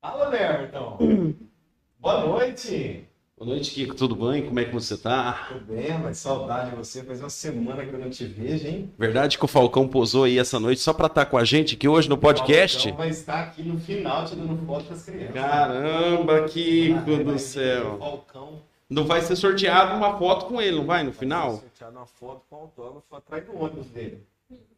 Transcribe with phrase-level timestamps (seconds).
[0.00, 1.34] Fala, Everton.
[1.98, 3.04] Boa noite.
[3.36, 3.94] Boa noite, Kiko.
[3.94, 4.46] Tudo bem?
[4.46, 5.46] Como é que você tá?
[5.48, 7.02] Tudo bem, mas saudade de você.
[7.04, 8.90] Faz uma semana que eu não te vejo, hein?
[8.98, 11.86] Verdade que o Falcão posou aí essa noite só pra estar com a gente aqui
[11.86, 12.88] hoje no podcast?
[12.88, 15.34] Então vai estar aqui no final tirando foto das crianças.
[15.34, 17.94] Caramba, Kiko do vai céu.
[17.94, 18.62] O Falcão.
[18.88, 21.52] Não vai ser sorteado uma foto com ele, não vai, no Vai final?
[21.56, 24.26] ser sorteado uma foto com autógrafo atrás do ônibus dele.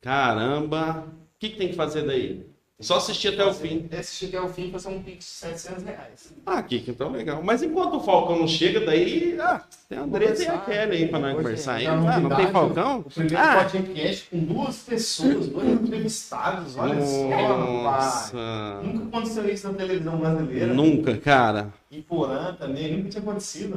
[0.01, 1.07] Caramba.
[1.07, 2.45] O que, que tem que fazer daí?
[2.83, 3.89] Só assistir até o fim.
[3.91, 6.35] É, Assistir até o fim vai ser um pix de 700 reais.
[6.45, 7.43] Ah, Kiko, então legal.
[7.43, 9.37] Mas enquanto o Falcão não chega, daí.
[9.41, 11.85] Ah, tem a Andressa e a Kelly aí pra nós Hoje, conversar aí.
[11.85, 12.99] na Ah, não tem Falcão?
[13.01, 16.77] O primeiro Ah, podcast com duas pessoas, dois entrevistados.
[16.77, 18.33] Olha só, rapaz.
[18.33, 18.81] nossa.
[18.83, 20.75] Nunca aconteceu isso na televisão brasileira.
[20.75, 21.73] Nunca, cara.
[21.93, 23.77] E Porã também, nunca tinha acontecido.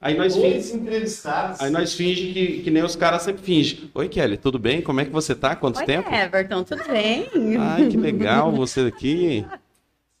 [0.00, 0.54] Aí nós fingimos.
[0.54, 1.60] Dois entrevistados.
[1.60, 3.90] Aí nós fingem que, que nem os caras sempre fingem.
[3.92, 4.80] Oi, Kelly, tudo bem?
[4.80, 5.54] Como é que você tá?
[5.54, 6.08] Quanto Oi, tempo?
[6.10, 7.28] Everton, tudo bem?
[7.60, 9.44] Ai, que legal você aqui.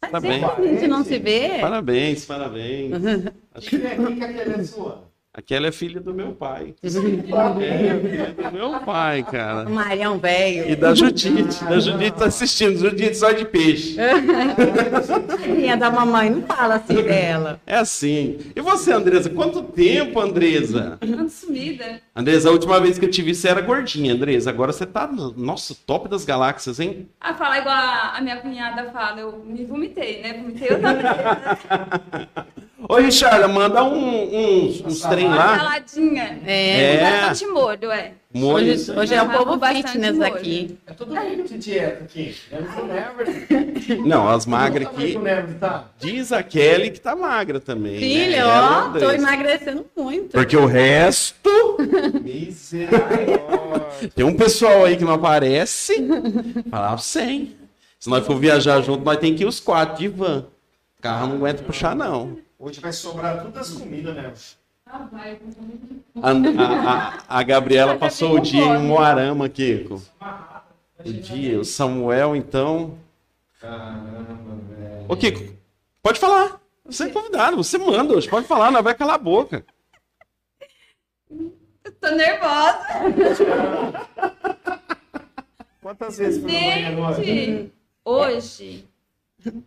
[0.02, 0.44] Tá bem.
[0.44, 1.60] a gente não se vê.
[1.62, 2.92] Parabéns, parabéns.
[3.54, 5.09] Acho que é, que é aquela é sua?
[5.32, 6.74] A Kelly é filha do meu pai.
[6.82, 9.68] É, filha do meu pai, O cara.
[9.68, 10.68] Marião velho.
[10.70, 11.64] E da Judite.
[11.64, 12.78] Da Judite tá assistindo.
[12.78, 13.96] Judite só de peixe.
[15.40, 17.60] Filhinha da mamãe, não fala assim dela.
[17.66, 18.38] É assim.
[18.54, 19.30] E você, Andresa?
[19.30, 20.98] Quanto tempo, Andresa?
[21.00, 22.00] Ando sumida.
[22.14, 24.50] Andresa, a última vez que eu te vi, você era gordinha, Andresa.
[24.50, 27.08] Agora você tá, no- nossa, top das galáxias, hein?
[27.20, 30.34] Ah, falar igual a, a minha cunhada fala, eu me vomitei, né?
[30.34, 32.28] Vomitei eu também.
[32.88, 35.58] Ô, Richard, manda um- uns, uns trem Uma lá.
[35.58, 36.40] saladinha.
[36.46, 36.94] É.
[36.94, 37.20] É.
[37.28, 38.12] Bastante molho, é.
[38.32, 38.72] Molho.
[38.72, 40.34] Hoje, hoje é o povo fitness molho.
[40.34, 40.78] aqui.
[40.86, 42.34] É todo mundo de dieta aqui.
[42.86, 44.06] Never.
[44.06, 45.18] Não, as magras aqui.
[45.58, 45.86] Tá?
[45.98, 47.98] Diz a Kelly que tá magra também.
[47.98, 48.36] Filha, né?
[48.38, 50.30] Ela, ó, tô emagrecendo muito.
[50.30, 51.50] Porque o resto.
[52.22, 54.08] Misericórdia.
[54.14, 55.94] Tem um pessoal aí que não aparece.
[56.70, 57.56] Falava sem.
[57.98, 60.46] Se nós for viajar junto, nós tem que ir os quatro de van.
[60.98, 62.38] O carro não aguenta puxar, não.
[62.62, 64.34] Hoje vai sobrar todas as comidas, né?
[64.84, 65.40] Ah, vai.
[66.22, 70.02] A, a- a- Gabriela passou o dia em Moarama, Kiko.
[71.02, 72.98] O dia, o Samuel, então.
[73.58, 75.06] Caramba, velho.
[75.08, 75.54] Ô, Kiko,
[76.02, 76.60] pode falar.
[76.84, 78.28] Você é convidado, você manda hoje.
[78.28, 79.64] Pode falar, não vai calar a boca.
[81.30, 82.86] Eu tô nervosa.
[85.80, 87.24] Quantas vezes foi?
[87.24, 87.72] Gente,
[88.04, 88.86] hoje,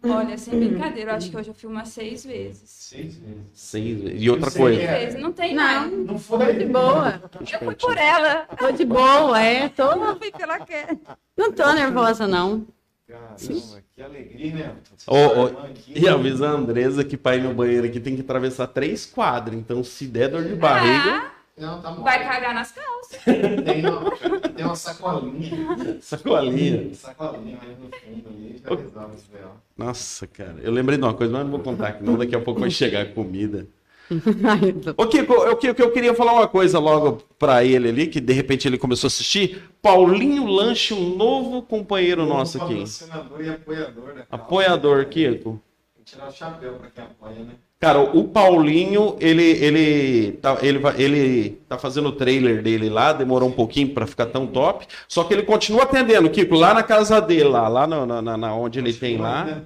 [0.03, 2.69] olha, sem brincadeira, eu acho que hoje eu fui umas seis vezes.
[2.69, 3.43] Seis vezes.
[3.53, 4.79] Sim, e outra coisa.
[4.79, 5.91] Seis vezes, não tem Não, mais.
[5.91, 6.53] Não tô foi?
[6.53, 7.21] de boa.
[7.39, 8.47] Eu fui por ela.
[8.57, 9.69] Tô de boa, é.
[9.69, 10.97] Tô, Eu fui pela quer.
[11.37, 12.65] não tô nervosa, não.
[13.07, 14.75] Caramba, que alegria, né?
[15.07, 15.93] Irmã aqui.
[15.95, 19.55] E avisa a Andresa que pra ir no banheiro aqui tem que atravessar três quadras.
[19.55, 22.03] Então, se der dor de barriga, Não, tá bom.
[22.03, 23.21] Vai cagar nas calças.
[23.23, 24.11] Tem uma,
[24.49, 25.97] tem uma sacolinha.
[26.01, 26.93] sacolinha.
[26.95, 29.29] Sacolinha ali no fundo ali, já resolve isso.
[29.77, 30.55] Nossa, cara.
[30.63, 32.17] Eu lembrei de uma coisa, mas não vou contar aqui, não.
[32.17, 33.67] Daqui a pouco vai chegar a comida.
[34.97, 38.33] Ô, Kiko, eu, Kiko, eu queria falar uma coisa logo pra ele ali, que de
[38.33, 39.63] repente ele começou a assistir.
[39.81, 42.79] Paulinho Lanche, um novo companheiro nosso aqui.
[42.79, 44.25] Patrocinador e apoiador da.
[44.29, 45.61] Apoiador, Kiko.
[45.95, 47.53] Tem que tirar o chapéu pra quem apoia, né?
[47.83, 53.49] Cara, o Paulinho, ele, ele, tá, ele, ele tá fazendo o trailer dele lá, demorou
[53.49, 54.87] um pouquinho pra ficar tão top.
[55.05, 58.55] Só que ele continua atendendo, Kiko, lá na casa dele, lá, lá na, na- na
[58.55, 59.63] onde ele tem lá.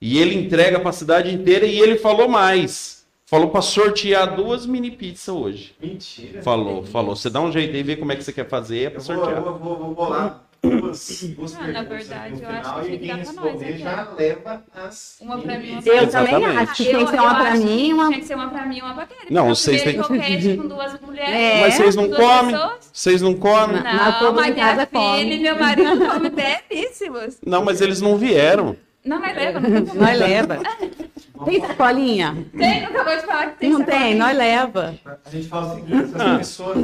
[0.00, 3.04] E ele entrega pra cidade inteira e ele falou mais.
[3.26, 5.74] Falou pra sortear duas mini pizzas hoje.
[5.78, 6.40] Mentira.
[6.40, 7.14] Falou, falou.
[7.14, 9.04] Você dá um jeito aí, vê como é que você quer fazer é pra Eu
[9.04, 9.36] sortear.
[9.36, 12.92] eu vou, vou, vou bolar duas, duas Ah, na perguntas verdade, no eu acho que
[12.92, 16.08] e quem dá pra nós aqui, já leva as Uma pra mim, uma pra Eu
[16.10, 18.08] também acho que tem que ser uma pra mim e que uma.
[18.08, 19.26] Tinha que ser uma pra mim e uma pra Kelly.
[19.34, 21.34] Não, vocês têm- croquete com duas mulheres.
[21.34, 21.60] É.
[21.60, 22.56] Mas vocês não comem?
[22.92, 23.76] Vocês não comem?
[23.76, 23.82] Não.
[23.84, 27.38] Mas Não, todo mas minha filha e meu marido comem belíssimos.
[27.46, 28.76] Não, mas eles não vieram.
[29.04, 30.58] Não, mas leva, não leva.
[31.44, 32.46] Tem sacolinha?
[32.56, 34.16] Tem, não acabou de falar que tem Não tem, sacolinha.
[34.26, 34.94] nós leva.
[35.24, 36.78] A gente fala o seguinte, se as pessoas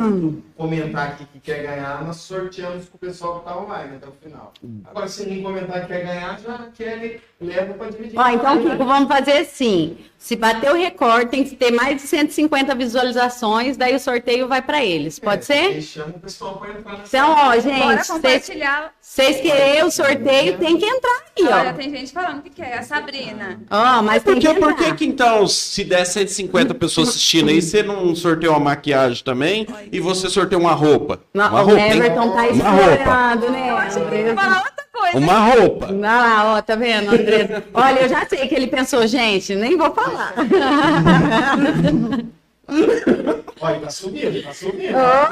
[0.57, 4.13] comentar aqui que quer ganhar, nós sorteamos com o pessoal que tá online até o
[4.23, 4.53] final.
[4.85, 8.19] Agora, se ninguém comentar que quer ganhar, já quer leva pra dividir.
[8.19, 9.97] Ó, então, Kiko, vamos fazer assim.
[10.17, 14.63] Se bater o recorde, tem que ter mais de 150 visualizações, daí o sorteio vai
[14.63, 15.19] pra eles.
[15.19, 15.77] Pode ser?
[15.77, 18.93] E chama o pessoal pra entrar Então, ó, Bora gente, vocês- compartilhar.
[19.01, 21.73] vocês querem o sorteio, tem que entrar aí, Olha, ó.
[21.75, 22.79] tem gente falando que quer.
[22.79, 23.61] A Sabrina.
[23.71, 27.61] Ó, mas tem que, que por que que então, se der 150 pessoas assistindo aí,
[27.63, 31.21] você não sorteou uma maquiagem também e você sorteou uma roupa?
[31.33, 31.91] Não, uma o roupa, hein?
[31.97, 33.51] Everton tá Uma roupa.
[33.51, 33.71] né?
[33.71, 35.19] Eu achei que ia falar outra coisa.
[35.19, 35.87] Uma roupa.
[35.87, 37.65] Olha lá, ó, tá vendo, Andressa?
[37.73, 40.35] Olha, eu já sei que ele pensou, gente, nem vou falar.
[43.61, 44.97] Olha, tá subindo, tá subindo.
[44.97, 45.27] Ah,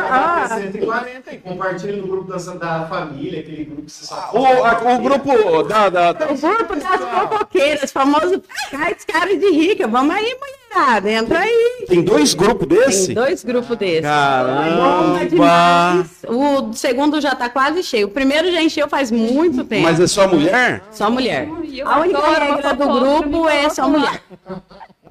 [0.49, 0.61] Tá ah.
[0.61, 1.39] 140 aí.
[1.39, 4.37] Compartilha no grupo da, da família, aquele grupo que você sabe.
[4.37, 9.51] O, a- o grupo da, da, da- O grupo das fofoqueiras, famoso Cais Cara de
[9.51, 9.87] Rica.
[9.89, 11.85] Vamos aí, mulherada, entra aí.
[11.89, 13.07] Tem dois grupos desse?
[13.07, 14.03] Tem dois grupos desses.
[14.03, 15.19] Caramba!
[16.29, 18.07] O segundo já tá quase cheio.
[18.07, 19.83] O primeiro já encheu faz muito tempo.
[19.83, 20.83] Mas é só mulher?
[20.91, 21.49] Só mulher.
[21.73, 24.23] Eu A única regra do grupo é só mulher.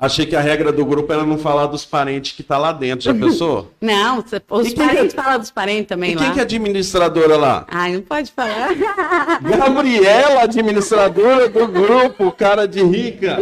[0.01, 3.05] Achei que a regra do grupo era não falar dos parentes que tá lá dentro.
[3.05, 3.71] Já pensou?
[3.79, 4.17] Não,
[4.49, 6.33] os quem parentes que- falam dos parentes também E quem lá.
[6.33, 7.67] que é administradora lá?
[7.69, 8.69] Ai, não pode falar.
[9.45, 13.37] Gabriela, administradora do grupo Cara de Rica.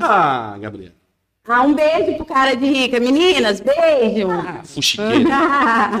[0.00, 0.94] Ah, Gabriela.
[1.46, 2.98] Ah, um beijo pro cara de rica.
[2.98, 4.28] Meninas, beijo.
[4.64, 6.00] Fuxiqueira.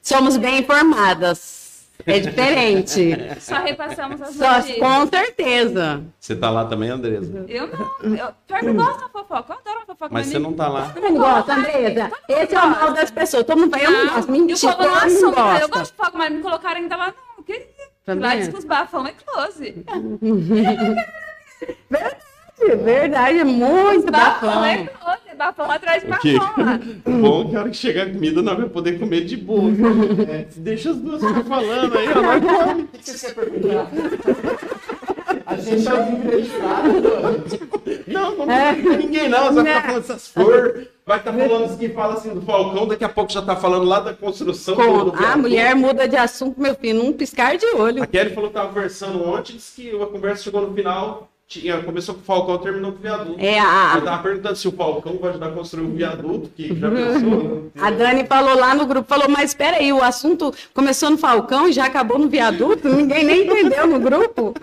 [0.00, 1.57] Somos bem informadas.
[2.06, 3.16] É diferente.
[3.40, 4.78] Só repassamos as Só, notícias.
[4.78, 6.04] com certeza.
[6.18, 7.44] Você tá lá também, Andresa?
[7.48, 8.14] Eu não.
[8.14, 9.52] Eu, pior que eu gosto da fofoca.
[9.52, 10.08] Eu adoro fofoca.
[10.10, 10.90] Mas você não tá lá.
[10.90, 12.10] Todo mundo gosta, Andresa.
[12.28, 13.44] Esse é o mal das pessoas.
[13.44, 14.30] Todo mundo vai, eu não gosto.
[14.30, 15.56] Mentira, povo não.
[15.58, 17.14] Eu gosto de fofoca, mas me colocaram ainda lá.
[17.36, 17.66] Não, que
[18.06, 18.38] lá vendo?
[18.38, 19.84] diz que os bafão é close.
[21.90, 22.16] Verdade,
[22.76, 23.38] verdade.
[23.38, 24.64] É muito Bafão bafão.
[24.64, 25.18] é close.
[25.38, 26.32] Bafão atrás de bafão
[26.64, 26.80] lá.
[27.20, 29.70] Bom que a hora que chegar a comida nós vamos poder comer de boa.
[30.28, 32.20] É, deixa as duas ficar falando aí, ó.
[32.22, 32.82] Nós come.
[32.82, 33.88] O que você quer perguntar?
[35.46, 37.44] A gente já vive registrado, mano.
[38.06, 39.52] Não, não tem ninguém não.
[39.54, 39.82] Vai ficar Não.
[39.82, 40.88] falando essas flores.
[41.06, 43.84] Vai estar falando isso que fala assim do Falcão, daqui a pouco já tá falando
[43.84, 47.56] lá da construção do, do Com- a mulher muda de assunto, meu filho, num piscar
[47.56, 48.02] de olho.
[48.02, 51.82] A Kelly falou que tava conversando ontem, disse que a conversa chegou no final, tinha,
[51.82, 53.40] começou com o Falcão, terminou com o viaduto.
[53.40, 56.78] É, a, Eu tava perguntando se o Falcão vai ajudar a construir um viaduto, que
[56.78, 57.72] já pensou?
[57.80, 61.66] A Dani falou lá no grupo, falou, mas espera aí, o assunto começou no Falcão
[61.66, 62.90] e já acabou no viaduto?
[62.90, 64.54] Ninguém nem entendeu no grupo.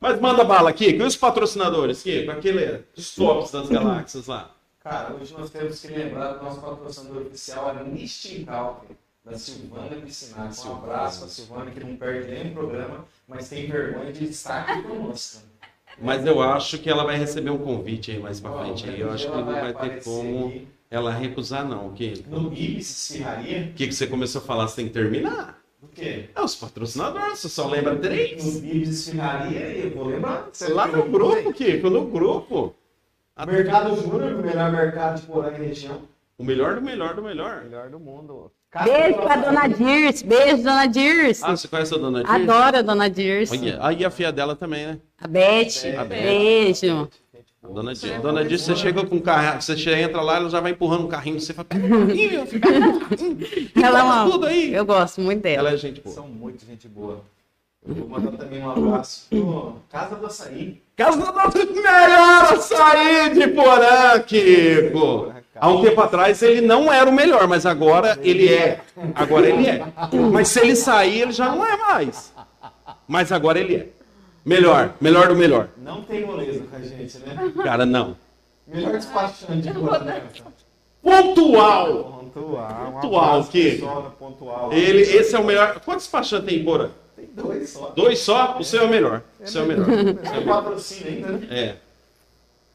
[0.00, 4.50] Mas manda bala aqui, e os patrocinadores, que com aquele os tops das galáxias lá.
[4.82, 8.86] Cara, hoje nós temos que lembrar do nosso patrocinador oficial, a Nistincal,
[9.22, 10.66] da Silvana Piscinato.
[10.66, 14.82] Um abraço pra Silvana, que não perde nenhum programa, mas tem vergonha de estar aqui
[14.82, 15.42] conosco.
[16.00, 18.88] Mas eu acho que ela vai receber um convite aí mais pra frente.
[18.88, 19.00] Aí.
[19.00, 20.52] Eu acho que não vai ter como
[20.90, 21.90] ela recusar, não.
[21.92, 23.70] Que No Ibis Esfirraria.
[23.70, 25.58] o que, que você começou a falar, você tem que terminar.
[25.80, 26.28] Do quê?
[26.34, 28.44] É os patrocinadores, você só lembra três.
[28.44, 30.48] No Ibis Esfirraria, eu vou lembrar.
[30.70, 32.74] Lá no grupo, Kiko, no grupo.
[33.46, 36.02] Mercado Júnior, o melhor mercado de Porã e região.
[36.38, 37.64] O melhor do melhor do melhor.
[37.64, 38.52] Melhor do mundo.
[38.84, 41.42] Beijo pra dona Dirce, beijo, dona Dirce.
[41.44, 42.36] Ah, você conhece a dona Dirce?
[42.36, 43.58] Adoro a dona Dirce.
[43.58, 44.98] Olha, aí a filha dela também, né?
[45.20, 46.08] A Beth, A Beth.
[46.22, 47.08] beijo.
[47.64, 48.18] A dona Dirce.
[48.20, 51.06] Dona Dirce, você chega com um carro, você chega, entra lá, ela já vai empurrando
[51.06, 52.68] um carrinho, você fala, pega o carrinho, fica
[53.82, 54.72] Ela é tudo aí.
[54.72, 55.68] Eu gosto muito dela.
[55.68, 56.14] Ela é gente boa.
[56.14, 57.24] São muito gente boa.
[57.88, 60.82] Vou mandar também um abraço pro Casa do Açaí.
[60.94, 65.32] Casa da nossa melhor açaí de Porã, Kiko.
[65.54, 68.80] Há um tempo atrás ele não era o melhor, mas agora ele é.
[69.14, 69.82] Agora ele é.
[70.30, 72.30] Mas se ele sair, ele já não é mais.
[73.06, 73.88] Mas agora ele é.
[74.44, 75.68] Melhor, melhor do melhor.
[75.78, 77.52] Não tem moleza com a gente, né?
[77.64, 78.16] Cara, não.
[78.66, 79.98] Melhor despachante de Porã.
[80.00, 80.22] né?
[81.02, 82.22] Pontual!
[82.34, 82.88] Pontual.
[82.88, 84.72] Um Pontual, pessoal da Pontual.
[84.74, 85.80] Ele, esse é o melhor.
[85.80, 86.90] Quantos despachantes tem em Porã?
[87.18, 87.90] Tem dois só.
[87.90, 88.56] Dois só?
[88.58, 89.22] O seu é o melhor.
[89.40, 89.88] O seu é o melhor.
[89.90, 91.46] É patrocínio ainda, né?
[91.50, 91.87] É.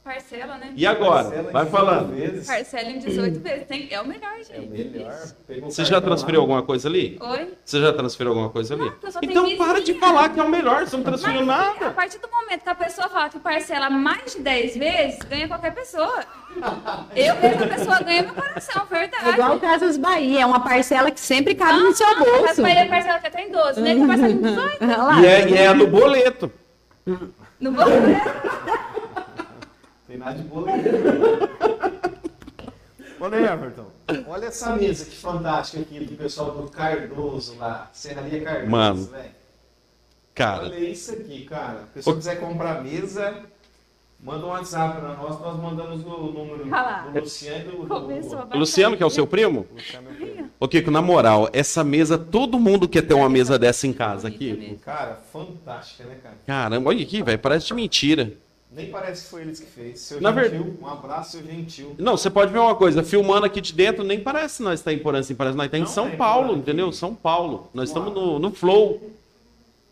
[0.04, 0.74] Parcela, né?
[0.76, 1.24] E agora?
[1.24, 2.14] Parcela em Vai 18 falando.
[2.16, 2.48] vezes.
[2.48, 3.68] Parcela em 18 vezes.
[3.68, 3.88] Tem...
[3.90, 4.54] É o melhor, gente.
[4.54, 5.22] É o melhor.
[5.62, 6.44] Você já transferiu lá.
[6.44, 7.18] alguma coisa ali?
[7.22, 7.54] Oi?
[7.64, 8.84] Você já transferiu alguma coisa ali?
[8.84, 11.74] Não, Então 15 para de falar que é o melhor, você não transferiu Mas, A
[11.80, 11.92] nada.
[11.92, 15.74] partir do momento que a pessoa fala que parcela mais de 10 vezes, ganha qualquer
[15.74, 16.20] pessoa.
[17.16, 19.30] Eu mesma pessoa ganha meu coração, É verdade.
[19.30, 22.62] igual o Casas Bahia, é uma parcela que sempre cabe no seu Mas bolso.
[22.62, 23.94] vai ter parcela até tem 12, né?
[23.96, 24.78] Tem parcela em 18.
[24.84, 25.22] Olha lá.
[25.22, 26.52] E é, e é no boleto.
[27.58, 27.86] Não vou
[30.14, 30.90] Tem nada de boleto.
[33.20, 33.88] Ô, Everton,
[34.28, 37.90] olha essa mesa que fantástica aqui do pessoal do Cardoso lá.
[37.92, 39.06] Serraria Cardoso, Mano.
[39.08, 39.32] velho.
[40.36, 41.80] Cara, Olha isso aqui, cara.
[41.80, 43.42] Se a pessoa quiser comprar mesa,
[44.20, 47.08] manda um WhatsApp pra nós, nós mandamos o número Olha lá.
[47.12, 49.68] do Luciano e do, do, o Luciano, que é o seu primo?
[49.74, 50.50] Luciano, meu primo.
[50.60, 54.30] Ô, Kiko, na moral, essa mesa, todo mundo quer ter uma mesa dessa em casa,
[54.30, 54.60] Kiko.
[54.60, 54.78] mesmo.
[54.78, 56.36] Cara, fantástica, né, cara?
[56.46, 58.32] Caramba, olha aqui, velho, parece de mentira.
[58.76, 60.00] Nem parece que foi eles que fez.
[60.00, 61.96] Seu Na gentil, um abraço, seu gentil.
[62.00, 64.98] Não, você pode ver uma coisa, filmando aqui de dentro, nem parece nós estar em
[64.98, 66.92] Porã, assim, parece nós estar em Não, São é em Paulo, entendeu?
[66.92, 67.70] São Paulo.
[67.72, 68.00] Nós Uau.
[68.00, 69.12] estamos no, no Flow.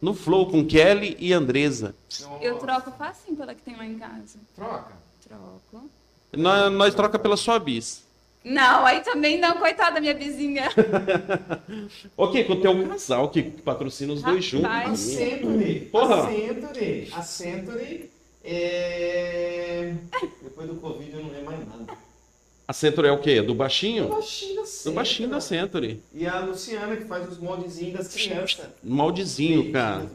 [0.01, 1.93] No Flow, com Kelly e Andresa.
[2.41, 4.39] Eu troco facinho pela que tem lá em casa.
[4.55, 4.93] Troca.
[5.27, 5.89] Troco.
[6.33, 8.03] Nós, nós troca pela sua bis.
[8.43, 10.67] Não, aí também não, coitada da minha vizinha.
[12.17, 14.67] Ô, Kiko, tem um casal que patrocina os dois juntos.
[14.67, 14.91] Rapaz.
[14.91, 15.89] A Century.
[15.91, 16.23] Porra.
[16.23, 17.09] A Century.
[17.15, 18.11] A Century
[18.43, 19.93] é...
[20.41, 21.93] Depois do Covid eu não lembro mais nada.
[22.67, 23.41] A Century é o quê?
[23.41, 24.05] Do baixinho?
[24.05, 24.95] Do baixinho da Do Century.
[24.95, 26.03] baixinho da Century.
[26.13, 28.65] E a Luciana que faz os moldezinhos das crianças.
[28.83, 30.05] Moldezinho, cara.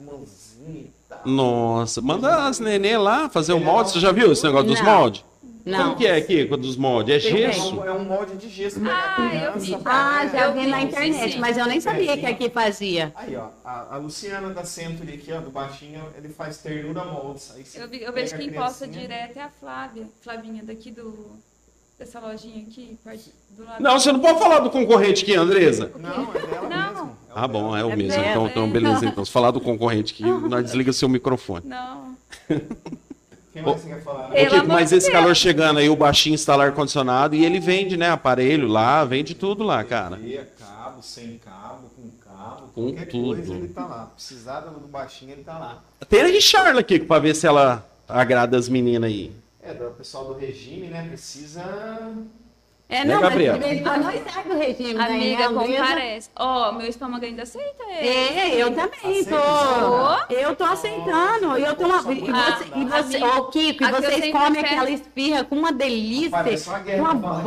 [1.25, 3.90] Nossa, manda as nenê lá fazer o molde.
[3.90, 4.87] Você já viu esse negócio dos Não.
[4.87, 5.25] moldes?
[5.67, 5.79] Não.
[5.83, 7.17] Como que é aqui, dos moldes?
[7.17, 7.83] É gesso?
[7.85, 9.59] É um molde de gesso pra Ah, eu criança.
[9.59, 9.79] vi.
[9.85, 11.39] Ah, já vi na internet, sim.
[11.41, 13.13] mas eu nem sabia que aqui fazia.
[13.17, 17.53] Aí, ó, a, a Luciana da Century aqui, ó, do baixinho, ele faz ternura moldes.
[17.75, 20.07] Eu, vi- eu vejo quem posta direto é a Flávia.
[20.23, 21.15] Flavinha daqui do.
[21.99, 22.97] Dessa lojinha aqui,
[23.51, 23.83] do lado.
[23.83, 25.91] Não, você não pode falar do concorrente aqui, Andresa.
[25.99, 26.93] Não, é dela Não.
[26.93, 27.11] mesmo.
[27.29, 28.11] É Ah, bom, é o É mesmo.
[28.23, 28.51] dela, Então, é.
[28.51, 29.07] então, beleza.
[29.07, 31.65] Então, se falar do concorrente aqui, nós desliga seu microfone.
[31.67, 32.15] Não.
[33.57, 34.25] Quem mais você quer falar?
[34.27, 35.19] Amor mas esse Deus.
[35.19, 38.11] calor chegando aí, o baixinho instala ar-condicionado e ele vende, né?
[38.11, 40.19] Aparelho lá, vende tudo lá, cara.
[40.59, 43.35] Cabo, sem cabo, com cabo, Com qualquer tudo.
[43.37, 44.11] coisa ele tá lá.
[44.15, 45.83] Precisar do baixinho, ele tá lá.
[46.07, 49.33] Tem a Richarla aqui pra ver se ela agrada as meninas aí.
[49.63, 51.07] É, do pessoal do regime, né?
[51.09, 51.63] Precisa.
[52.89, 55.05] É, Né, não, mas quando nós sai do regime, né?
[55.07, 55.77] Amiga, Andresa?
[55.83, 56.31] comparece.
[56.37, 58.09] Ó, meu estômago ainda aceita ele.
[58.09, 60.25] É, eu também Aceita tô.
[60.47, 61.59] Eu tô aceitando.
[61.59, 61.99] Eu tô uma...
[62.12, 66.31] E você, e você Ah, ô, Kiko, e vocês comem aquela esfirra com uma delícia,
[66.31, 67.43] Parece uma boca.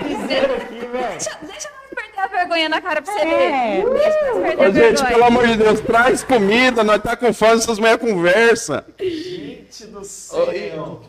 [0.00, 3.82] Deixa, deixa eu perder a vergonha na cara pra você É.
[3.82, 3.90] ver.
[3.90, 7.32] Deixa eu perder a Ô, gente, pelo amor de Deus, traz comida, nós tá com
[7.32, 8.84] fome, essas mulheres conversa.
[9.70, 11.00] Gente do céu.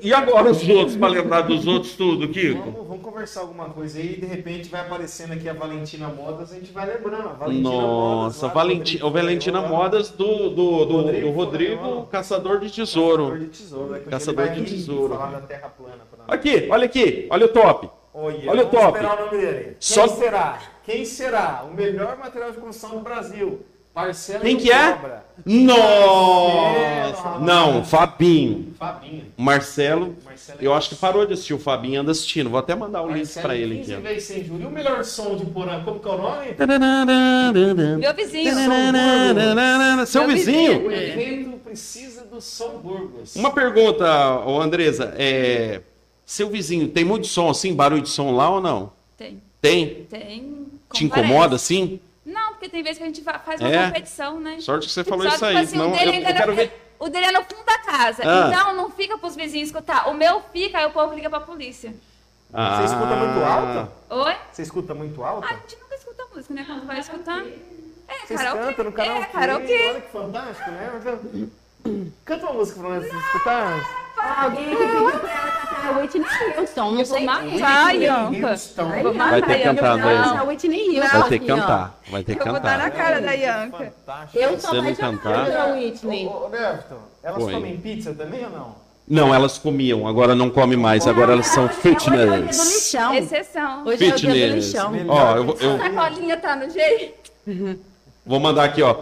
[0.00, 2.60] E agora os outros, pra lembrar dos outros tudo, Kiko?
[2.60, 6.54] Vamos, vamos conversar alguma coisa aí, de repente vai aparecendo aqui a Valentina Modas, a
[6.54, 7.28] gente vai lembrando.
[7.28, 9.02] a Valentina Nossa, do Valenti...
[9.04, 12.06] O Valentina Modas do, do, do, Rodrigo do Rodrigo.
[12.06, 13.38] Caçador de Caçador Tesouro.
[13.40, 13.94] de tesouro.
[13.94, 15.14] Que Caçador de tesouro.
[15.14, 16.06] Falar da terra plana.
[16.28, 17.90] Aqui, olha aqui, olha o top.
[18.14, 18.96] Olha, Olha o top.
[18.98, 19.64] esperar o nome dele.
[19.64, 20.58] Quem Só- será?
[20.84, 23.60] Quem será o melhor material de construção do Brasil?
[23.96, 24.92] Marcelo Quem que é?
[24.92, 25.24] Cobra.
[25.46, 27.38] Nossa!
[27.38, 28.74] Não, Fabinho.
[28.78, 29.24] Fabinho.
[29.38, 32.50] Marcelo, Marcelo eu acho que parou de assistir o Fabinho, anda assistindo.
[32.50, 34.06] Vou até mandar o link pra ele 15 aqui.
[34.06, 34.08] ó.
[34.10, 34.62] vezes sem juros.
[34.62, 36.46] E o melhor som de Porã, como que é o nome?
[37.98, 38.54] Meu vizinho.
[40.06, 40.88] Seu Meu vizinho?
[40.88, 43.34] O evento precisa do Som Burgos.
[43.34, 44.06] Uma pergunta,
[44.62, 45.14] Andresa.
[45.16, 45.80] É,
[46.26, 48.92] seu vizinho tem muito som assim, barulho de som lá ou não?
[49.16, 49.40] Tem.
[49.62, 50.06] Tem?
[50.10, 50.66] Tem.
[50.92, 51.98] Te incomoda assim?
[52.66, 53.86] Não, porque tem vezes que a gente fa- faz uma É?
[53.86, 54.60] competição, né?
[54.60, 56.30] Sorte que você falou Só isso que, aí, tipo assim, senão o dele eu, ainda
[56.30, 56.92] eu quero não- ver.
[56.98, 58.22] O dele é no fundo da casa.
[58.24, 58.48] Ah.
[58.48, 60.08] Então não fica pros vizinhos escutar.
[60.08, 61.94] O meu fica, aí o povo liga pra polícia.
[62.52, 63.92] Ah, Você escuta muito alto?
[64.10, 64.36] Oi?
[64.52, 65.46] Você escuta muito alto?
[65.46, 66.64] Ah, a gente nunca escuta música, né?
[66.66, 67.42] Quando vai escutar.
[68.08, 68.64] É, Vocês karaokê.
[68.64, 69.20] cantam no karaokê?
[69.20, 69.88] É, karaokê.
[69.90, 71.48] Olha que fantástico, né?
[72.24, 74.05] Canta uma música pra nós escutar.
[74.16, 76.26] Alguém aqui pediu pra ela cantar a Whitney
[76.58, 77.26] Houston, não Eu vou sei.
[78.44, 78.82] Houston.
[78.94, 81.18] Eu vou Vai matar, ter que cantar, a Whitney Houston.
[81.18, 83.04] Vai ter que cantar, vai ter que Eu vou dar na cantar.
[83.04, 83.92] cara da Ianca.
[84.06, 84.38] Fantástico.
[84.38, 85.72] Eu sou Você não apaixonada cantar?
[85.74, 86.26] Whitney.
[86.26, 87.52] Ô, Everton, elas Oi.
[87.52, 88.86] comem pizza também ou não?
[89.08, 92.32] Não, elas comiam, agora não comem mais, agora elas são Hoje é o dia do
[92.32, 92.74] fitness.
[92.74, 93.14] lixão.
[93.14, 93.84] Exceção.
[93.86, 94.64] Hoje é o dia do Fitness.
[94.64, 94.92] lixão.
[95.08, 97.30] Ó, eu, eu A sacolinha tá no jeito.
[98.26, 98.96] vou mandar aqui, ó.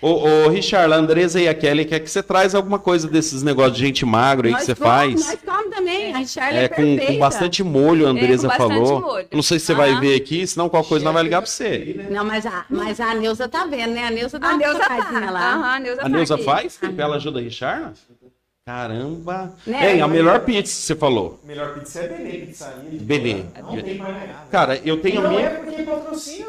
[0.00, 0.10] Ô,
[0.46, 3.76] ô Richard, a Andresa e a Kelly quer que você traz alguma coisa desses negócios
[3.76, 5.14] de gente magro aí que Nós você come- faz.
[5.26, 6.14] Nós comemos também.
[6.14, 9.00] A Charlie É, é, com, com bastante molho, a Andresa É, com bastante falou.
[9.00, 9.26] molho.
[9.32, 10.00] Não sei se você vai Aham.
[10.00, 12.06] ver aqui, senão qualquer coisa nós vai ligar pra você.
[12.10, 14.06] Não, mas a, mas a Neuza tá vendo, né?
[14.06, 15.30] A Neuza dá A Neuza tá.
[15.30, 15.54] lá.
[15.54, 16.44] Aham, a Neuza A tá Neuza aqui.
[16.44, 16.78] faz?
[16.96, 17.92] Ela ajuda a Richard?
[18.64, 19.52] Caramba.
[19.66, 19.96] Né?
[19.98, 21.40] É, a melhor pizza que você falou.
[21.42, 22.84] Melhor pizza é Benê, pizzaria.
[22.84, 23.62] Porã.
[23.76, 24.46] Não tem pra negar.
[24.50, 25.44] Cara, eu E tenho não amigos.
[25.44, 26.48] é porque patrocina,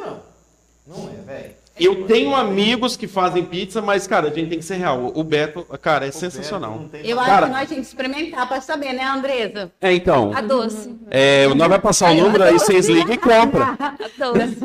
[0.86, 0.98] não.
[0.98, 1.52] Não é, velho.
[1.80, 5.12] Eu tenho amigos que fazem pizza, mas, cara, a gente tem que ser real.
[5.16, 6.80] O Beto, cara, é sensacional.
[6.80, 9.72] Não tem Eu acho Cara- que nós temos que experimentar pra saber, né, Andresa?
[9.80, 10.32] É, então.
[10.36, 10.94] A doce.
[11.10, 13.64] É, nós vai passar o número, aí vocês ligam e compram.
[13.80, 14.58] A doce.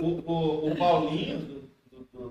[0.00, 1.58] O, o, o Paulinho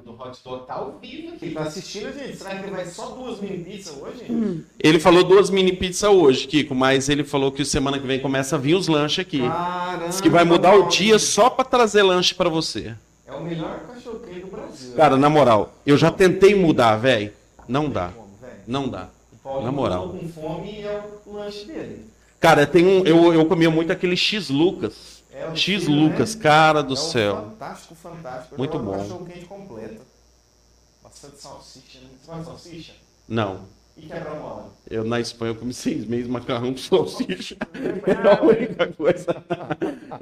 [0.04, 1.52] do, Hot Dog tá ao vivo aqui.
[1.52, 2.38] Tá assistindo, gente?
[2.38, 4.64] Será que ele vai só duas mini pizzas hoje?
[4.80, 8.56] Ele falou duas mini pizzas hoje, Kiko, mas ele falou que semana que vem começa
[8.56, 9.40] a vir os lanches aqui.
[9.40, 12.94] Caramba, Diz que vai mudar o dia só pra trazer lanche pra você.
[13.28, 14.96] É o melhor cachorro quente do Brasil.
[14.96, 17.34] Cara, na moral, eu já tentei mudar, velho.
[17.68, 18.14] Não dá.
[18.66, 19.10] Não dá.
[19.44, 20.10] Na moral.
[20.10, 22.10] com fome é o lanche dele.
[22.40, 23.06] Cara, tem um.
[23.06, 25.24] Eu, eu comia muito aquele X Lucas.
[25.32, 26.42] É X estilo, Lucas, né?
[26.42, 27.36] cara do é céu.
[27.36, 28.56] Fantástico, fantástico.
[28.56, 28.98] Eu Muito bom.
[28.98, 30.02] cachorro quente completo.
[31.04, 32.00] Bastante salsicha.
[32.00, 32.08] Né?
[32.20, 32.94] Você faz salsicha?
[33.28, 33.62] Não.
[33.98, 34.72] E quebra-mola?
[34.90, 37.58] Eu na Espanha eu comi seis meses macarrão com salsicha.
[38.08, 39.44] É a única coisa.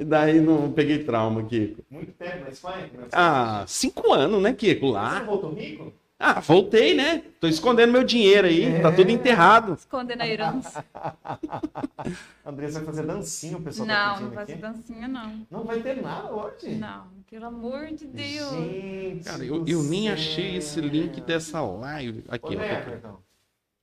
[0.00, 1.82] E daí não peguei trauma, Kiko.
[1.90, 2.90] Muito tempo na Espanha?
[3.12, 4.86] Ah, cinco anos, né, Kiko?
[4.88, 5.20] Você Lá.
[5.20, 5.92] voltou rico?
[6.18, 7.22] Ah, voltei, né?
[7.38, 8.80] Tô escondendo meu dinheiro aí.
[8.80, 8.92] Tá É.
[8.92, 9.74] tudo enterrado.
[9.74, 10.82] Escondendo a herança.
[12.44, 14.52] Andressa vai fazer dancinha, o pessoal tá Não, pedindo não vai aqui.
[14.52, 15.46] ser dancinha, não.
[15.50, 16.74] Não vai ter nada hoje?
[16.76, 18.50] Não, pelo amor de Deus.
[18.50, 22.24] Gente Cara, eu, do eu nem achei esse link dessa live.
[22.28, 22.58] Ô, Aqui, ó.
[22.58, 22.96] Neto, aqui.
[22.98, 23.25] então.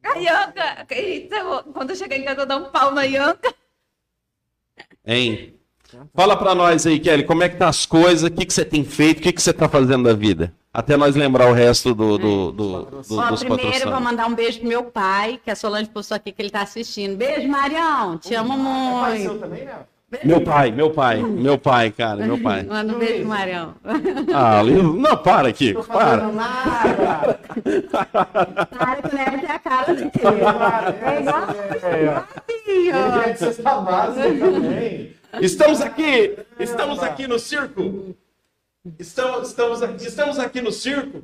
[0.04, 3.54] A Ianca, eita, quando eu chegar em casa eu dou um pau na Ianca.
[5.06, 5.56] Hein?
[6.14, 8.66] Fala pra nós aí, Kelly, como é que tá as coisas, o que, que você
[8.66, 10.54] tem feito, o que, que você tá fazendo da vida?
[10.74, 14.26] Até nós lembrar o resto do, do, do, do- Ó, dos primeiro eu vou mandar
[14.26, 17.16] um beijo pro meu pai, que a Solange postou aqui que ele tá assistindo.
[17.16, 18.18] Beijo, Marião.
[18.18, 18.58] Te amo
[19.02, 19.42] Pai seu muito.
[19.42, 19.86] também, né?
[20.24, 22.64] Meu pai, meu pai, meu pai, cara, meu pai.
[22.70, 23.76] Manda um beijo Marião.
[24.34, 26.32] Ah, não, para, Kiko, fazendo para.
[26.32, 27.40] nada.
[28.70, 30.20] Para que Neto tem a cara de quê?
[32.68, 35.16] É igual é de cesta básica também.
[35.42, 38.16] Estamos aqui, estamos aqui no circo.
[39.00, 41.24] Estamos, estamos, aqui, estamos aqui no circo.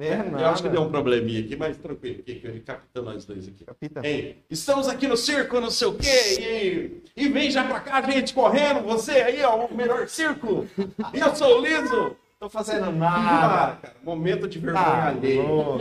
[0.00, 3.64] É, Eu acho que deu um probleminha aqui, mas tranquilo, ele capta nós dois aqui.
[3.64, 4.00] Capita.
[4.06, 4.36] Hein?
[4.48, 8.32] Estamos aqui no circo, não sei o quê, e, e vem já pra cá, gente,
[8.32, 10.66] correndo, você aí, ó, o melhor circo.
[11.12, 12.16] E eu sou o Liso.
[12.40, 13.76] Tô fazendo nada.
[13.82, 15.14] cara, momento de vergonha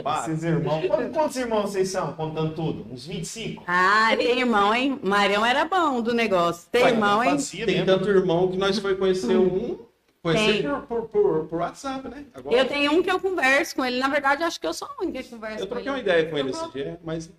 [0.02, 0.22] Tá, Para.
[0.30, 0.86] esses irmãos.
[0.88, 2.86] Quantos, quantos irmãos vocês são, contando tudo?
[2.92, 3.64] Uns 25?
[3.66, 5.00] Ah, tem irmão, hein?
[5.02, 6.68] Marião era bom do negócio.
[6.70, 7.30] Tem Ué, irmão, hein?
[7.32, 7.86] Fazia Tem mesmo.
[7.86, 9.80] tanto irmão que nós foi conhecer um,
[10.22, 12.26] conhecer por, por, por, por WhatsApp, né?
[12.34, 14.00] Agora, Eu tenho um que eu converso com ele.
[14.00, 16.10] Na verdade, acho que eu sou a única que conversa eu com troquei uma ele.
[16.10, 16.62] ideia com ele Uhum.
[16.64, 17.32] esse dia, mas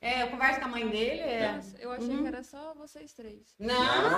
[0.00, 1.20] É, eu converso com a mãe dele.
[1.20, 1.52] É...
[1.52, 3.54] Nossa, eu achei que era só vocês três.
[3.58, 3.74] Não,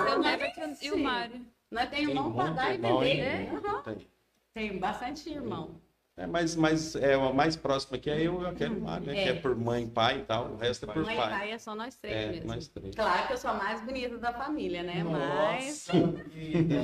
[0.07, 0.37] Eu, não é
[0.81, 0.97] e o.
[0.97, 1.45] Mário.
[1.71, 3.15] Nós temos irmão muito dar e vender.
[3.17, 3.51] né?
[3.53, 3.81] Uhum.
[3.83, 4.07] tem.
[4.53, 5.79] Tem bastante irmão.
[6.21, 9.17] É, mas, mas é, o mais próximo aqui é eu e aquele Mário, né?
[9.17, 9.23] É.
[9.23, 10.47] Que é por mãe, pai e tal.
[10.51, 11.29] O resto é por Mãe e pai.
[11.29, 12.47] pai é só nós três É, mesmo.
[12.47, 12.93] nós três.
[12.93, 15.01] Claro que eu sou a mais bonita da família, né?
[15.01, 15.87] Mas.
[15.87, 16.75] Nossa vida.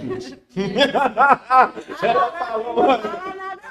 [2.02, 2.76] Ela falou.
[2.76, 3.62] Não fala nada,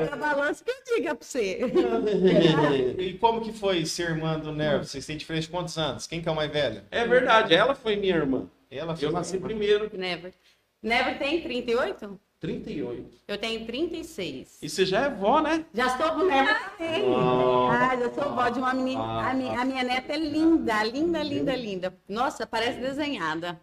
[0.00, 0.08] não.
[0.08, 1.60] Tá balanço que eu diga pra você.
[2.98, 4.84] E como que foi ser irmã do Nervo?
[4.84, 6.06] Vocês têm diferença de quantos anos?
[6.06, 6.82] Quem que é o mais velho?
[6.90, 8.48] É verdade, ela foi minha irmã.
[8.70, 9.46] Ela foi Eu nasci irmã.
[9.46, 10.32] primeiro, Never.
[10.82, 12.18] Never tem 38?
[12.42, 13.06] 38.
[13.28, 14.58] Eu tenho 36.
[14.60, 15.64] E você já é vó, né?
[15.72, 17.04] Já sou Never também.
[17.14, 19.30] Ah, já sou vó de uma menina.
[19.30, 21.94] A, mi- a minha neta é linda, linda, linda, linda.
[22.08, 23.60] Nossa, parece desenhada.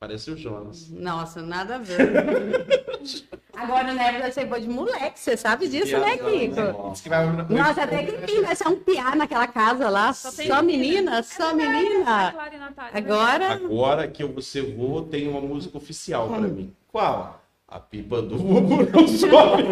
[0.00, 0.90] Parece o Jonas.
[0.90, 1.96] Nossa, nada a ver.
[3.54, 6.90] Agora o Never vai ser boa de moleque, você sabe disso, né, Kiko?
[6.90, 10.12] Diz que vai- Nossa, até que enfim, vai ser um piá naquela casa lá.
[10.12, 12.32] Só, tem menina, só menina.
[12.32, 12.92] Clara e Natália.
[12.98, 16.74] Agora, Agora que eu você vou, tem uma música oficial pra mim.
[16.90, 17.40] Qual?
[17.68, 19.64] A pipa do Bubu não sobe.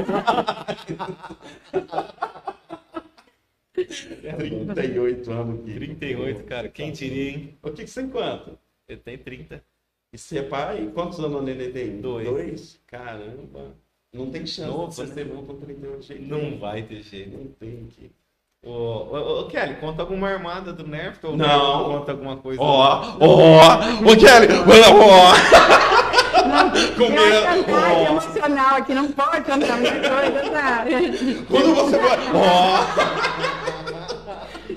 [3.72, 5.78] 38 anos, Kiko.
[5.78, 6.68] 38, cara.
[6.68, 7.59] Quem diria, hein?
[7.62, 8.59] O que, que você tem quanto?
[8.88, 9.62] Eu tenho 30.
[10.12, 10.90] E você é pai?
[10.94, 12.00] Quantos anos o neném tem?
[12.00, 12.26] Dois.
[12.28, 12.80] Dois?
[12.87, 13.76] Caramba.
[14.12, 15.14] Não tem chance Novo, de você né?
[15.14, 17.37] ser bom com 38 de jeito Não vai ter jeito.
[17.37, 18.12] Não tem que.
[18.64, 21.18] Ô, ô, ô, Kelly, conta alguma armada do Nervo?
[21.24, 21.98] Ou Não.
[21.98, 22.61] Conta alguma coisa.
[22.61, 26.04] Ó, ó, ô Kelly, ó.
[26.97, 28.07] Tem uma chantagem Comer, ó.
[28.11, 30.85] emocional aqui, não pode cantar muita coisa, tá?
[31.49, 32.85] Quando você vai, ó,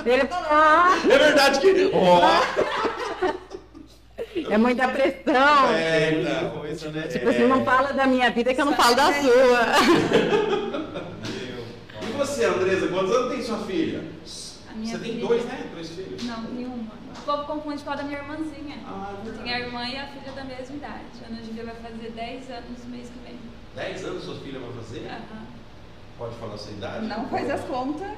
[0.05, 2.21] Ele falou, ah, é verdade que, ó.
[4.53, 5.69] é muita pressão.
[5.73, 6.49] É, não.
[6.51, 7.01] Coisa, né?
[7.07, 9.67] Tipo, você não fala da minha vida que eu não falo da sua.
[11.99, 14.01] E você, Andresa, quantos anos tem sua filha?
[14.87, 15.69] Você tem dois, né?
[15.73, 16.23] Dois filhos?
[16.23, 16.93] Não, nenhuma.
[17.17, 18.77] O povo confunde com a da minha irmãzinha.
[18.85, 21.03] Ah, é Tem a irmã e a filha da mesma idade.
[21.23, 23.39] A Ana Júlia vai fazer 10 anos no mês que vem.
[23.75, 25.07] 10 anos sua filha vai fazer?
[25.07, 25.45] Aham.
[26.17, 27.05] Pode falar a sua idade?
[27.05, 28.17] Não faz as contas.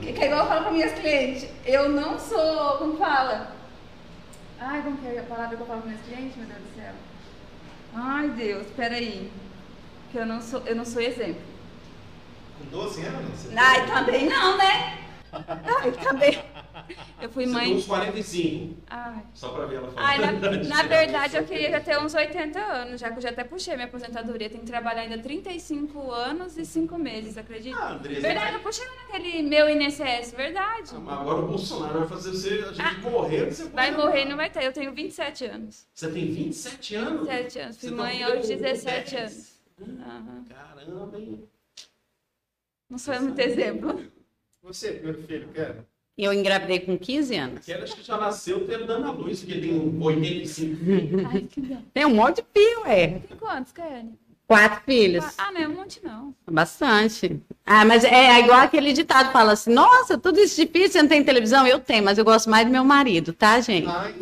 [0.00, 1.48] Que que é igual eu falo para minhas clientes.
[1.64, 3.54] Eu não sou, como fala?
[4.60, 6.74] Ai, como que é a palavra que eu falo para minhas clientes, meu Deus do
[6.76, 6.92] céu?
[7.94, 9.30] Ai, Deus, peraí.
[10.10, 11.42] Que eu não sou, eu não sou exemplo.
[12.58, 13.48] Com 12 anos?
[13.56, 15.03] Ai, também não, né?
[15.80, 16.44] Ai, também.
[17.20, 17.74] Eu fui Você tem mãe.
[17.76, 19.24] uns 45, Ai.
[19.32, 20.06] só pra ver ela falar.
[20.06, 20.32] Ai, na,
[20.68, 23.86] na verdade, eu queria ter uns 80 anos, já que eu já até puxei minha
[23.86, 24.48] aposentadoria.
[24.50, 27.76] Tenho que trabalhar ainda 35 anos e 5 meses, acredita?
[27.78, 30.90] Ah, Andressa, verdade, eu puxei naquele meu INSS, verdade.
[31.06, 33.46] Ah, Agora o Bolsonaro vai fazer você, a gente morrer.
[33.52, 34.64] Você Vai morrer e não vai ter.
[34.64, 35.86] Eu tenho 27 anos.
[35.94, 37.20] Você tem 27 anos?
[37.28, 37.76] 27 anos.
[37.78, 39.22] Fui Você tá mãe ficando aos com 17 10.
[39.22, 39.54] anos.
[40.06, 40.44] Aham.
[40.48, 41.44] Caramba, hein?
[42.90, 44.04] Não sou muito exemplo.
[44.64, 45.74] Você, meu filho, Kelly.
[46.16, 47.58] Eu engravidei com 15 anos.
[47.58, 50.76] Aquela acho que já nasceu tendo dando a luz, porque tem um 85.
[51.30, 51.60] Ai, que.
[51.92, 53.06] Tem um monte de fio, é.
[53.08, 54.10] Tem quantos, Kelly?
[54.46, 55.24] Quatro filhos.
[55.36, 56.34] Ah, não é um monte, não.
[56.50, 57.42] Bastante.
[57.66, 61.22] Ah, mas é igual aquele ditado fala assim: nossa, tudo isso difícil, você não tem
[61.22, 61.66] televisão?
[61.66, 63.86] Eu tenho, mas eu gosto mais do meu marido, tá, gente?
[63.88, 64.14] Ai,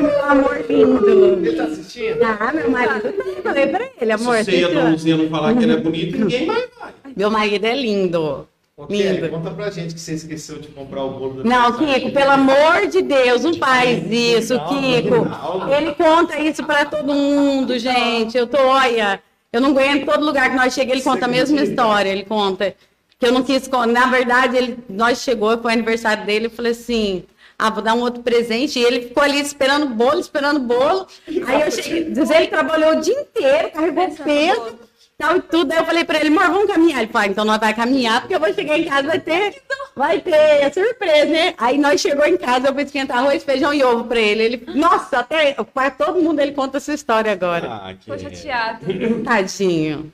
[0.00, 1.46] Meu amor lindo.
[1.46, 2.22] ele tá assistindo?
[2.22, 4.36] Ah, meu marido, eu falei pra ele, amor.
[4.38, 4.90] Se você e a assiste lá.
[4.90, 6.92] Donzinha não falar que ele é bonito, ninguém mais vai.
[7.14, 8.48] Meu marido é lindo.
[8.74, 11.72] Ô, Kelly, conta pra gente que você esqueceu de comprar o bolo do Não.
[11.76, 15.16] Kiko, pelo amor de Deus, não faz isso, Não, Kiko.
[15.26, 15.74] não.
[15.74, 18.36] Ele conta isso pra todo mundo, gente.
[18.36, 19.20] Eu tô, olha,
[19.52, 22.08] eu não aguento todo lugar que nós chegamos, ele conta a mesma história.
[22.08, 22.74] Ele conta
[23.20, 23.68] Que eu não quis.
[23.68, 27.24] Na verdade, ele, nós chegou, foi aniversário dele, eu falei assim.
[27.58, 28.78] Ah, vou dar um outro presente.
[28.78, 31.06] E ele ficou ali esperando bolo, esperando bolo.
[31.46, 32.04] Aí eu cheguei.
[32.10, 34.78] Diz, ele trabalhou o dia inteiro, carregou Pensando peso.
[35.22, 35.72] Tal e tudo.
[35.72, 37.02] Aí eu falei pra ele, amor, vamos caminhar.
[37.02, 39.62] Ele falou, ah, então nós vai caminhar, porque eu vou chegar em casa, vai ter,
[39.94, 41.54] vai ter surpresa, né?
[41.56, 44.42] Aí nós chegou em casa, eu fui esquentar arroz, feijão e ovo pra ele.
[44.42, 47.68] Ele, nossa, até para todo mundo ele conta essa história agora.
[47.72, 48.04] Ah, que...
[48.04, 48.84] Ficou chateado.
[49.24, 50.12] Tadinho.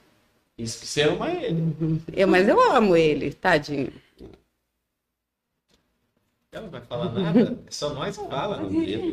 [0.58, 2.02] Isso que você ama ele.
[2.12, 3.92] Eu, mas eu amo ele, tadinho.
[6.50, 7.58] Ela não vai falar nada.
[7.66, 8.62] É só nós que fala.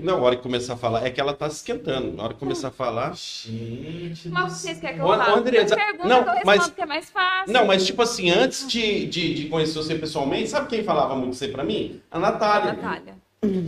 [0.02, 2.14] Não, a hora que começar a falar, é que ela tá se esquentando.
[2.14, 3.14] Na hora que começar a falar.
[3.14, 4.30] Gente.
[4.30, 5.40] Mas vocês querem que eu fale?
[5.40, 7.54] Andresa, Pergunta não, que eu respondo, mas- que é mais fácil.
[7.54, 11.34] Não, mas tipo assim, antes de, de, de conhecer você pessoalmente, sabe quem falava muito
[11.34, 12.02] isso aí pra mim?
[12.10, 12.72] A Natália.
[12.72, 13.16] Natália.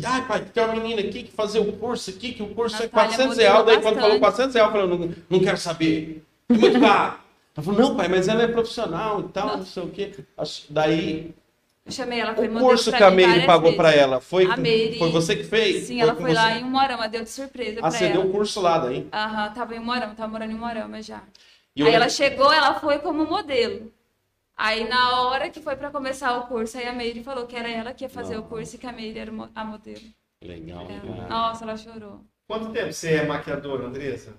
[0.05, 2.85] Ai, pai, tem uma menina aqui que fazer o curso aqui, que o curso é
[2.85, 3.65] Natália 400 reais.
[3.65, 4.53] Daí quando falou bastante.
[4.53, 6.23] 400 reais, eu falei, não, não quero saber.
[6.49, 7.15] É muito caro.
[7.55, 10.13] Ela falou, não, pai, mas ela é profissional e tal, não sei o quê.
[10.69, 11.35] Daí,
[11.87, 15.09] Eu chamei ela, foi o curso que a Meire pagou pra ela, foi, Meire- foi
[15.09, 15.85] você que fez?
[15.87, 16.59] Sim, ela com foi lá você?
[16.59, 18.13] em Umorama, deu de surpresa Ah, pra você ela.
[18.13, 19.07] deu o curso lá daí.
[19.11, 21.23] Aham, tava em Umorama, tava morando em Umorama já.
[21.73, 23.89] E aí eu- ela chegou, ela foi como modelo.
[24.57, 27.69] Aí na hora que foi pra começar o curso, aí a Meire falou que era
[27.69, 30.01] ela que ia fazer o curso e que a Meire era a modelo.
[30.43, 30.87] Legal.
[30.91, 30.99] É.
[31.07, 31.29] cara.
[31.29, 32.19] Nossa, ela chorou.
[32.47, 34.33] Quanto tempo você é maquiadora, Andressa?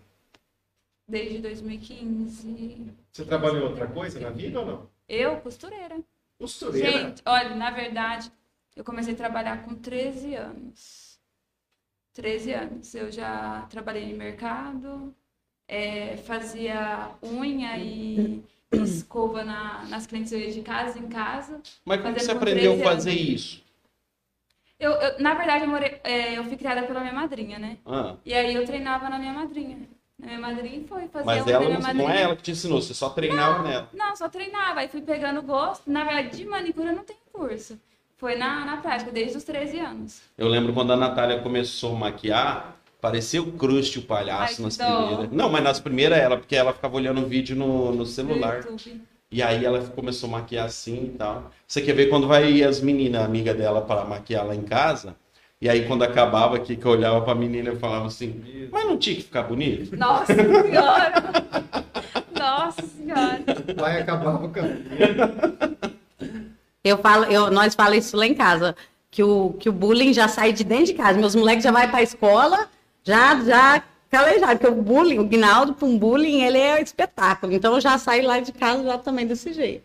[1.09, 2.93] Desde 2015.
[3.11, 4.87] Você trabalhou em outra coisa na vida ou não?
[5.09, 5.97] Eu, costureira.
[6.39, 6.91] Costureira.
[7.09, 8.31] Gente, olha, na verdade,
[8.77, 11.19] eu comecei a trabalhar com 13 anos.
[12.13, 12.95] 13 anos.
[12.95, 15.15] Eu já trabalhei em mercado,
[15.67, 21.61] é, fazia unha e escova na- nas clientes de casa em casa.
[21.85, 22.95] Mas como você aprendeu a 13 anos.
[23.05, 23.65] fazer isso?
[24.79, 27.79] Eu, eu- na verdade, eu, morei- é, eu fui criada pela minha madrinha, né?
[27.85, 29.89] Ah, E aí eu treinava na minha madrinha.
[30.19, 32.93] Na minha madrinha foi fazer mas ela não, não é ela que te ensinou, você
[32.93, 33.89] só treinava nela.
[33.93, 34.81] Não, só treinava.
[34.81, 35.89] Aí fui pegando gosto.
[35.89, 37.79] Na verdade, de manicure eu não tenho curso.
[38.17, 40.23] Foi na, na prática, desde os 13 anos.
[40.37, 44.63] Eu lembro quando a Natália começou a maquiar, parecia o Crush, o Ai, palhaço, que
[44.63, 45.07] nas dó.
[45.07, 45.31] primeiras.
[45.31, 48.57] Não, mas nas primeiras ela, porque ela ficava olhando o vídeo no, no celular.
[48.57, 49.01] YouTube.
[49.31, 51.53] E aí ela começou a maquiar assim e tal.
[51.67, 55.15] Você quer ver quando vai as meninas, amiga dela, para maquiar lá em casa?
[55.61, 58.97] E aí quando acabava aqui, que eu olhava pra menina, eu falava assim, mas não
[58.97, 59.97] tinha que ficar bonito?
[59.97, 61.13] Nossa senhora!
[62.39, 63.45] Nossa senhora!
[63.77, 64.85] Vai acabar o caminho.
[66.85, 68.77] Eu falo, eu, nós falamos isso lá em casa,
[69.11, 71.19] que o, que o bullying já sai de dentro de casa.
[71.19, 72.69] Meus moleques já vão para a escola,
[73.03, 77.53] já, já calejado, porque o bullying, o Guinaldo, para um bullying, ele é um espetáculo.
[77.53, 79.85] Então eu já saio lá de casa já também desse jeito.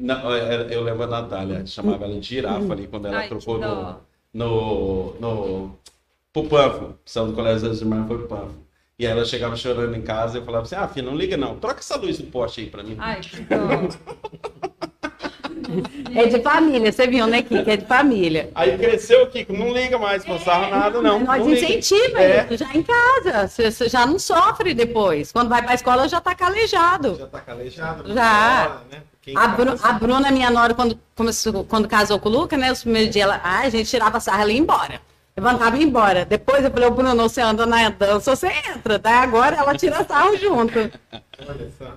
[0.00, 3.60] Não, eu lembro a Natália, chamava ela de girafa ali, quando ela Ai, trocou no,
[3.60, 4.00] dó.
[4.34, 5.78] No, no,
[6.32, 6.94] pro Panfo.
[7.06, 8.64] Saiu do colégio das irmãs, foi pro Panfo.
[8.98, 11.36] E aí ela chegava chorando em casa e eu falava assim, ah, filha, não liga
[11.36, 12.96] não, troca essa luz do poste aí pra mim.
[12.98, 13.36] Ai, que.
[16.14, 17.72] É de família, você viu, né, Kika?
[17.72, 18.50] É de família.
[18.54, 21.20] Aí cresceu, Kiko, não liga mais com sarro nada não.
[21.20, 22.46] Nós não incentiva É.
[22.50, 23.48] isso já em casa.
[23.48, 25.32] Você, você já não sofre depois.
[25.32, 27.16] Quando vai para a escola já está calejado.
[27.16, 28.12] Já tá calejado?
[28.12, 28.64] Já.
[28.64, 29.02] Fora, né?
[29.24, 32.70] Quem A, Bru- a Bruna, minha nora, quando, começou, quando casou com o Luca, né?
[32.70, 35.00] Os primeiros dias, ela, ah, a gente tirava sarra ela ia embora.
[35.36, 36.24] Levantava e ia embora.
[36.24, 38.98] Depois eu falei, ô Bruno, você anda na dança, você entra.
[38.98, 40.78] Daí agora ela tira sarro junto.
[41.48, 41.96] Olha só.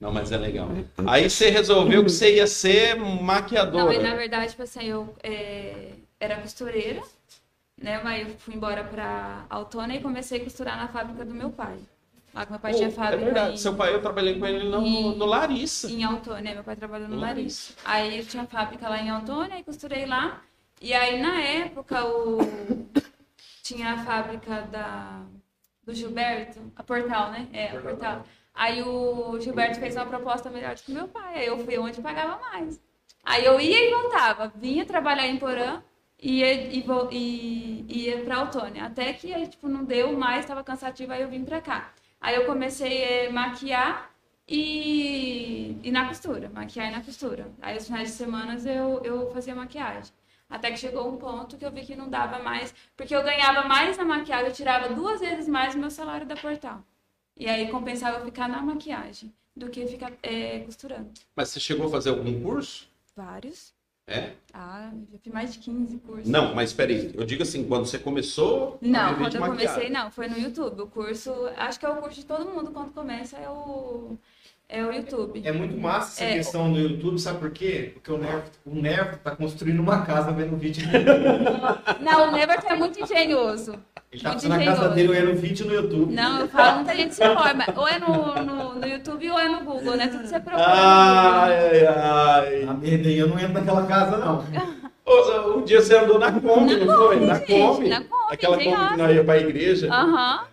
[0.00, 0.68] Não, mas é legal.
[1.06, 3.94] Aí você resolveu que você ia ser Não, maquiadora.
[3.94, 7.00] e na verdade, tipo assim, eu é, era costureira,
[7.80, 8.00] né?
[8.04, 11.76] Mas eu fui embora pra Altona e comecei a costurar na fábrica do meu pai.
[12.36, 14.44] Lá que meu pai Pô, tinha é fábrica verdade, em, seu pai, eu trabalhei com
[14.46, 15.90] ele no, E- no Larissa.
[15.90, 16.52] em Altona, né?
[16.52, 17.72] Meu pai trabalhou no Larissa.
[17.72, 17.74] Larissa.
[17.82, 20.42] Aí tinha fábrica lá em Altona e costurei lá.
[20.82, 22.38] E aí, na época, o...
[23.62, 25.22] tinha a fábrica da...
[25.82, 27.48] do Gilberto, a Portal, né?
[27.54, 28.26] É, a Portal.
[28.54, 31.38] Aí o Gilberto fez uma proposta melhor do que o meu pai.
[31.38, 32.78] Aí eu fui onde pagava mais.
[33.24, 34.52] Aí eu ia e voltava.
[34.54, 35.82] Vinha trabalhar em Porã
[36.20, 38.84] e ia, e, e, ia pra Autônia.
[38.84, 41.95] Até que aí, tipo, não deu mais, estava cansativo, aí eu vim pra cá.
[42.20, 44.10] Aí eu comecei a maquiar
[44.48, 47.50] e, e na costura, maquiar e na costura.
[47.60, 50.12] Aí os finais de semana eu, eu fazia maquiagem.
[50.48, 53.66] Até que chegou um ponto que eu vi que não dava mais, porque eu ganhava
[53.66, 56.84] mais na maquiagem, eu tirava duas vezes mais o meu salário da Portal.
[57.36, 61.10] E aí compensava eu ficar na maquiagem do que ficar é, costurando.
[61.34, 62.88] Mas você chegou a fazer algum curso?
[63.14, 63.74] Vários.
[64.08, 64.30] É?
[64.54, 66.28] Ah, já fiz mais de 15 cursos.
[66.28, 69.68] Não, mas peraí, eu digo assim, quando você começou Não, quando eu maquiagem.
[69.68, 70.82] comecei, não, foi no YouTube.
[70.82, 74.16] O curso, acho que é o curso de todo mundo quando começa, é o,
[74.68, 75.42] é o YouTube.
[75.44, 76.36] É muito massa essa É.
[76.36, 77.90] questão do YouTube, sabe por quê?
[77.94, 80.86] Porque o Nervo, o Nervo tá construindo uma casa vendo o vídeo.
[82.00, 83.74] Não, o Never é muito engenhoso.
[84.16, 86.14] Ele tá na casa dele olhando vídeo no YouTube.
[86.14, 87.64] Não, eu falo, muita gente se informa.
[87.76, 90.08] Ou é no, no, no YouTube ou é no Google, né?
[90.08, 90.66] Tudo você procura.
[90.66, 92.64] Ai, ai, ai.
[92.64, 94.44] A merda aí, eu não entro naquela casa, não.
[95.54, 97.20] Um dia você andou na Kombi, não foi?
[97.20, 97.88] Na gente, Kombi.
[97.88, 99.92] na Kombi, Aquela Kombi que nós ia pra igreja.
[99.92, 100.44] Aham.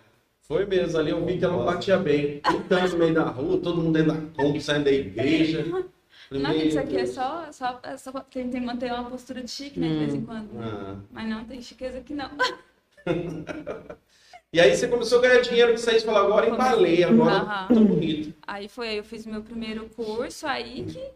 [0.42, 2.40] Foi mesmo, ali eu vi que ela não batia bem.
[2.46, 5.64] Gritando no meio da rua, todo mundo dentro da Kombi, saindo da igreja.
[5.64, 5.84] Falei,
[6.42, 9.88] Não, isso aqui é só, só, é só tentei manter uma postura de chique, né?
[9.88, 10.50] De vez em quando.
[10.60, 10.96] Ah.
[11.10, 12.28] Mas não, tem chiqueza aqui não.
[14.52, 17.74] E aí você começou a ganhar dinheiro que você falou, agora embalei, agora Aham.
[17.74, 18.32] tô bonito.
[18.46, 21.10] Aí foi aí, eu fiz meu primeiro curso, aí que,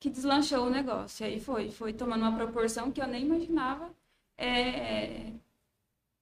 [0.00, 1.24] que deslanchou o negócio.
[1.24, 3.88] Aí foi, foi tomando uma proporção que eu nem imaginava
[4.36, 5.30] é,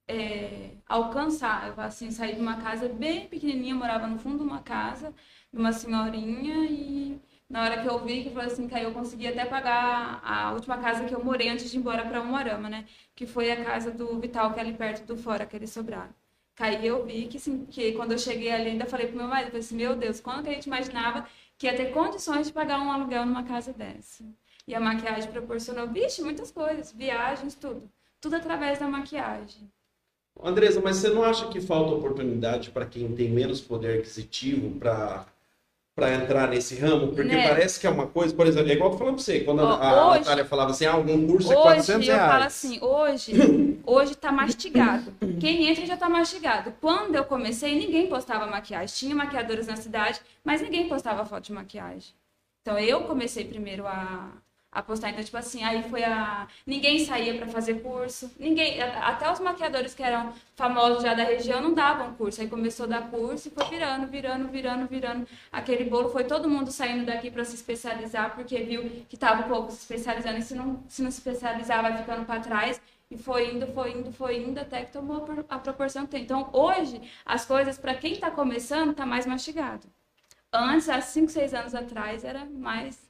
[0.06, 1.68] é, alcançar.
[1.68, 5.14] Eu assim, saí de uma casa bem pequenininha, morava no fundo de uma casa,
[5.50, 7.18] de uma senhorinha, e
[7.54, 10.52] na hora que eu vi, que falei assim, que aí eu consegui até pagar a
[10.52, 12.84] última casa que eu morei antes de ir embora para Umuarama, né?
[13.14, 16.12] Que foi a casa do Vital, que é ali perto do Fora, que eles sobraram.
[16.58, 19.52] Aí eu vi que, assim, que quando eu cheguei ali, ainda falei pro meu marido,
[19.52, 22.80] falei assim, meu Deus, quando que a gente imaginava que ia ter condições de pagar
[22.80, 24.24] um aluguel numa casa dessa?
[24.66, 27.88] E a maquiagem proporcionou, vixe, muitas coisas, viagens, tudo.
[28.20, 29.70] Tudo através da maquiagem.
[30.42, 35.24] Andresa, mas você não acha que falta oportunidade para quem tem menos poder aquisitivo para
[35.94, 37.08] para entrar nesse ramo?
[37.08, 37.48] Porque Né?
[37.48, 39.64] parece que é uma coisa, por exemplo, é igual eu falando pra você, quando a,
[39.64, 42.32] Ó, a hoje- Natália falava assim, ah, algum curso é Hoje 400 eu reais.
[42.32, 45.14] falo assim, hoje, hoje tá mastigado.
[45.40, 46.74] Quem entra já tá mastigado.
[46.80, 48.94] Quando eu comecei, ninguém postava maquiagem.
[48.94, 52.12] Tinha maquiadores na cidade, mas ninguém postava foto de maquiagem.
[52.62, 54.32] Então eu comecei primeiro a,
[54.74, 55.10] a postar.
[55.10, 56.46] Então, tipo assim, aí foi a.
[56.66, 58.30] Ninguém saía para fazer curso.
[58.38, 58.82] Ninguém.
[58.82, 62.40] Até os maquiadores que eram famosos já da região não davam curso.
[62.40, 65.28] Aí começou a dar curso e foi virando, virando, virando, virando.
[65.52, 69.48] Aquele bolo foi todo mundo saindo daqui para se especializar, porque viu que tava um
[69.48, 70.38] pouco se especializando.
[70.38, 72.80] E se não, se não se especializar, vai ficando para trás.
[73.10, 76.10] E foi indo, foi indo, foi indo, até que tomou a por- a proporção que
[76.12, 76.22] tem.
[76.24, 79.86] Então, hoje, as coisas, para quem está começando, tá mais mastigado.
[80.52, 83.03] Antes, há 5, 6 anos atrás, era mais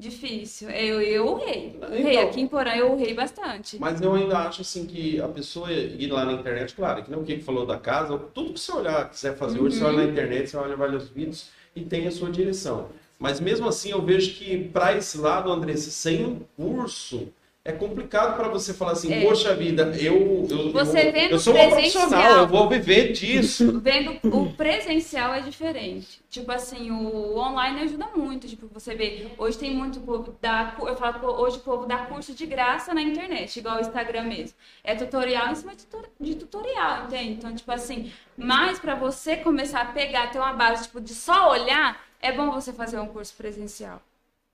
[0.00, 0.70] difícil.
[0.70, 1.76] Eu, eu urrei.
[1.92, 2.22] Então.
[2.22, 3.78] Aqui em Porã, eu urrei bastante.
[3.78, 7.20] Mas eu ainda acho assim que a pessoa ir lá na internet, claro, que nem
[7.20, 10.04] o que falou da casa, tudo que você olhar, quiser fazer hoje, você olha Uhum.
[10.06, 12.88] na internet, você olha vários vídeos e tem a sua direção.
[13.18, 17.28] Mas mesmo assim, eu vejo que para esse lado, Andressa, sem um curso,
[17.70, 19.22] é complicado para você falar assim, É.
[19.22, 23.80] poxa vida, eu, eu, Você vendo eu sou uma profissional, eu vou viver disso.
[23.80, 26.20] Vendo o presencial é diferente.
[26.28, 28.46] Tipo assim, o online ajuda muito.
[28.46, 32.34] Tipo, você vê, hoje tem muito povo dá, eu falo, hoje o povo dá curso
[32.34, 34.56] de graça na internet, igual o Instagram mesmo.
[34.84, 35.72] É tutorial em cima
[36.20, 37.32] de tutorial, entende?
[37.32, 41.50] Então, tipo assim, mas para você começar a pegar, ter uma base, tipo, de só
[41.50, 44.02] olhar, é bom você fazer um curso presencial.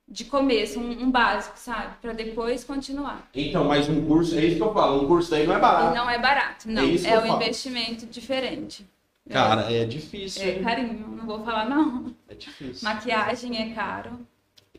[0.09, 1.95] De começo, um, um básico, sabe?
[2.01, 3.27] Para depois continuar.
[3.35, 5.95] Então, mas um curso, é isso que eu falo, um curso daí não é barato.
[5.95, 6.81] não é barato, não.
[6.81, 7.41] É isso que É eu um falo.
[7.41, 8.87] investimento diferente.
[9.29, 10.41] Cara, é difícil.
[10.47, 12.15] É carinho, não vou falar não.
[12.29, 12.87] É difícil.
[12.87, 14.11] Maquiagem é caro.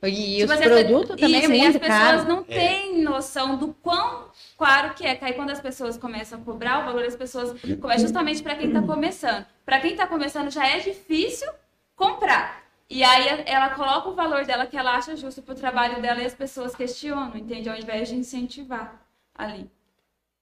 [0.03, 2.29] E Tipo, os produtos pessoas- também isso, é e muito as pessoas caro.
[2.29, 5.15] não têm noção do quão caro que é.
[5.17, 8.55] Que aí quando as pessoas começam a cobrar o valor, as pessoas começam justamente para
[8.55, 9.45] quem está começando.
[9.67, 11.49] Para quem está começando já é difícil
[11.97, 12.63] comprar.
[12.91, 16.27] E aí ela coloca o valor dela que ela acha justo pro trabalho dela e
[16.27, 17.69] as pessoas questionam, entende?
[17.69, 19.71] Ao invés de incentivar ali.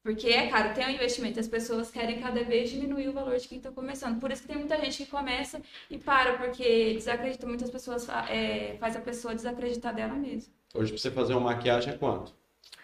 [0.02, 3.48] Porque é caro, tem um investimento, as pessoas querem cada vez diminuir o valor de
[3.48, 4.20] quem está começando.
[4.20, 8.76] Por isso que tem muita gente que começa e para, porque desacredita, muitas pessoas é,
[8.78, 10.52] faz a pessoa desacreditar dela mesma.
[10.72, 12.32] Hoje, pra você fazer uma maquiagem é quanto?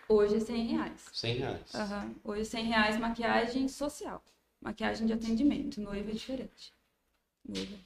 [0.08, 1.08] Hoje é 100 reais.
[1.12, 1.74] 100 reais.
[1.74, 2.14] Aham.
[2.24, 4.20] Hoje 100 reais maquiagem social.
[4.60, 5.80] Maquiagem de atendimento.
[5.80, 6.72] Noiva é diferente.
[7.48, 7.76] Noiva.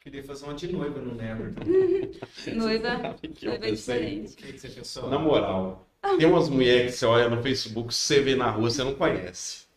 [0.00, 1.52] Queria fazer uma de noiva no Never.
[2.56, 4.32] Noiva, noiva é diferente.
[4.32, 5.10] O que que você pensou?
[5.10, 5.86] Na moral,
[6.18, 9.68] tem umas mulheres que você olha no Facebook, você vê na rua, você não conhece.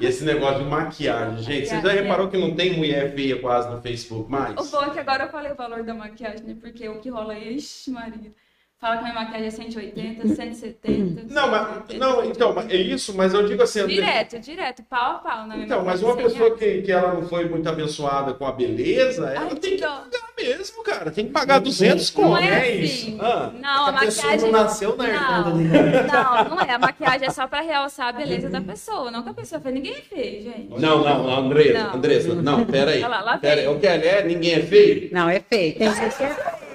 [0.00, 3.38] E esse negócio de maquiagem, gente, você já Maquiagem, reparou que não tem mulher feia
[3.38, 4.56] quase no Facebook mais?
[4.56, 6.56] O bom é que agora eu falei o valor da maquiagem, né?
[6.58, 8.32] Porque o que rola aí, ixi, Maria.
[8.78, 11.34] Fala que a minha maquiagem é 180, 170.
[11.34, 11.98] Não, mas, 180.
[11.98, 15.46] não, então, é isso, mas eu digo assim, Direto, direto, pau a pau.
[15.46, 16.58] Na minha então, mas uma 100 pessoa reais.
[16.58, 19.88] que, que ela não foi muito abençoada com a beleza, ela Ai, tem que dó.
[19.88, 22.36] pagar mesmo, cara, tem que pagar 200 Não conto.
[22.42, 22.82] é é assim.
[22.82, 23.16] isso.
[23.22, 24.52] Ah, Não, a a pessoa maquiagem.
[24.52, 26.74] não nasceu na não, não, não é.
[26.74, 29.10] A maquiagem é só pra realçar a beleza da pessoa.
[29.10, 29.74] Não que a pessoa fez.
[29.74, 30.68] Ninguém fez, gente.
[30.68, 31.94] Não, não, não, Andressa, Não.
[31.94, 32.98] Andressa, não, pera aí.
[32.98, 35.08] Olha lá, lá Pera o que é, ninguém é feio?
[35.12, 35.76] Não, é feio.
[35.78, 36.65] Tem gente que é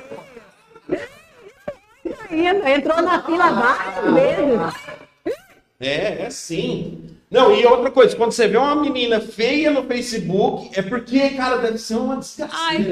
[2.31, 4.73] Entrou na fila várias vezes.
[5.79, 7.07] É, é sim.
[7.29, 11.57] Não, e outra coisa, quando você vê uma menina feia no Facebook, é porque, cara,
[11.57, 12.53] deve ser uma desgraça.
[12.57, 12.85] Ai,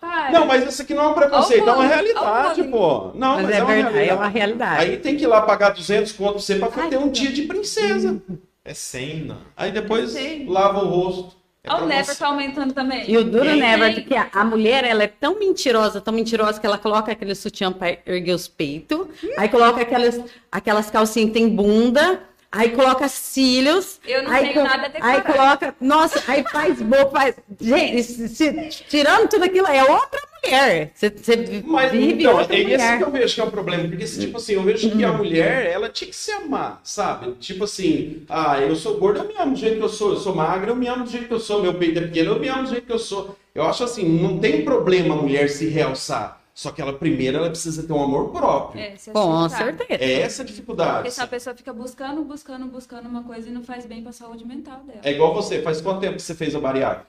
[0.00, 0.30] para.
[0.30, 2.70] Não, mas isso aqui não é um preconceito, é Olha o uma realidade, olha o
[2.70, 3.10] pô.
[3.18, 4.20] Não, Mas mas, é é, uma verdade, é realidade.
[4.20, 4.80] uma realidade.
[4.80, 7.20] Aí tem que ir lá pagar 200 conto pra você pra Ai, ter um que
[7.20, 8.22] dia de princesa.
[8.64, 9.38] É 100, não.
[9.56, 10.14] Aí depois
[10.46, 11.36] lava o rosto.
[11.64, 13.10] É Olha pra o Never tá aumentando também.
[13.10, 13.94] E o duro, Quem tem?
[13.94, 17.72] porque a, a mulher, ela é tão mentirosa, tão mentirosa, que ela coloca aquele sutiã
[17.72, 19.06] pra erguer os peitos,
[19.38, 20.20] aí coloca aquelas,
[20.52, 22.20] aquelas calcinhas que tem bunda,
[22.54, 24.00] aí coloca cílios.
[24.06, 25.14] Eu não aí tenho nada a declarar.
[25.16, 27.34] Aí coloca, nossa, aí faz boca, faz...
[27.60, 30.90] Gente, se- se- tirando tudo aquilo, é outra mulher.
[30.94, 32.98] Você, você Mas vive então, outra é esse mulher.
[32.98, 33.88] que eu vejo que é o problema.
[33.88, 37.32] Porque, tipo assim, eu vejo que a mulher, ela tinha que se amar, sabe?
[37.40, 40.10] Tipo assim, ah, eu sou gorda, eu me amo do jeito que eu sou.
[40.10, 41.62] Eu sou magra, eu me amo do jeito que eu sou.
[41.62, 43.36] Meu peito é pequeno, eu me amo do jeito que eu sou.
[43.54, 46.40] Eu acho assim, não tem problema a mulher se realçar.
[46.54, 48.80] Só que ela, primeiro, ela precisa ter um amor próprio.
[48.80, 50.04] É, É, se Com certeza.
[50.04, 50.94] essa a dificuldade.
[50.98, 54.12] Porque se a pessoa fica buscando, buscando, buscando uma coisa e não faz bem pra
[54.12, 55.00] saúde mental dela.
[55.02, 57.08] É igual você, faz quanto tempo que você fez a bariátrica?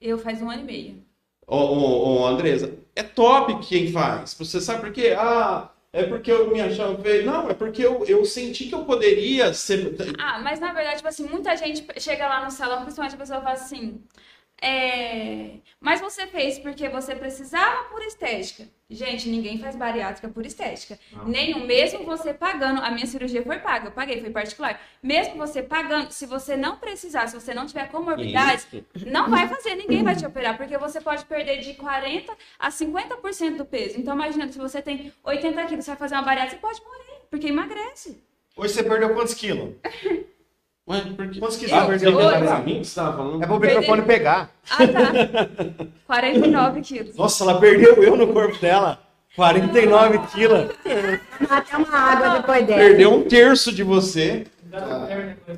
[0.00, 1.04] Eu faz um ano e meio.
[1.46, 4.32] Ô, ô, ô, Andresa, é top quem faz.
[4.32, 5.14] Você sabe por quê?
[5.18, 7.26] Ah, é porque eu me achava feio.
[7.26, 9.94] Não, é porque eu, eu senti que eu poderia ser.
[10.18, 13.40] Ah, mas na verdade, tipo assim, muita gente chega lá no salão, principalmente a pessoa
[13.42, 14.00] fala assim.
[14.60, 15.52] É...
[15.80, 18.68] Mas você fez porque você precisava por estética.
[18.90, 20.98] Gente, ninguém faz bariátrica por estética.
[21.24, 24.78] Nenhum, mesmo você pagando, a minha cirurgia foi paga, eu paguei, foi particular.
[25.02, 29.08] Mesmo você pagando, se você não precisar, se você não tiver comorbidade, Isso.
[29.08, 33.56] não vai fazer, ninguém vai te operar, porque você pode perder de 40% a 50%
[33.56, 33.98] do peso.
[33.98, 37.22] Então, imagina, se você tem 80 quilos, você vai fazer uma bariátrica, você pode morrer,
[37.30, 38.22] porque emagrece.
[38.56, 39.74] Hoje você perdeu quantos quilos?
[40.90, 41.38] Ué, por quê?
[41.38, 42.16] Quantos quilos Eu- você perdeu?
[42.18, 43.42] hoje- Pra mim que você tava falando?
[43.42, 44.50] É pro microfone pegar.
[44.70, 45.48] Ah, tá.
[46.06, 47.16] 49 quilos.
[47.16, 48.98] Nossa, ela perdeu eu no corpo dela.
[49.36, 50.70] 49 quilos.
[51.48, 52.80] Até uma água depois dela.
[52.80, 54.46] Perdeu um terço de você.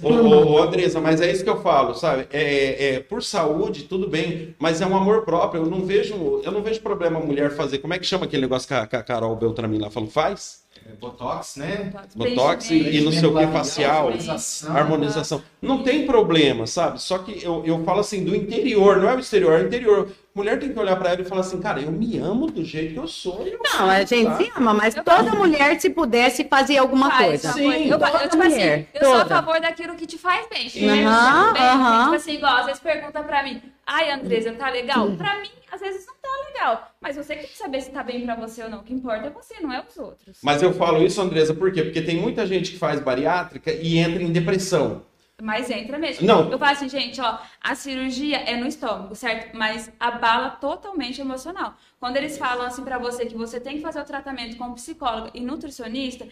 [0.03, 2.27] Ô, ô, ô, Andresa, mas é isso que eu falo, sabe?
[2.33, 5.65] É, é, por saúde, tudo bem, mas é um amor próprio.
[5.65, 7.79] Eu não vejo, eu não vejo problema a mulher fazer.
[7.79, 10.09] Como é que chama aquele negócio que a, que a Carol Beltramin lá falou?
[10.09, 10.62] Faz?
[11.01, 11.93] Botox, né?
[12.15, 14.77] Botox e, e não sei o que, facial, Harmonização.
[14.77, 15.43] harmonização.
[15.61, 17.01] Não tem problema, sabe?
[17.03, 20.09] Só que eu, eu falo assim, do interior, não é o exterior, é o interior.
[20.35, 22.95] Mulher tem que olhar pra ela e falar assim, cara, eu me amo do jeito
[22.95, 23.47] que eu sou.
[23.47, 24.37] eu Não, a gente tá?
[24.39, 27.53] se ama, mas Eu toda mulher, se pudesse, fazia alguma Faz coisa.
[27.53, 27.89] Sim.
[27.89, 30.69] Eu, toda eu, tipo mulher, assim, eu sou a favor daquilo que te faz bem.
[30.69, 31.63] Te faz bem.
[31.63, 32.05] aham.
[32.05, 33.61] Tipo assim, igual, às vezes pergunta pra mim,
[33.93, 35.11] ai, Andresa, tá legal?
[35.17, 36.93] Pra mim, às vezes não tá legal.
[37.01, 38.81] Mas você que tem que saber se tá bem pra você ou não.
[38.81, 40.39] O que importa é você, não é os outros.
[40.43, 41.83] Mas eu falo isso, Andresa, por quê?
[41.83, 45.05] Porque tem muita gente que faz bariátrica e entra em depressão.
[45.41, 46.25] Mas entra mesmo.
[46.25, 46.51] Não.
[46.51, 49.57] Eu falo assim, gente, ó, a cirurgia é no estômago, certo?
[49.57, 51.75] Mas abala totalmente emocional.
[51.99, 55.31] Quando eles falam assim pra você que você tem que fazer o tratamento com psicóloga
[55.35, 56.29] e nutricionista,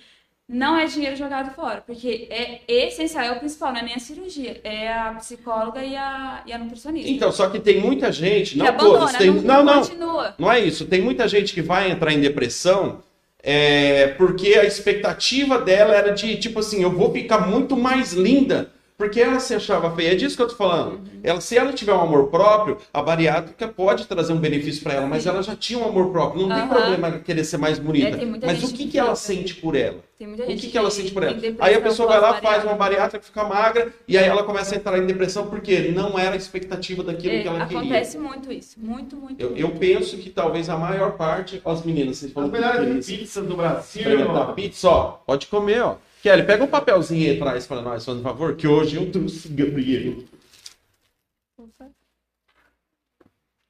[0.53, 4.01] não é dinheiro jogado fora, porque é essencial, é o principal, não é nem a
[4.01, 7.09] cirurgia, é a psicóloga e a, e a nutricionista.
[7.09, 9.31] Então, só que tem muita gente, não abandona, todas, tem...
[9.31, 10.35] não, não, não, continua.
[10.37, 10.87] não é isso.
[10.87, 13.01] Tem muita gente que vai entrar em depressão
[13.41, 18.73] é, porque a expectativa dela era de, tipo assim, eu vou ficar muito mais linda.
[19.01, 20.13] Porque ela se achava feia.
[20.13, 20.93] É disso que eu tô falando.
[20.97, 21.21] Uhum.
[21.23, 25.07] Ela, se ela tiver um amor próprio, a bariátrica pode trazer um benefício para ela,
[25.07, 26.43] mas ela já tinha um amor próprio.
[26.47, 26.69] Não tem Aham.
[26.69, 28.09] problema querer ser mais bonita.
[28.09, 30.01] É, tem muita mas o que, que que ela sente por ela?
[30.19, 31.33] Tem muita O gente que, que ela sente por ela?
[31.41, 32.69] tem Aí a pessoa vai lá, faz pós-bariátrica.
[32.71, 36.35] uma bariátrica, fica magra, e aí ela começa a entrar em depressão porque não era
[36.35, 37.79] a expectativa daquilo É, que ela queria.
[37.81, 39.41] acontece muito isso, muito, muito.
[39.41, 43.17] Eu, eu penso que talvez a maior parte, as meninas, vocês As falam melhores que
[43.17, 44.53] pizzas do Brasil, irmão.
[44.55, 45.95] pizza, ó, pode comer, ó.
[46.23, 50.23] Kelly, pega um papelzinho aí atrás para nós, fazendo favor, que hoje eu trouxe Gabriel.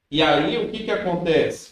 [0.09, 1.70] E aí, o que que acontece?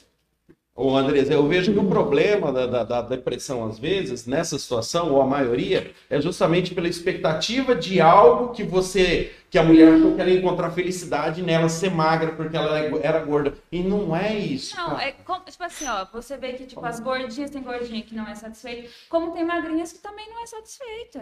[0.81, 5.11] Ô, Andresa, eu vejo que o problema da, da- da depressão, às vezes, nessa situação,
[5.11, 10.15] ou a maioria, é justamente pela expectativa de algo que você, que a mulher achou
[10.15, 13.53] que ela ia encontrar felicidade nela ser magra porque ela era- gorda.
[13.69, 14.77] E não é isso.
[14.77, 15.03] Não, cara.
[15.09, 18.33] é tipo assim, ó, você vê que tipo as gordinhas tem gordinha que não é
[18.35, 21.21] satisfeita, como tem magrinhas que também não é satisfeita.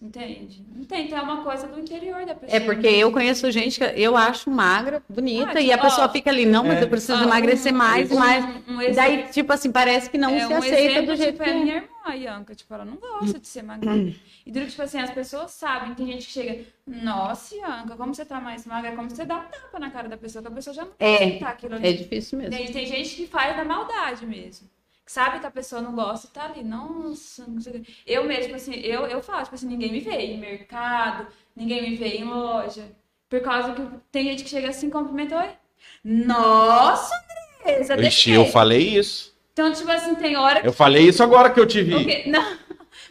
[0.00, 0.62] Entende?
[0.74, 2.54] Não tem, então é uma coisa do interior da pessoa.
[2.54, 6.06] É porque eu conheço gente que eu acho magra, bonita, Ah, e a tipo, pessoa
[6.06, 6.82] ó, fica ali, não, mas é.
[6.84, 8.44] eu preciso Ah, emagrecer um- mais e um- mais.
[8.68, 11.32] um E daí, tipo assim, parece que não é se um aceita exemplo, do jeito
[11.32, 11.58] tipo, que é é.
[11.58, 14.14] minha irmã, a Ianca, tipo, ela não gosta de ser magrinha.
[14.44, 18.24] E duro, tipo assim, as pessoas sabem, tem gente que chega, nossa, Ianca, como você
[18.26, 20.50] tá mais magra, é como você dá um tapa na cara da pessoa, que a
[20.50, 21.88] pessoa já não É, quer aceitar aquilo ali.
[21.88, 22.54] É difícil mesmo.
[22.54, 24.68] Tem, tem gente que faz da maldade mesmo.
[25.06, 26.64] Que sabe que a pessoa não gosta e tá ali.
[26.64, 27.92] Nossa, não sei o quê.
[28.04, 31.96] Eu mesmo, assim, eu, eu falo, tipo assim, ninguém me vê em mercado, ninguém me
[31.96, 32.90] vê em loja.
[33.28, 35.50] Por causa que tem gente que chega assim e cumprimenta, oi.
[36.04, 37.14] Nossa,
[37.62, 39.32] Andresa, Ixi, eu falei isso.
[39.52, 40.66] Então, tipo assim, tem hora que.
[40.66, 42.04] Eu falei isso agora que eu te vi.
[42.04, 42.24] quê?
[42.30, 42.58] Não.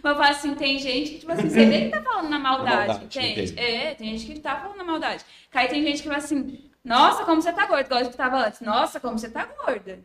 [0.03, 2.37] Mas eu falo assim, tem gente que, tipo assim, você vê que tá falando na
[2.37, 2.87] maldade.
[2.87, 3.53] maldade, entende?
[3.53, 3.59] entendi.
[3.59, 5.23] É, tem gente que tá falando na maldade.
[5.53, 8.45] Aí tem gente que fala assim, nossa, como você tá gorda, igual a gente tava
[8.45, 8.61] antes.
[8.61, 9.99] Nossa, como você tá gorda.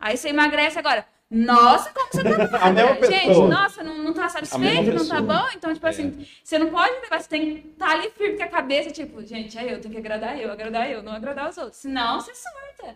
[0.00, 1.06] Aí você emagrece agora.
[1.34, 3.10] Nossa, como você tá A mesma magra?
[3.10, 5.48] Gente, nossa, não, não tá satisfeito, não tá bom?
[5.56, 8.48] Então, tipo assim, você não pode levar, você tem que estar ali firme com a
[8.48, 11.78] cabeça, tipo, gente, é eu, tenho que agradar eu, agradar eu, não agradar os outros.
[11.78, 12.94] Senão, você surta.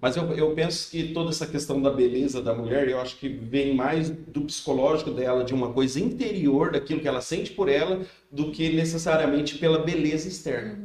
[0.00, 3.28] Mas eu, eu penso que toda essa questão da beleza da mulher, eu acho que
[3.28, 8.04] vem mais do psicológico dela, de uma coisa interior, daquilo que ela sente por ela,
[8.28, 10.76] do que necessariamente pela beleza externa.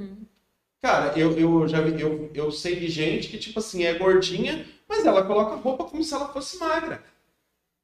[0.80, 4.64] Cara, eu, eu já vi, eu, eu sei de gente que, tipo assim, é gordinha,
[4.88, 7.04] mas ela coloca roupa como se ela fosse magra.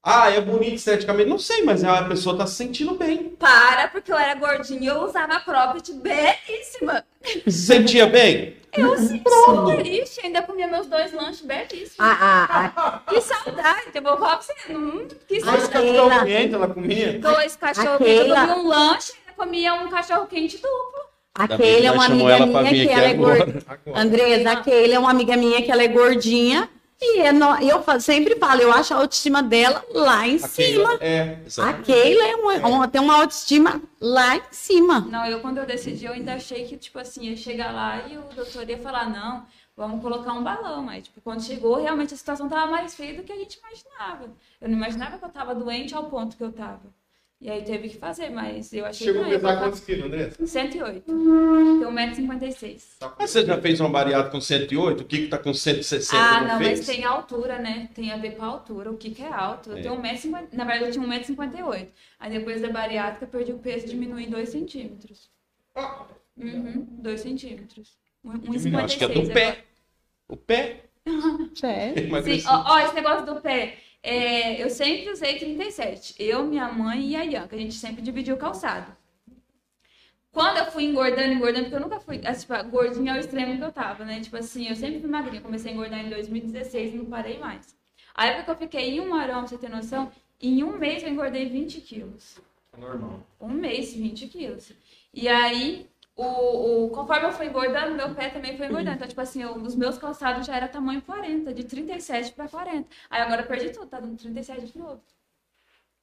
[0.06, 1.30] Ah, é bonita esteticamente?
[1.30, 3.30] Não sei, mas a pessoa tá se sentindo bem.
[3.40, 7.06] Para, porque eu era gordinha e eu usava cropped belíssima.
[7.46, 8.58] Se sentia bem?
[8.74, 11.96] Eu sim, super triste, ainda comia meus dois lanches belíssimos.
[12.00, 14.74] A, a, a, Que saudade, eu vou falar pra você.
[14.74, 15.72] Hum, que Dois saudade.
[15.72, 17.20] cachorro quente ela comia.
[17.20, 21.04] Dois cachorro A quente, eu comia um lanche, ainda comia um cachorro quente duplo.
[21.36, 23.64] a que é uma chamou amiga minha vir que ela é gordinha.
[23.96, 26.70] Andresa, a Keila é uma amiga minha que ela é gordinha.
[27.06, 30.98] E é no- eu sempre falo, eu acho a autoestima dela lá em A cima.
[30.98, 31.74] Keila- É, A.
[31.74, 35.02] Keila é uma- uma- tem uma autoestima lá em cima.
[35.02, 38.18] Não, eu quando eu decidi, eu ainda achei que, tipo assim, ia chegar lá e
[38.18, 39.46] o doutor ia falar, não,
[39.76, 40.88] vamos colocar um balão.
[40.88, 44.30] Aí, tipo, quando chegou, realmente a situação tava mais feia do que a gente imaginava.
[44.62, 46.82] Eu não imaginava que eu tava doente ao ponto que eu tava.
[47.44, 50.06] E aí teve que fazer, mas eu achei Chegou a que pesar vou quantos quilos,
[50.06, 50.32] André?
[50.46, 51.02] 108.
[51.02, 52.82] Tenho 1,56m.
[53.20, 55.02] Mas você já fez uma bariátrica com 108?
[55.02, 56.80] O Kiko tá com 160, Ah, não, não, fez?
[56.80, 57.90] mas tem a altura, né?
[57.94, 58.90] Tem a ver com a altura.
[58.92, 59.72] O que, que é alto?
[59.72, 59.82] Eu É.
[59.82, 60.48] tenho 1,50m.
[60.54, 61.88] Na verdade, eu tinha 1,58m.
[62.18, 65.30] Aí depois da bariátrica, eu perdi o peso e diminui 2 centímetros.
[66.38, 67.98] Uhum, 2 centímetros.
[68.24, 68.32] Um-
[68.72, 69.58] Eu acho que é 1,56 do pé.
[70.30, 70.80] O pé.
[71.56, 72.24] Sério?
[72.24, 73.78] Sim, ó, ó, esse negócio do pé.
[74.04, 76.16] É, eu sempre usei 37.
[76.20, 77.56] Eu, minha mãe e a Ianca.
[77.56, 78.96] A gente sempre dividiu o calçado.
[80.32, 83.64] Quando eu fui engordando, engordando, porque eu nunca fui, assim, tipo, gordinha ao extremo que
[83.64, 84.20] eu tava, né?
[84.20, 85.42] Tipo assim, eu sempre fui magrinha.
[85.42, 87.78] Comecei a engordar em 2016 e não parei mais.
[88.14, 91.02] A época que eu fiquei em um arão, pra você ter noção, em um mês
[91.04, 92.40] eu engordei 20 quilos.
[92.78, 93.26] Normal.
[93.40, 94.74] Um mês, 20 quilos.
[95.14, 98.96] E aí, o, o, conforme eu fui engordando, meu pé também foi engordando.
[98.96, 102.88] Então, tipo assim, eu- os meus calçados já era tamanho 40, de 37 para 40.
[103.10, 105.02] Aí agora eu perdi tudo, tá dando 37 de novo.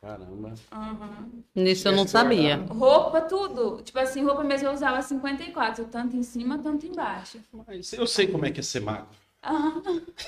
[0.01, 0.55] Caramba.
[0.73, 1.43] Uhum.
[1.55, 2.57] Nisso eu não sabia.
[2.57, 3.83] Roupa, tudo.
[3.83, 7.39] Tipo assim, roupa mesmo eu usava 54, tanto em cima, tanto embaixo.
[7.67, 9.09] Mas eu sei como é que é ser magro.
[9.45, 9.83] Aham.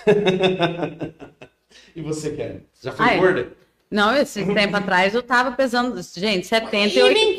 [1.96, 2.66] E você, Kelly?
[2.82, 3.18] Já foi Ai.
[3.18, 3.52] gorda?
[3.90, 7.36] Não, esse tempo atrás eu tava pesando, gente, 78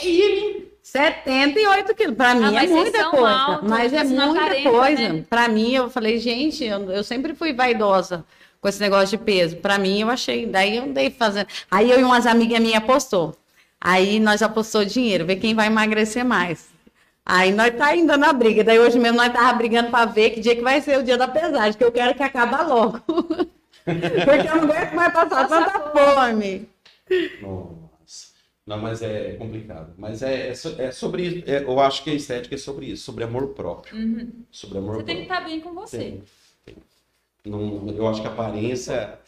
[0.00, 0.63] quilos.
[0.84, 2.14] 78 quilos.
[2.14, 3.28] Pra mim é mas vocês muita coisa.
[3.30, 5.12] altos, mas é muita coisa.
[5.14, 5.24] né?
[5.28, 8.22] Pra mim, eu falei, gente, eu, eu sempre fui vaidosa
[8.60, 9.56] com esse negócio de peso.
[9.56, 10.44] Pra mim, eu achei.
[10.46, 11.46] Daí eu andei fazendo.
[11.70, 13.34] Aí eu e umas amigas minhas apostou.
[13.80, 16.68] Aí nós apostou dinheiro, ver quem vai emagrecer mais.
[17.24, 18.62] Aí nós tá ainda na briga.
[18.62, 21.16] Daí hoje mesmo nós tava brigando pra ver que dia que vai ser o dia
[21.16, 23.00] da pesagem, que eu quero que acabe logo.
[23.84, 26.68] Porque eu não aguento mais passar tanta fome.
[27.40, 27.83] Nossa.
[28.66, 29.92] Não, mas é complicado.
[29.98, 31.50] Mas é, é, é sobre isso.
[31.50, 33.94] É, eu acho que a estética é sobre isso, sobre amor próprio.
[34.50, 35.00] Sobre amor Uhum.
[35.00, 35.38] Você tem que próprio.
[35.38, 35.98] estar bem com você.
[35.98, 36.22] Tem,
[36.64, 36.76] tem.
[37.44, 39.18] Não, eu acho que a aparência.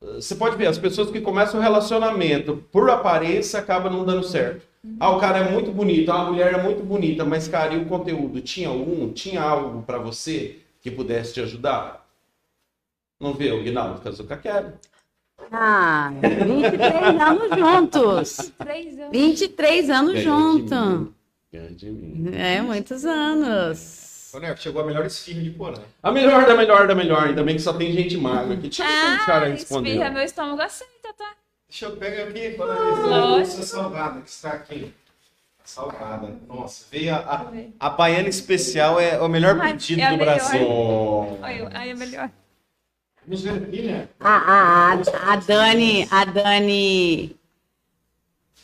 [0.00, 4.66] Você pode ver, as pessoas que começam o relacionamento por aparência acaba não dando certo.
[5.00, 7.78] Ah, o cara é muito bonito, ah, a mulher é muito bonita, mas, cara, e
[7.78, 8.40] o conteúdo?
[8.40, 9.12] Tinha algum?
[9.12, 12.06] Tinha algo pra você que pudesse te ajudar?
[13.18, 14.72] Não vê, o Guinaldo casou com a Kelly.
[15.52, 18.52] Ah, 23 anos juntos.
[18.58, 19.10] Três anos.
[19.12, 20.24] 23 anos.
[22.34, 24.32] É, muitos anos.
[24.58, 25.80] Chegou a melhor esfirra de Porã.
[26.02, 28.62] A melhor da melhor da melhor, ainda bem que só tem gente magra aqui.
[28.68, 29.92] Deixa eu ver se o cara Ah, respondeu.
[29.92, 31.32] espirra, meu estômago aceita, tá?
[31.68, 32.56] Deixa eu pegar aqui.
[32.58, 33.40] Lógico.
[33.40, 34.92] essa salgada que está aqui.
[35.64, 36.36] Salgada.
[36.46, 37.18] Nossa, veio a,
[37.80, 40.34] a, a baiana especial, é o melhor Ai, pedido é do melhor.
[40.36, 40.68] Brasil.
[40.68, 42.30] Olha, é melhor.
[43.28, 44.08] Né?
[44.20, 44.92] A, a,
[45.32, 47.36] a, Dani, a Dani,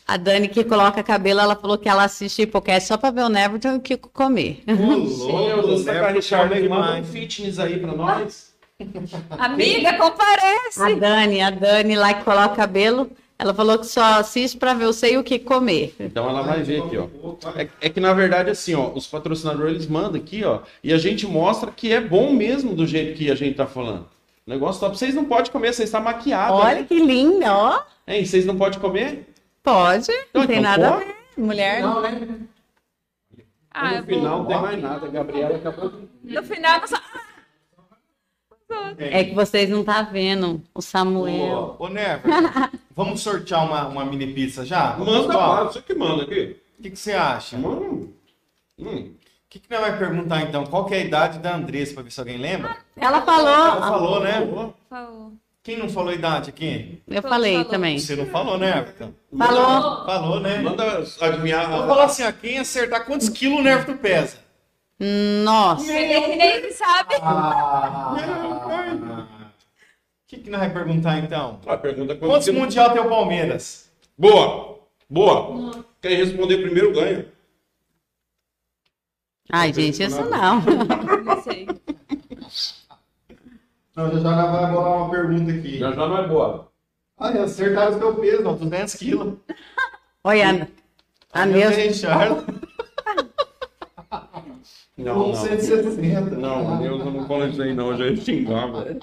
[0.07, 3.29] a Dani que coloca cabelo, ela falou que ela assiste Hipocast só pra ver o
[3.29, 4.63] Neverton e o Kiko comer.
[4.67, 8.53] Ô, louco, Richard aí, manda um fitness aí pra nós.
[9.37, 10.81] Amiga, comparece.
[10.81, 14.85] A Dani, a Dani lá que coloca cabelo, ela falou que só assiste pra ver
[14.85, 15.93] você e o que comer.
[15.99, 17.07] Então ela vai ver aqui, ó.
[17.57, 20.97] É, é que na verdade, assim, ó, os patrocinadores eles mandam aqui, ó, e a
[20.97, 24.12] gente mostra que é bom mesmo do jeito que a gente tá falando.
[24.45, 24.97] O negócio top.
[24.97, 26.59] Vocês não podem comer, vocês estão maquiados.
[26.59, 26.83] Olha Né?
[26.83, 27.83] que linda, ó.
[28.07, 29.27] Hein, vocês não podem comer?
[29.63, 31.15] Pode, não Então, tem então nada a ver.
[31.37, 31.81] Mulher.
[33.73, 35.05] Ah, eu no vou- final não tem mais nada.
[35.07, 35.89] A Gabriela acabou
[36.23, 36.33] de...
[36.35, 36.97] No final, só...
[38.97, 41.75] É que vocês não tá vendo o Samuel.
[41.79, 42.21] Ô, ô Never,
[42.95, 44.97] vamos sortear uma, uma mini pizza já?
[44.97, 46.57] Manda lá, você que manda aqui.
[46.79, 47.55] O que, que você acha?
[47.57, 48.11] O
[48.79, 49.13] Hum.
[49.53, 50.65] Que, que nós vai perguntar então?
[50.65, 52.75] Qual que é a idade da Andressa, pra ver se alguém lembra?
[52.97, 54.73] Ela Ela falou, falou, né?
[54.89, 55.31] Favor.
[55.61, 57.03] Quem não falou idade aqui?
[57.07, 57.69] Eu Todos falei falou.
[57.69, 57.99] também.
[57.99, 59.13] Você não falou, né, Everton?
[59.37, 60.05] Falou.
[60.07, 60.57] Falou, né?
[60.57, 61.69] Manda adivinhar.
[61.69, 64.37] Vou falar assim, ó, quem acertar quantos quilos o Everton pesa?
[64.99, 65.93] Nossa.
[65.93, 67.13] Ele nem sabe.
[67.13, 67.19] O
[70.25, 71.59] que, que nós vamos perguntar então?
[71.67, 73.87] A pergunta é Quantos quantos mundial tem o Palmeiras?
[74.17, 74.79] Boa!
[75.07, 75.85] Boa!
[76.01, 77.31] Quem responder primeiro ganha.
[79.55, 80.61] Ai, gente, isso não.
[80.61, 81.67] Não sei.
[83.95, 85.77] Não, já já vai bolar uma pergunta aqui.
[85.77, 86.71] Já já não é boa.
[87.15, 89.37] Ah, acertaram o seu peso, não, 200 quilos.
[90.23, 90.67] Olha,
[91.31, 91.75] a Neuza.
[91.75, 92.43] bem, Charles.
[94.97, 95.35] Não, Com não.
[95.35, 96.21] 160.
[96.37, 98.99] Não, Deus, eu não falo isso aí não, eu já ia xingar, velho.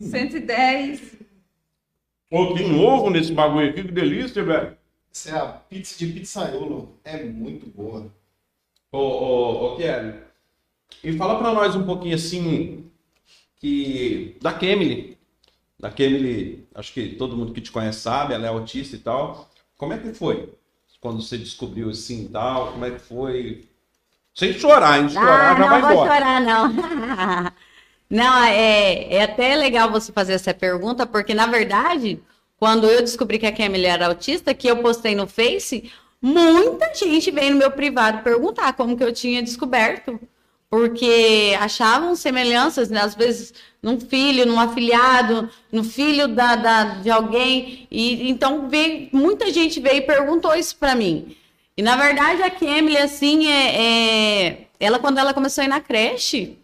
[0.00, 1.16] 110.
[2.30, 4.76] Ô, que novo nesse bagulho aqui, que delícia, velho.
[5.12, 6.96] Essa é a pizza de pizzaiolo.
[7.02, 8.06] É muito boa.
[8.92, 10.14] Ô, ô, ô, Kelly,
[11.04, 12.90] e fala pra nós um pouquinho assim,
[13.60, 15.18] que da Kemily.
[15.80, 19.50] Da Kemily, acho que todo mundo que te conhece sabe, ela é autista e tal.
[19.78, 20.52] Como é que foi?
[21.00, 23.68] Quando você descobriu assim e tal, como é que foi?
[24.34, 25.08] Sem chorar, hein?
[25.08, 26.12] Chorar Ah, já vai não vou embora.
[26.14, 26.72] chorar, não.
[28.10, 32.22] Não, é, é até legal você fazer essa pergunta, porque, na verdade,
[32.58, 35.90] quando eu descobri que a Camille era autista, que eu postei no Face,
[36.22, 40.18] muita gente veio no meu privado perguntar como que eu tinha descoberto.
[40.70, 43.52] Porque achavam semelhanças, né, às vezes,
[43.82, 47.86] num filho, num afilhado, no filho da, da- de alguém.
[47.90, 51.36] E então veio, muita gente veio e perguntou isso para mim.
[51.76, 55.80] E na verdade a Kemily, assim, é, é- ela quando ela começou a ir na
[55.80, 56.58] creche,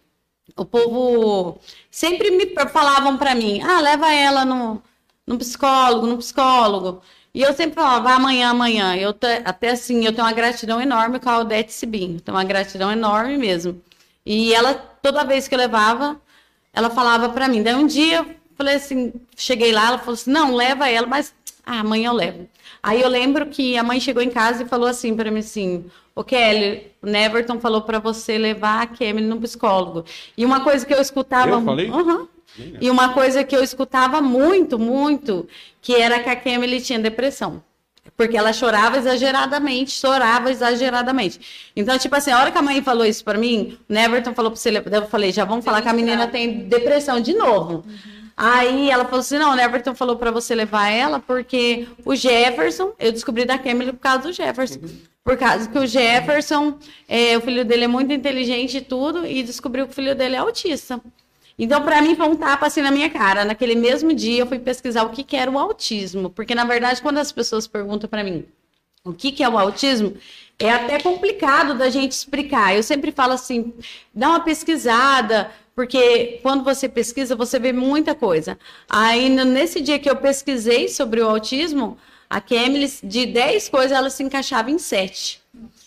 [0.57, 1.59] o povo
[1.91, 4.81] sempre me falavam para mim, ah, leva ela no,
[5.25, 7.01] no psicólogo, no psicólogo.
[7.33, 8.95] E eu sempre falava, amanhã, amanhã.
[8.95, 9.15] Eu
[9.45, 12.17] até assim, eu tenho uma gratidão enorme com a Odete Sibin.
[12.19, 13.81] Tenho uma gratidão enorme mesmo.
[14.25, 16.19] E ela, toda vez que eu levava,
[16.73, 17.63] ela falava para mim.
[17.63, 21.33] Daí um dia, eu falei assim, cheguei lá, ela falou assim, não, leva ela, mas
[21.65, 22.49] ah, amanhã eu levo.
[22.81, 25.85] Aí eu lembro que a mãe chegou em casa e falou assim para mim assim,
[26.15, 30.03] ô Kelly, o Neverton falou para você levar a Kemily no psicólogo.
[30.37, 31.51] E uma coisa que eu escutava...
[31.51, 31.89] Eu falei?
[31.89, 32.27] Aham.
[32.79, 35.47] E uma coisa que eu escutava muito, muito,
[35.81, 37.63] que era que a Kemily tinha depressão.
[38.17, 41.39] Porque ela chorava exageradamente, chorava exageradamente.
[41.75, 44.51] Então, tipo assim, a hora que a mãe falou isso pra mim, o Neverton falou
[44.51, 47.85] pra você, eu falei, já vamos falar que a menina tem depressão de novo.
[48.35, 52.93] Aí ela falou assim, não, o Neverton falou pra você levar ela, porque o Jefferson,
[52.97, 54.79] eu descobri da Kemily por causa do Jefferson.
[55.23, 59.43] Por causa que o Jefferson, é, o filho dele é muito inteligente e tudo, e
[59.43, 61.01] descobriu que o filho dele é autista.
[61.59, 63.43] Então, para mim, foi um tapa assim na minha cara.
[63.43, 66.29] Naquele mesmo dia, eu fui pesquisar o que, que era o autismo.
[66.29, 68.45] Porque, na verdade, quando as pessoas perguntam para mim
[69.03, 70.15] o que, que é o autismo,
[70.57, 72.75] é até complicado da gente explicar.
[72.75, 73.73] Eu sempre falo assim:
[74.13, 78.57] dá uma pesquisada, porque quando você pesquisa, você vê muita coisa.
[78.89, 81.97] Aí, nesse dia que eu pesquisei sobre o autismo,
[82.29, 85.41] a Kemily, de 10 coisas, ela se encaixava em 7.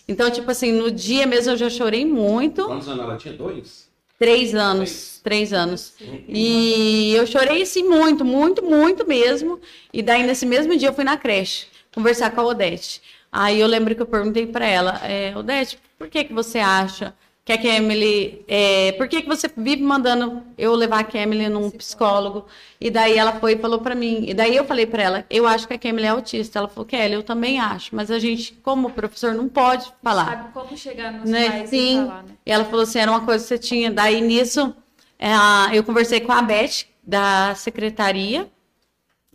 [0.07, 2.65] Então, tipo assim, no dia mesmo eu já chorei muito.
[2.65, 3.33] Quantos anos ela tinha?
[3.33, 3.82] Dois?
[4.23, 5.93] Três anos, três anos.
[6.27, 9.59] E eu chorei assim muito, muito, muito mesmo.
[9.91, 13.01] E daí nesse mesmo dia eu fui na creche conversar com a Odete.
[13.31, 17.13] Aí eu lembro que eu perguntei para ela, é, Odete, por que que você acha
[17.45, 21.69] que a Kemily, é, por que que você vive mandando eu levar a Kemily num
[21.69, 22.45] psicólogo?
[22.79, 24.23] E daí ela foi e falou para mim.
[24.27, 26.59] E daí eu falei para ela, eu acho que a Kemily é autista.
[26.59, 30.53] Ela falou, Kelly, eu também acho, mas a gente, como professor, não pode falar Sabe
[30.53, 31.49] como chegar nos né?
[31.49, 32.03] pais Sim.
[32.03, 32.29] e falar, né?
[32.45, 33.91] E ela falou assim, era uma coisa que você tinha.
[33.91, 34.73] Daí nisso,
[35.19, 38.47] é, a- eu conversei com a Beth da secretaria.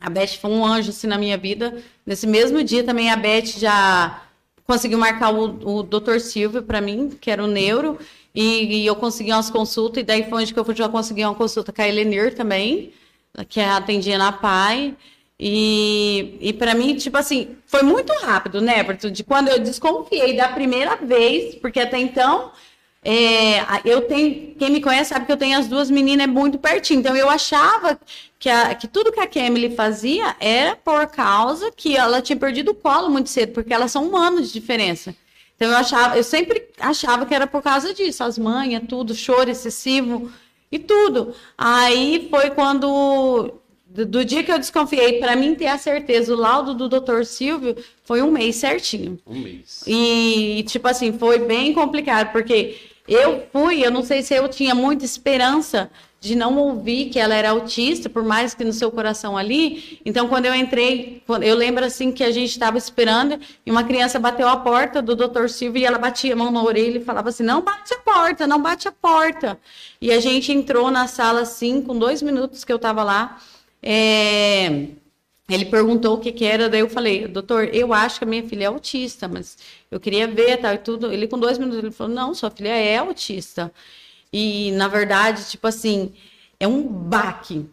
[0.01, 1.83] A Beth foi um anjo assim na minha vida.
[2.07, 4.23] Nesse mesmo dia também a Beth já
[4.69, 6.21] conseguiu marcar o, o Dr.
[6.21, 7.99] Silvio para mim, que era o neuro,
[8.35, 11.25] e, e eu consegui umas consultas, e daí foi onde que eu fui- já consegui
[11.25, 12.93] uma consulta com a Elenir também,
[13.49, 14.97] que atendia na PAI.
[15.41, 19.11] E, e para mim, tipo assim, foi muito rápido, né, Everton?
[19.11, 22.51] De quando eu desconfiei da primeira vez, porque até então
[23.05, 27.01] é, eu tenho, quem me conhece sabe que eu tenho as duas meninas muito pertinho.
[27.01, 27.99] Então eu achava
[28.39, 32.73] que, a- que tudo que a Kemily fazia era por causa que ela tinha perdido
[32.73, 35.15] o colo muito cedo, porque elas são um ano de diferença.
[35.57, 39.51] Então eu achava, eu sempre achava que era por causa disso, as manhas, tudo, choro
[39.51, 40.31] excessivo
[40.71, 41.35] e tudo.
[41.57, 43.58] Aí foi quando
[43.89, 47.25] do, do dia que eu desconfiei, para mim ter a certeza, o laudo do Dr.
[47.25, 47.75] Silvio
[48.05, 49.19] foi um mês certinho.
[49.27, 49.83] Um mês.
[49.87, 52.77] E, tipo assim, foi bem complicado, porque
[53.09, 57.35] eu fui, eu não sei se eu tinha muita esperança de não ouvir que ela
[57.35, 60.01] era autista, por mais que no seu coração ali.
[60.05, 64.19] Então, quando eu entrei, eu lembro assim que a gente estava esperando e uma criança
[64.19, 65.49] bateu a porta do Dr.
[65.49, 68.47] Silvio e ela batia a mão na orelha e falava assim: não bate a porta,
[68.47, 69.59] não bate a porta.
[70.01, 73.39] E a gente entrou na sala assim, com dois minutos que eu estava lá.
[73.83, 74.89] É,
[75.49, 78.47] ele perguntou o que, que era, daí eu falei, doutor, eu acho que a minha
[78.47, 79.57] filha é autista, mas
[79.91, 81.11] eu queria ver, tal, e tudo.
[81.11, 83.73] Ele, com dois minutos, ele falou, não, sua filha é autista.
[84.33, 86.13] E, na verdade, tipo assim,
[86.61, 87.67] é um baque,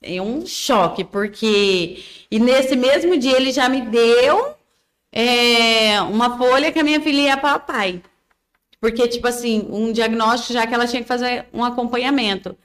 [0.00, 2.04] é um choque, porque...
[2.30, 4.54] E nesse mesmo dia ele já me deu
[5.12, 8.02] é, uma folha que a minha filha ia para o pai.
[8.80, 12.56] Porque, tipo assim, um diagnóstico já que ela tinha que fazer um acompanhamento.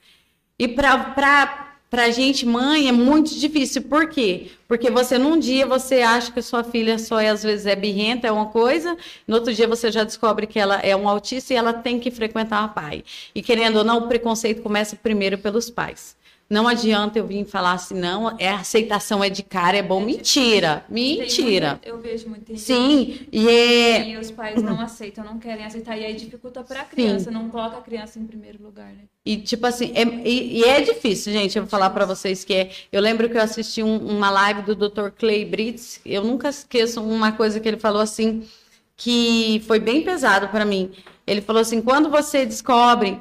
[0.57, 3.83] E para para gente mãe é muito difícil.
[3.83, 4.51] Por quê?
[4.67, 8.27] Porque você num dia você acha que sua filha só é às vezes é birrenta,
[8.27, 11.57] é uma coisa, no outro dia você já descobre que ela é um autista e
[11.57, 13.03] ela tem que frequentar o pai.
[13.33, 16.15] E querendo ou não, o preconceito começa primeiro pelos pais.
[16.47, 19.99] Não adianta eu vir falar assim, não, é aceitação é de cara, é bom.
[19.99, 21.69] Mentira, mentira.
[21.69, 22.65] Muita, eu vejo muito isso.
[22.65, 24.09] Sim, e é.
[24.09, 25.97] E os pais não aceitam, não querem aceitar.
[25.97, 29.05] E aí dificulta para a criança, não coloca a criança em primeiro lugar, né?
[29.25, 32.53] E tipo assim, é, e, e é difícil, gente, eu vou falar para vocês que
[32.53, 32.69] é.
[32.91, 35.09] Eu lembro que eu assisti um, uma live do Dr.
[35.17, 38.43] Clay Brits, eu nunca esqueço uma coisa que ele falou assim,
[38.95, 40.91] que foi bem pesado para mim.
[41.25, 43.19] Ele falou assim: quando você descobre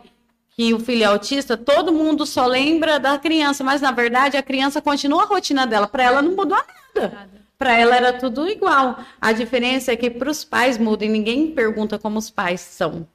[0.57, 4.43] que o filho é autista, todo mundo só lembra da criança, mas na verdade a
[4.43, 5.89] criança continua a rotina dela.
[5.89, 6.59] Para ela não mudou
[6.95, 7.29] nada.
[7.59, 8.99] Para ela era tudo igual.
[9.21, 13.07] A diferença é que para os pais muda e ninguém pergunta como os pais são.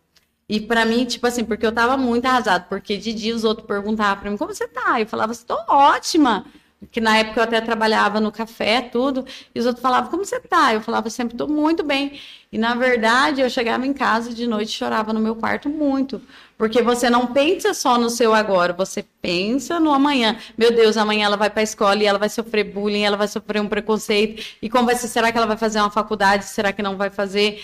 [0.48, 3.68] E para mim, tipo assim, porque eu tava muito arrasado, porque de dia os outros
[3.68, 5.00] perguntavam para mim, como você tá?
[5.00, 6.46] Eu falava, estou ótima
[6.92, 10.40] que na época eu até trabalhava no café, tudo, e os outros falavam, como você
[10.40, 10.74] tá?
[10.74, 12.20] Eu falava sempre, tô muito bem.
[12.52, 16.22] E na verdade, eu chegava em casa de noite e chorava no meu quarto muito.
[16.60, 20.38] Porque você não pensa só no seu agora, você pensa no amanhã.
[20.58, 23.30] Meu Deus, amanhã ela vai para a escola e ela vai sofrer bullying, ela vai
[23.30, 24.46] sofrer um preconceito.
[24.62, 25.08] E como vai ser?
[25.08, 26.44] Será que ela vai fazer uma faculdade?
[26.44, 27.64] Será que não vai fazer?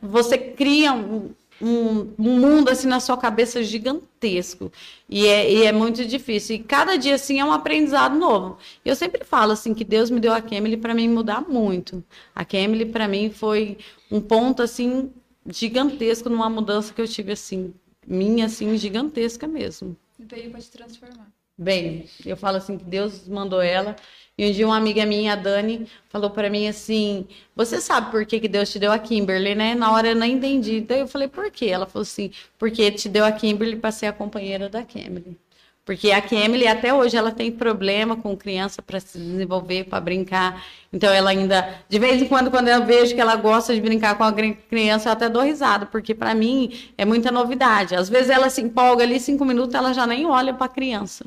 [0.00, 4.72] Você cria um, um, um, mundo assim na sua cabeça gigantesco
[5.06, 6.56] e é, e é, muito difícil.
[6.56, 8.56] E cada dia assim é um aprendizado novo.
[8.82, 12.02] Eu sempre falo assim que Deus me deu a Kemily para mim mudar muito.
[12.34, 13.76] A Kemily para mim foi
[14.10, 15.12] um ponto assim
[15.46, 17.74] gigantesco numa mudança que eu tive assim
[18.10, 19.96] minha assim gigantesca mesmo.
[20.18, 21.28] Veio para te transformar.
[21.56, 23.94] Bem, eu falo assim que Deus mandou ela
[24.36, 28.24] e um dia uma amiga minha, a Dani, falou para mim assim: Você sabe por
[28.24, 29.74] que, que Deus te deu a Kimberly, né?
[29.74, 30.76] Na hora eu não entendi.
[30.76, 31.66] Então eu falei: Por quê?
[31.66, 35.38] Ela falou assim: Porque te deu a Kimberly para ser a companheira da Kimberly.
[35.84, 40.64] Porque a Kimberly até hoje ela tem problema com criança para se desenvolver, para brincar.
[40.92, 44.16] Então ela ainda, de vez em quando, quando eu vejo que ela gosta de brincar
[44.16, 47.94] com a criança, eu até dou risada, porque para mim é muita novidade.
[47.94, 51.24] Às vezes ela se empolga ali cinco minutos, ela já nem olha para a criança.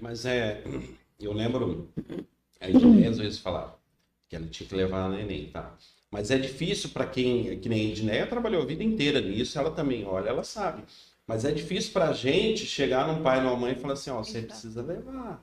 [0.00, 0.62] Mas é,
[1.20, 1.88] eu lembro,
[2.60, 3.78] a Edneia às vezes falava
[4.28, 5.74] que ela tinha que levar a neném, tá?
[6.10, 9.70] Mas é difícil para quem, que nem a Edneia trabalhou a vida inteira nisso, ela
[9.70, 10.82] também olha, ela sabe.
[11.26, 14.10] Mas é difícil para a gente chegar num pai e numa mãe e falar assim,
[14.10, 15.42] ó, você precisa levar.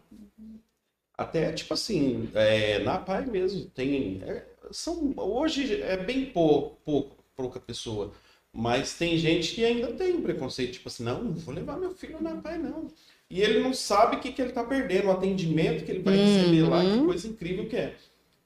[1.17, 4.21] Até, tipo assim, é, na pai mesmo, tem...
[4.23, 8.11] É, são, hoje é bem pouco, pouco, pouca pessoa.
[8.53, 12.21] Mas tem gente que ainda tem preconceito, tipo assim, não, não vou levar meu filho
[12.21, 12.89] na pai, não
[13.31, 16.17] e ele não sabe o que, que ele está perdendo, o atendimento que ele vai
[16.17, 16.69] receber uhum.
[16.69, 17.05] lá, que uhum.
[17.05, 17.95] coisa incrível que é.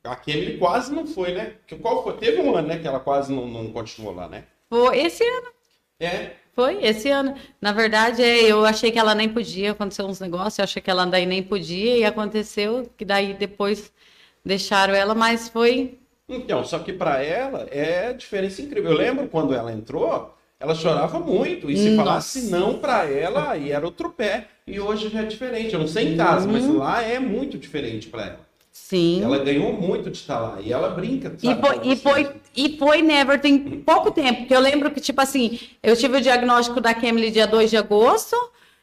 [0.04, 1.56] A Kemily quase não foi, né?
[1.82, 2.16] Qual foi?
[2.18, 4.44] Teve um ano, né, que ela quase não, não continuou lá, né?
[4.70, 5.48] Foi esse ano.
[6.00, 6.36] É.
[6.56, 7.36] Foi esse ano.
[7.60, 10.90] Na verdade, é, eu achei que ela nem podia, aconteceu uns negócios, eu achei que
[10.90, 13.92] ela daí nem podia, e aconteceu que daí depois
[14.44, 16.00] deixaram ela, mas foi.
[16.30, 18.92] Então, só que para ela é diferença incrível.
[18.92, 21.70] Eu lembro quando ela entrou, ela chorava muito.
[21.70, 22.04] E se Nossa.
[22.04, 24.48] falasse não para ela, aí era outro pé.
[24.66, 25.74] E hoje já é diferente.
[25.74, 26.54] Eu não sei em casa, uhum.
[26.54, 28.45] mas lá é muito diferente para ela.
[28.76, 29.24] Sim.
[29.24, 30.58] Ela ganhou muito de estar lá.
[30.60, 31.34] E ela brinca.
[31.38, 34.46] Sabe, e, foi, e, foi, e foi Never tem pouco tempo.
[34.46, 37.78] Que eu lembro que, tipo assim, eu tive o diagnóstico da Kemily dia 2 de
[37.78, 38.36] agosto.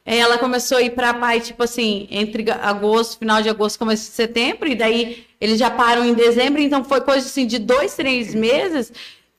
[0.04, 4.08] Ela começou a ir para a pai, tipo assim, entre agosto, final de agosto, começo
[4.08, 7.94] de setembro, e daí eles já param em dezembro, então foi coisa assim de dois,
[7.94, 8.92] três meses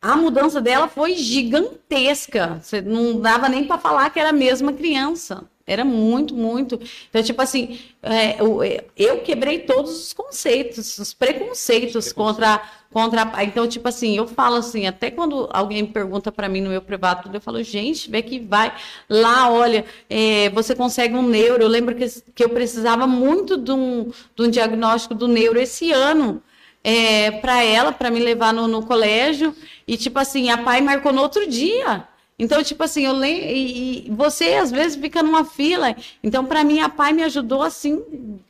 [0.04, 2.60] a mudança dela foi gigantesca.
[2.62, 5.46] Você não dava nem para falar que era a mesma criança.
[5.66, 6.78] Era muito, muito.
[7.10, 8.60] Então, tipo assim, é, eu,
[8.98, 12.62] eu, quebrei todos os conceitos, os preconceitos contra,
[12.92, 13.44] contra a.
[13.46, 17.30] Então, tipo assim, eu falo assim, até quando alguém pergunta para mim no meu privado,
[17.34, 18.76] eu falo, gente, vê que vai
[19.10, 21.64] lá, olha, é, você consegue um neuro.
[21.64, 22.06] Eu lembro que,
[22.36, 26.44] que eu precisava muito de um, de um diagnóstico do neuro esse ano
[26.84, 29.56] é, para ela, para me levar no, no, colégio.
[29.88, 32.06] E, tipo assim, a pai marcou no outro dia.
[32.38, 33.46] Então, tipo assim, eu lembro.
[33.46, 35.96] E, e você, às vezes, fica numa fila.
[36.24, 38.04] Então, para mim, a pai me ajudou assim,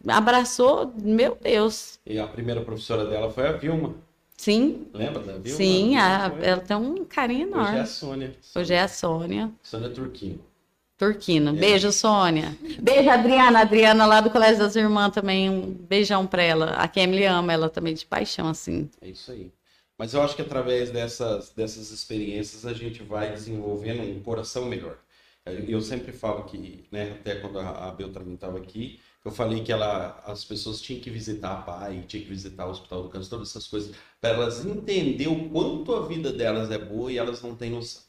[0.08, 0.92] abraçou.
[1.02, 2.00] Meu Deus.
[2.06, 3.96] E a primeira professora dela foi a Vilma.
[4.38, 4.88] Sim.
[4.94, 5.58] Lembra da Vilma?
[5.58, 7.70] Sim, a, ela tem um carinho enorme.
[7.70, 8.36] Hoje é a Sônia.
[8.56, 9.52] Hoje é a Sônia.
[9.62, 10.40] Sônia Turquinho.
[10.98, 11.54] Turquino.
[11.54, 12.56] Beijo, Sônia.
[12.80, 13.60] Beijo, Adriana.
[13.60, 15.50] Adriana lá do Colégio das Irmãs também.
[15.50, 16.72] Um beijão pra ela.
[16.72, 18.90] A Kemily ama ela também de paixão, assim.
[19.02, 19.52] É isso aí.
[20.04, 24.98] Mas eu acho que através dessas, dessas experiências a gente vai desenvolvendo um coração melhor.
[25.46, 30.22] Eu sempre falo que, né, até quando a Beltrame estava aqui, eu falei que ela,
[30.26, 33.50] as pessoas tinham que visitar a PAI, tinham que visitar o Hospital do Câncer, todas
[33.50, 37.56] essas coisas, para elas entender o quanto a vida delas é boa e elas não
[37.56, 38.02] têm noção.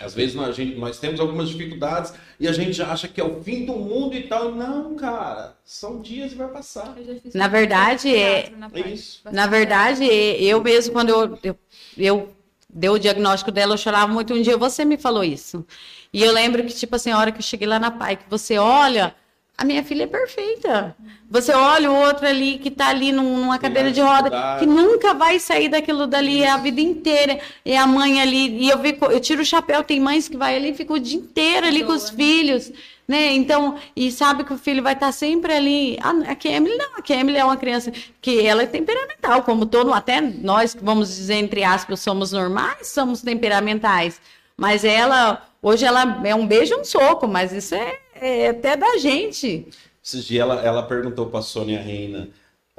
[0.00, 3.24] Às vezes nós, a gente- nós temos algumas dificuldades e a gente acha que é
[3.24, 4.52] o fim do mundo e tal.
[4.52, 6.96] Não, cara, são dias e vai passar.
[7.04, 9.20] Já fiz Na verdade, é- na É isso.
[9.30, 11.58] Na verdade, eu mesmo, quando eu, eu,
[11.96, 12.32] eu
[12.68, 14.34] dei o diagnóstico dela, eu chorava muito.
[14.34, 15.64] Um dia você me falou isso.
[16.12, 18.28] E eu lembro que, tipo assim, a hora que eu cheguei lá na PAI, que
[18.28, 19.14] você olha,
[19.58, 20.96] a minha filha é perfeita.
[21.28, 24.30] Você olha o outro ali que tá ali num- numa cadeira de roda,
[24.60, 27.40] que nunca vai sair daquilo dali a vida inteira.
[27.64, 30.54] E a mãe ali, e eu, fico, eu tiro o chapéu, tem mães que vai
[30.54, 32.16] ali e ficam o dia inteiro ali com os né?
[32.16, 32.72] filhos,
[33.06, 33.32] né?
[33.34, 35.98] Então, e sabe que o filho vai estar sempre ali.
[36.00, 37.92] A, a Kemily não, a Kemily é uma criança
[38.22, 42.86] que ela é temperamental, como todo, até nós que vamos dizer entre aspas somos normais,
[42.86, 44.20] somos temperamentais.
[44.56, 48.76] Mas ela, hoje ela é um beijo e um soco, mas isso é, é até
[48.76, 49.66] da gente.
[50.04, 52.28] Esses dias ela, ela perguntou para Sônia Reina,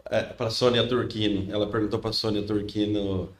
[0.09, 3.35] é, para Sônia Turquino, ela perguntou para Sônia Turquino,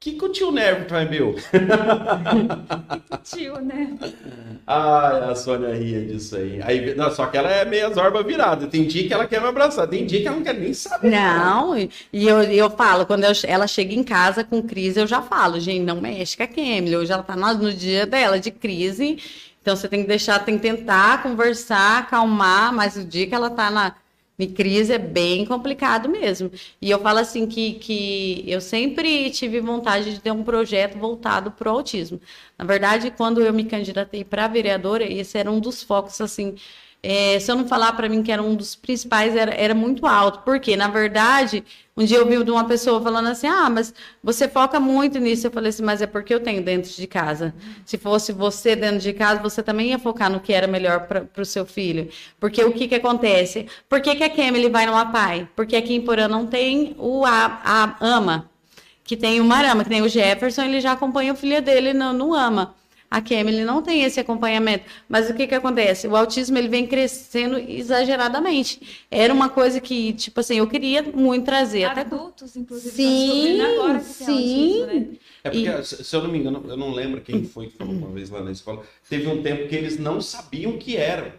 [0.00, 1.36] que que o tio Nervo vai meu?
[3.22, 3.96] Tio, né?
[4.66, 6.60] Ai, a Sônia ria disso aí.
[6.62, 8.66] aí não, só que ela é meia zorba virada.
[8.66, 11.10] Tem dia que ela quer me abraçar, tem dia que ela não quer nem saber.
[11.10, 15.06] Não, e e eu, eu falo, quando eu- ela chega em casa com crise, eu
[15.06, 18.38] já falo, gente, não mexe com a Kemily, hoje ela tá no, no dia dela
[18.38, 19.18] de crise,
[19.60, 23.50] então você tem que deixar, tem que tentar conversar, acalmar, mas o dia que ela
[23.50, 23.94] tá na
[24.42, 26.50] em crise é bem complicado mesmo.
[26.80, 31.50] E eu falo assim que, que eu sempre tive vontade de ter um projeto voltado
[31.50, 32.20] para o autismo.
[32.58, 36.54] Na verdade, quando eu me candidatei para vereadora, esse era um dos focos, assim,
[37.02, 40.06] é, se eu não falar para mim que era um dos principais, era, era muito
[40.06, 40.40] alto.
[40.44, 41.64] Porque, na verdade,
[41.96, 45.46] um dia eu vi de uma pessoa falando assim: ah, mas você foca muito nisso.
[45.46, 47.54] Eu falei assim, mas é porque eu tenho dentro de casa.
[47.86, 51.26] Se fosse você dentro de casa, você também ia focar no que era melhor para
[51.38, 52.08] o seu filho.
[52.38, 53.66] Porque o que, que acontece?
[53.88, 55.48] Por que, que a Kemily vai numa pai?
[55.56, 58.50] Porque aqui em Porã não tem o a, a AMA,
[59.04, 62.12] que tem o Marama, que tem o Jefferson, ele já acompanha o filho dele no,
[62.12, 62.74] no AMA.
[63.10, 64.84] A Kemily não tem esse acompanhamento.
[65.08, 66.06] Mas o que que acontece?
[66.06, 69.04] O autismo ele vem crescendo exageradamente.
[69.10, 71.84] Era uma coisa que, tipo assim, eu queria muito trazer.
[71.84, 74.82] Até Adultos, inclusive, Sim, estão descobrindo agora que sim.
[74.82, 75.06] autismo, né?
[75.42, 77.94] É porque, se se eu não me engano, eu não lembro quem foi que falou
[77.94, 78.84] uma vez lá na escola.
[79.08, 81.34] Teve um tempo que eles não sabiam o que era.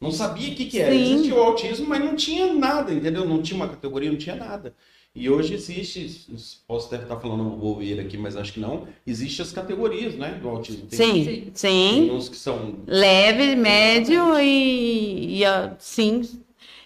[0.00, 0.92] Não sabia o que, que era.
[0.92, 1.14] Sim.
[1.14, 3.24] Existia o autismo, mas não tinha nada, entendeu?
[3.24, 4.74] Não tinha uma categoria, não tinha nada.
[5.18, 6.26] E hoje existe,
[6.68, 10.46] posso até estar falando bobeira aqui, mas acho que não, existem as categorias, né, do
[10.46, 10.86] autismo.
[10.86, 11.50] Tem, Sim, Sim.
[11.54, 12.06] sim.
[12.06, 15.44] tem uns que são Leve, médio e, e
[15.78, 16.20] sim.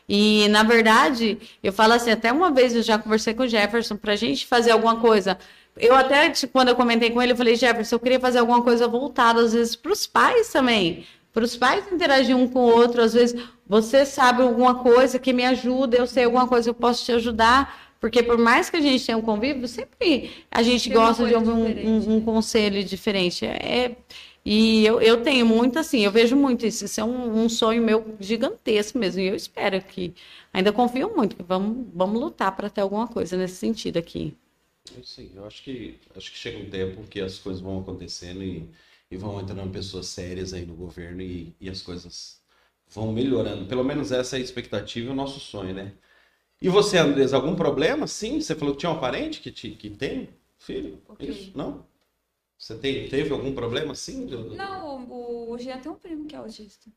[0.09, 3.97] E na verdade, eu falo assim, até uma vez eu já conversei com o Jefferson
[3.97, 5.37] pra gente fazer alguma coisa.
[5.77, 8.87] Eu até, quando eu comentei com ele, eu falei, Jefferson, eu queria fazer alguma coisa
[8.87, 11.05] voltada, às vezes, para os pais também.
[11.33, 15.33] Para os pais interagir um com o outro, às vezes você sabe alguma coisa que
[15.33, 17.90] me ajuda, eu sei alguma coisa que eu posso te ajudar.
[18.01, 21.35] Porque por mais que a gente tenha um convívio, sempre a gente Tem gosta de
[21.35, 23.45] ouvir um, um- um conselho diferente.
[23.47, 23.95] É,
[24.45, 26.85] e eu, eu tenho muito assim, eu vejo muito isso.
[26.87, 29.21] Isso é um, um sonho meu gigantesco mesmo.
[29.21, 30.15] E eu espero que,
[30.53, 34.35] ainda confio muito, que vamos, vamos lutar para ter alguma coisa nesse sentido aqui.
[35.19, 35.31] Aí.
[35.35, 38.69] Eu acho que, acho que chega um tempo que as coisas vão acontecendo e,
[39.11, 42.41] e vão entrando pessoas sérias aí no governo e, e as coisas
[42.89, 43.67] vão melhorando.
[43.67, 45.93] Pelo menos essa é a expectativa e o nosso sonho, né?
[46.61, 48.07] E você, Andrés, algum problema?
[48.07, 51.01] Sim, você falou que tinha um parente que, te, que tem filho?
[51.09, 51.29] Ok.
[51.29, 51.57] Isso?
[51.57, 51.85] Não?
[52.59, 54.27] Você tem, teve algum problema sim?
[54.57, 56.91] Não, o, o Jean tem um primo que é autista.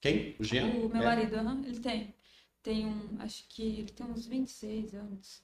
[0.00, 0.36] Quem?
[0.38, 0.66] O Jean?
[0.66, 1.04] O meu É?
[1.04, 1.36] marido,
[1.66, 2.14] ele tem.
[2.62, 5.42] Tem um, acho que ele tem uns 26 anos.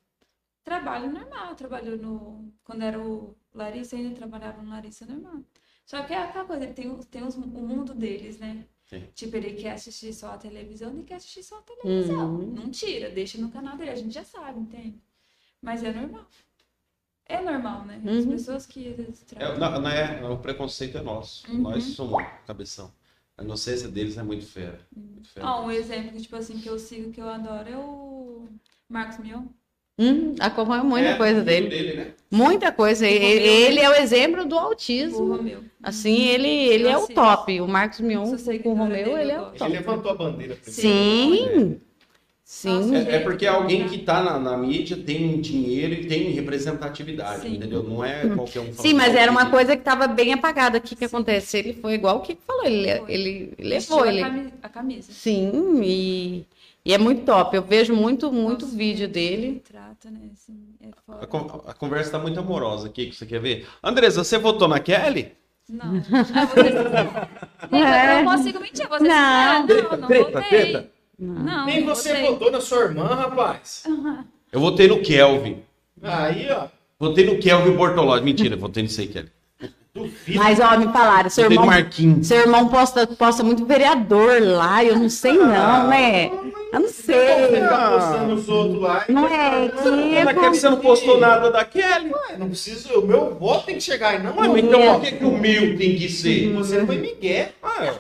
[0.64, 2.52] Trabalho normal, trabalhou no.
[2.64, 5.44] Quando era o Larissa, ainda trabalhava no Larissa normal.
[5.86, 8.66] Só que é aquela coisa, ele tem, tem os- o mundo deles, né?
[8.91, 9.05] Sim.
[9.14, 12.34] Tipo, ele quer assistir só a televisão, ele quer assistir só a televisão.
[12.34, 12.47] Uhum.
[12.55, 15.01] Não tira, deixa no canal dele, a gente já sabe, entende?
[15.62, 16.26] Mas é normal.
[17.26, 18.03] É normal, né?
[18.05, 18.32] As Uhum.
[18.32, 21.49] pessoas que eles É, não, não é, o preconceito é nosso.
[21.49, 21.62] Uhum.
[21.62, 22.93] Nós somos cabeção.
[23.38, 24.80] A inocência deles é muito fera.
[24.95, 25.47] Muito fera.
[25.47, 28.49] Ah, um exemplo tipo assim, que eu sigo, que eu adoro é o
[28.88, 29.47] Marcos Mion.
[30.03, 31.68] Hum, acompanho muita É, coisa dele.
[31.68, 32.07] dele, né?
[32.30, 33.07] Muita coisa.
[33.07, 33.30] E- Romeu.
[33.53, 35.36] Ele é o exemplo do O autismo.
[35.36, 35.59] Romeu.
[35.82, 37.61] Assim, ele, ele Eu é o top.
[37.61, 38.24] O Marcos Mion
[38.62, 39.64] com o Romeu, dele, ele é o top.
[39.64, 40.57] Ele levantou a bandeira.
[40.62, 41.78] Sim,
[42.42, 42.96] sim.
[42.96, 47.57] É, é porque alguém que está na, na mídia tem dinheiro e tem representatividade, Sim.
[47.57, 47.82] entendeu?
[47.82, 50.78] Não é qualquer um Sim, mas era uma que- coisa que estava bem apagada.
[50.78, 51.59] O que, que acontece?
[51.59, 54.03] Ele foi igual o Kiko falou, ele, ele Vestiu levou.
[54.03, 54.53] a Ele...
[54.62, 55.12] a camisa.
[55.12, 56.44] Sim, e,
[56.85, 57.55] e é muito top.
[57.57, 59.62] Eu vejo muito, muito Nossa, vídeo ele dele.
[59.66, 60.20] Trata, né?
[60.33, 60.89] Assim, é
[61.22, 63.66] A, con- a conversa tá muito amorosa aqui, que você quer ver?
[63.83, 65.33] Andresa, você votou na Kelly?
[65.68, 66.03] Não.
[66.12, 66.62] Ah.
[67.70, 68.20] Gente, É.
[68.20, 68.89] Eu não consigo mentir.
[68.89, 69.14] Você Não.
[69.14, 70.49] Ah, não, não Treta, votei.
[70.49, 70.91] treta.
[71.18, 72.26] Não, Nem não você votei.
[72.31, 73.85] votou na sua irmã, rapaz.
[74.51, 75.62] Eu votei no Kelvin.
[76.03, 76.66] Aí, ó.
[76.99, 78.24] Votei no Kelvin Bortolozzi.
[78.24, 79.28] Mentira, votei nisso aí, Kelly.
[79.93, 80.39] Duvido.
[80.39, 84.97] Mas, ó, me falaram, seu no irmão, seu irmão posta, posta muito vereador lá, eu
[84.97, 86.31] não sei não, né?
[86.72, 87.60] Eu não Você sei.
[87.60, 89.04] tá postando os outros lá.
[89.08, 89.70] e- Não é,
[90.24, 90.50] Mas Kiko.
[90.50, 92.12] que você não postou nada da Kelly?
[92.12, 93.00] Ué, não preciso.
[93.00, 94.36] O meu voto tem que chegar aí, não.
[94.38, 96.52] Ué, mas então por que, que o meu tem que ser?
[96.54, 97.48] Você foi Miguel.
[97.62, 97.94] Ah,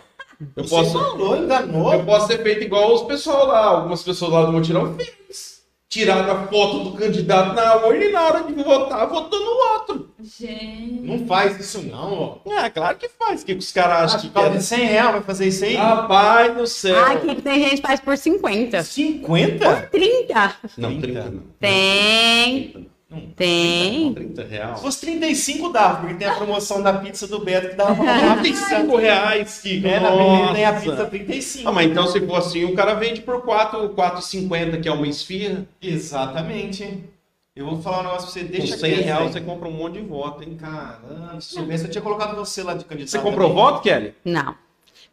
[0.56, 1.92] Eu você posso, falou, enganou.
[1.92, 5.59] eu posso ter feito igual os pessoal lá, algumas pessoas lá do Mutirão fez.
[5.90, 10.14] Tiraram a foto do candidato na urna e na hora de votar, votou no outro.
[10.22, 11.00] Gente.
[11.02, 12.48] Não faz isso, não, ó.
[12.48, 13.42] É, claro que faz.
[13.42, 14.58] O que os caras acham que que paga quer?
[14.58, 15.74] de 100 reais, vai fazer isso aí?
[15.74, 16.96] Rapaz do céu.
[16.96, 18.84] Ai, Kiko, tem gente que faz por 50.
[18.84, 19.88] 50?
[19.90, 20.54] 30.
[20.78, 21.42] Não, 30 30 não.
[21.58, 22.89] Tem.
[23.34, 24.14] Tem.
[24.14, 24.76] 30 reais.
[24.78, 28.04] Se fosse 35 dava, porque tem a promoção da pizza do Beto que dava pra
[28.14, 28.64] comprar uma pizza.
[28.66, 29.86] 35 reais, Kiko.
[29.88, 31.68] É, na primeira tem a pizza 35.
[31.68, 35.08] Ah, mas então se for assim, o cara vende por 4, 4,50, que é uma
[35.08, 35.66] esfirra.
[35.82, 37.04] Exatamente.
[37.56, 39.32] Eu vou falar um negócio pra você, Com deixa 100 quieto, reais velho.
[39.32, 40.56] você compra um monte de voto, hein?
[40.58, 43.10] Caramba, se soubesse, eu tinha colocado você lá de candidato.
[43.10, 43.64] Você comprou também.
[43.64, 44.14] voto, Kelly?
[44.24, 44.54] Não.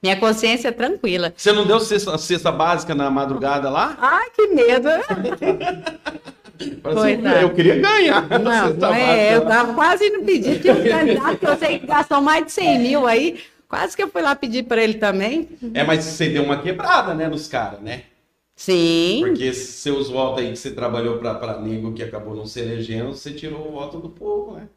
[0.04, 1.34] Minha consciência é tranquila.
[1.36, 3.98] Você não deu cesta, cesta básica na madrugada lá?
[4.00, 4.88] Ai, que medo.
[6.82, 7.42] Foi, que tá.
[7.42, 8.28] eu queria ganhar.
[8.40, 10.60] Não, não é, eu tava quase indo pedir.
[10.62, 13.40] Tinha um candidato que eu sei que gastou mais de 100 mil aí.
[13.68, 15.50] Quase que eu fui lá pedir para ele também.
[15.74, 18.04] É, mas você deu uma quebrada, né, nos caras, né?
[18.56, 19.24] Sim.
[19.26, 23.32] Porque seus votos aí que você trabalhou pra nego que acabou não se elegendo, você
[23.32, 24.68] tirou o voto do povo, né?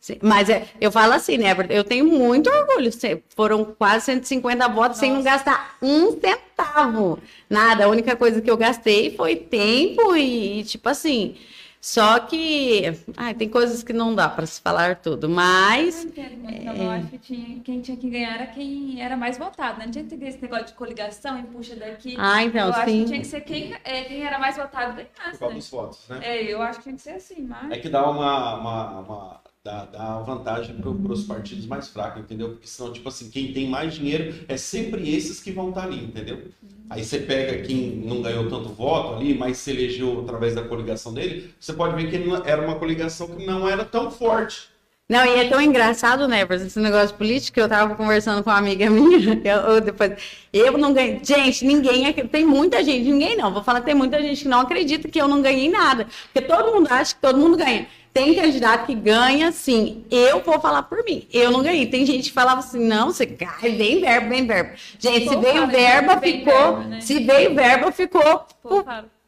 [0.00, 1.54] Sim, Mas é, eu falo assim, né?
[1.68, 2.90] Eu tenho muito orgulho.
[3.34, 7.18] Foram quase 150 votos sem não gastar um centavo.
[7.50, 7.84] Nada.
[7.84, 11.36] A única coisa que eu gastei foi tempo e, tipo assim.
[11.80, 12.82] Só que.
[13.16, 15.26] Ai, tem coisas que não dá para se falar tudo.
[15.26, 16.04] Eu Mas.
[16.04, 19.38] entendo, mas não, eu acho que tinha- quem tinha que ganhar era quem era mais
[19.38, 19.84] votado, né?
[19.84, 22.16] Não tinha que ter esse negócio de coligação e puxa daqui.
[22.18, 23.00] Ah, então, eu acho sim.
[23.02, 25.54] que tinha que ser quem, é, quem era mais votado Por ganhasse, causa né?
[25.54, 26.20] dos votos, né?
[26.22, 27.70] É, eu acho que tinha que ser assim, mas...
[27.70, 32.50] É que dá uma, uma, uma- dá, dá vantagem para os partidos mais fracos, entendeu?
[32.50, 36.04] Porque senão, tipo assim, quem tem mais dinheiro é sempre esses que vão estar ali,
[36.04, 36.44] entendeu?
[36.88, 41.12] Aí você pega quem não ganhou tanto voto ali, mas se elegeu através da coligação
[41.12, 44.68] dele, você pode ver que era uma coligação que não era tão forte.
[45.08, 48.90] Não, e é tão engraçado, né, esse negócio político, eu tava conversando com uma amiga
[48.90, 50.12] minha, eu, eu depois,
[50.52, 54.42] eu não ganhei, gente, ninguém, tem muita gente, ninguém não, vou falar tem muita gente
[54.42, 57.56] que não acredita que eu não ganhei nada, porque todo mundo acha que todo mundo
[57.56, 57.86] ganha.
[58.16, 61.84] Tem candidato que ganha, sim, eu vou falar por mim, eu não ganhei.
[61.84, 64.72] Tem gente que falava assim, não, você cai, vem verba, vem verba.
[64.98, 67.00] Gente, se veio fala, verba, ficou, né?
[67.02, 68.46] se veio verba, ficou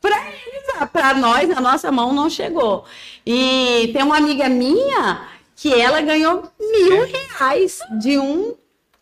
[0.00, 2.86] para eles, para nós, a nossa mão não chegou.
[3.26, 8.54] E tem uma amiga minha que ela ganhou mil reais de um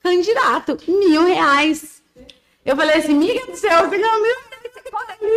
[0.03, 2.03] candidato, mil reais.
[2.65, 4.47] Eu falei assim, amiga do céu, você ganhou mil reais.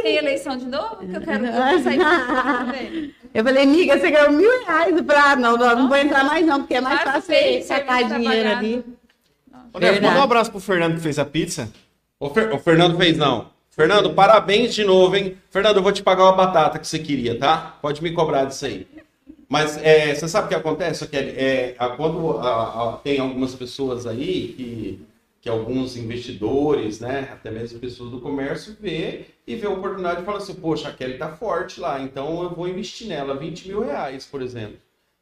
[0.02, 0.98] Tem eleição de novo?
[0.98, 1.46] Que eu quero
[1.84, 3.16] sair também.
[3.34, 5.36] Eu falei, amiga, você ganhou mil reais pra.
[5.36, 8.60] Não, não, não vou entrar mais, não, porque é mais fácil fez, sacar dinheiro trabalhado.
[8.60, 8.84] ali.
[9.72, 10.02] Ô, Neto, Verdade.
[10.02, 11.70] manda um abraço pro Fernando que fez a pizza.
[12.20, 13.48] O, Fer- o Fernando fez não.
[13.70, 15.38] Fernando, parabéns de novo, hein?
[15.52, 17.78] Fernando, eu vou te pagar uma batata que você queria, tá?
[17.82, 18.88] Pode me cobrar disso aí.
[19.48, 21.34] Mas é, você sabe o que acontece, Kelly?
[21.38, 25.00] É, quando a- a- tem algumas pessoas aí que,
[25.42, 30.26] que alguns investidores, né, até mesmo pessoas do comércio, vê e vê a oportunidade e
[30.26, 33.82] fala assim, poxa, a Kelly tá forte lá, então eu vou investir nela 20 mil
[33.82, 34.78] reais, por exemplo.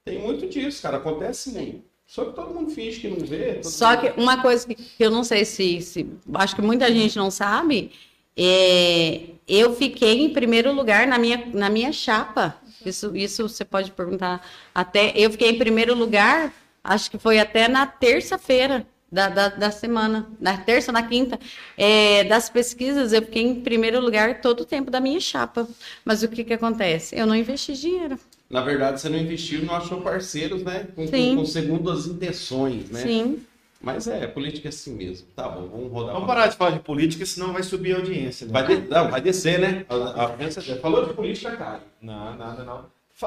[0.05, 1.83] Tem muito disso, cara, acontece muito.
[2.05, 3.61] Só que todo mundo finge que não vê.
[3.63, 6.07] Só mundo- que uma coisa que, que eu não sei se, se.
[6.33, 7.91] Acho que muita gente não sabe.
[8.35, 12.55] É, eu fiquei em primeiro lugar na minha, na minha chapa.
[12.85, 14.41] Isso, isso você pode perguntar.
[14.73, 19.71] Até eu fiquei em primeiro lugar, acho que foi até na terça-feira da, da, da
[19.71, 21.39] semana, na terça, na quinta,
[21.77, 25.67] é, das pesquisas, eu fiquei em primeiro lugar todo o tempo da minha chapa.
[26.03, 27.15] Mas o que, que acontece?
[27.17, 28.19] Eu não investi dinheiro.
[28.49, 30.87] Na verdade, você não investiu, não achou parceiros, né?
[30.95, 31.31] Com, Sim.
[31.31, 33.01] com, com segundas intenções, né?
[33.01, 33.39] Sim.
[33.79, 35.27] Mas é, política é assim mesmo.
[35.35, 36.13] Tá bom, vamos rodar.
[36.13, 38.47] Vamos parar de falar de política, senão vai subir a audiência.
[38.47, 38.53] né?
[38.53, 39.85] Vai, de- não, vai descer, né?
[39.87, 41.83] A, a, audiência- falou de política, cara.
[42.01, 42.85] Não, nada não.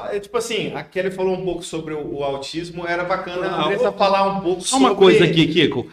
[0.09, 3.55] É, Tipo assim, a Kelly falou um pouco sobre o, o autismo, era bacana Ah,
[3.55, 4.87] a Andressa falar um pouco Só sobre...
[4.87, 5.87] uma coisa aqui, Kiko.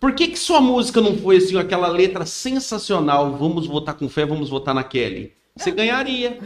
[0.00, 3.36] Por que, que sua música não foi assim, aquela letra sensacional?
[3.36, 5.32] Vamos votar com fé, vamos votar na Kelly.
[5.56, 6.38] Você ganharia.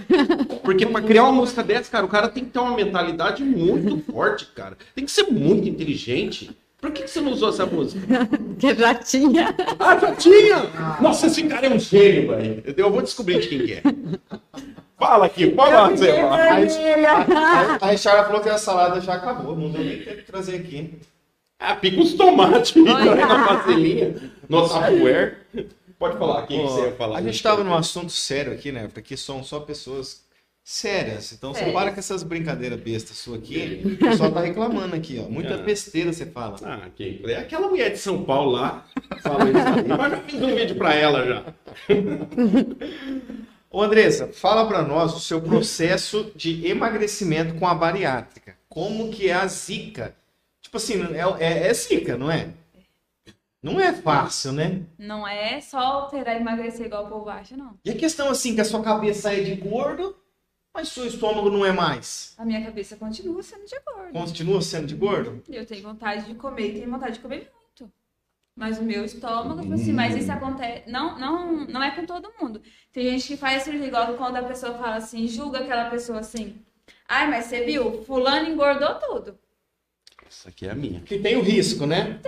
[0.63, 3.99] Porque pra criar uma música dessa, cara, o cara tem que ter uma mentalidade muito
[4.13, 4.77] forte, cara.
[4.95, 6.51] Tem que ser muito inteligente.
[6.81, 8.01] Por que, que você não usou essa música?
[8.59, 9.55] Que já tinha.
[9.79, 10.71] Ah, já tinha!
[11.01, 12.63] Nossa, esse cara é um gênio, velho.
[12.77, 13.83] Eu vou descobrir de quem que é.
[15.01, 16.21] Fala aqui, pode lá, Zé.
[16.21, 20.57] A, a Richard falou que a salada já acabou, não deu nem tempo de trazer
[20.57, 21.01] aqui.
[21.59, 24.15] Ah, pica os tomates aí na vasilhinha.
[24.49, 25.39] No Tupperware.
[25.99, 27.19] Pode falar quem você ia falar.
[27.19, 28.89] a gente tava num assunto sério aqui, né?
[28.93, 30.23] Porque são só pessoas
[30.65, 31.33] sérias.
[31.33, 31.75] Então você Sérias.
[31.75, 33.83] para com essas brincadeiras bestas suas aqui.
[33.85, 35.29] O pessoal tá reclamando aqui, ó.
[35.31, 35.63] Muita É.
[35.63, 36.57] besteira você fala.
[36.65, 37.21] Ah, quem?
[37.27, 38.87] É aquela mulher de São Paulo lá.
[39.23, 39.89] Fala isso aí.
[39.89, 41.45] Mas já fiz um vídeo pra ela já.
[43.73, 48.57] Ô Andressa, fala pra nós o seu processo de emagrecimento com a bariátrica.
[48.69, 50.17] Como que é a zika?
[50.61, 52.53] Tipo assim, é, é, é zika, não é?
[53.63, 54.83] Não é fácil, né?
[54.99, 57.79] Não é só alterar e emagrecer igual o povo acha, não.
[57.85, 60.17] E a questão assim, que a sua cabeça é de gordo,
[60.75, 62.35] mas seu estômago não é mais.
[62.39, 64.13] A minha cabeça continua sendo de gordo.
[64.13, 65.45] Continua sendo de gordo?
[65.49, 67.53] Eu tenho vontade de comer e tenho vontade de comer.
[68.61, 70.83] Mas o meu estômago, tipo assim, mas isso acontece.
[70.87, 72.61] Não, não, não é com todo mundo.
[72.93, 76.63] Tem gente que faz cirurgia igual quando a pessoa fala assim, julga aquela pessoa assim.
[77.09, 78.05] Ai, mas você viu?
[78.05, 79.39] Fulano engordou tudo.
[80.29, 81.01] Essa aqui é a minha.
[81.01, 82.21] Que tem o risco, né?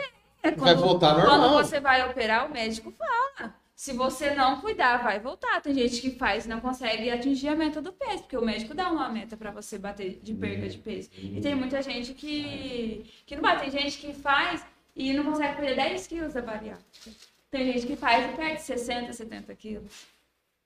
[0.42, 1.38] É Vai voltar normal.
[1.38, 3.54] Quando você vai operar, o médico fala.
[3.74, 5.60] Se você não cuidar, vai voltar.
[5.60, 8.74] Tem gente que faz e não consegue atingir a meta do peso, porque o médico
[8.74, 11.10] dá uma meta para você bater de perda de peso.
[11.14, 13.70] E tem muita gente que, que não bate.
[13.70, 14.64] Tem gente que faz
[14.94, 17.10] e não consegue perder 10 quilos da bariátrica.
[17.50, 20.06] Tem gente que faz e perde 60, 70 quilos.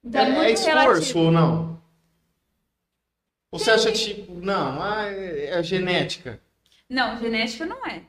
[0.04, 1.18] Então, É, é, é muito esforço relativo.
[1.20, 1.82] ou não?
[3.50, 6.40] Ou você acha tipo, não, é é genética?
[6.88, 8.02] Não, genética não é.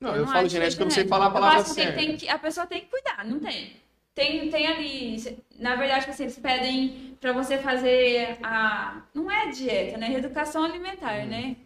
[0.00, 1.92] Não, eu não falo é genética, eu não sei falar a palavra certa.
[1.98, 3.76] tem que- a pessoa tem que cuidar, não tem.
[4.14, 9.02] Tem, tem ali, na verdade, tipo assim, eles pedem pra você fazer a.
[9.14, 10.08] Não é dieta, né?
[10.08, 11.26] Reeducação alimentar, Uhum.
[11.26, 11.56] né?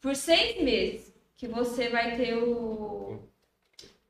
[0.00, 1.11] Por seis meses
[1.42, 3.18] que você vai ter o.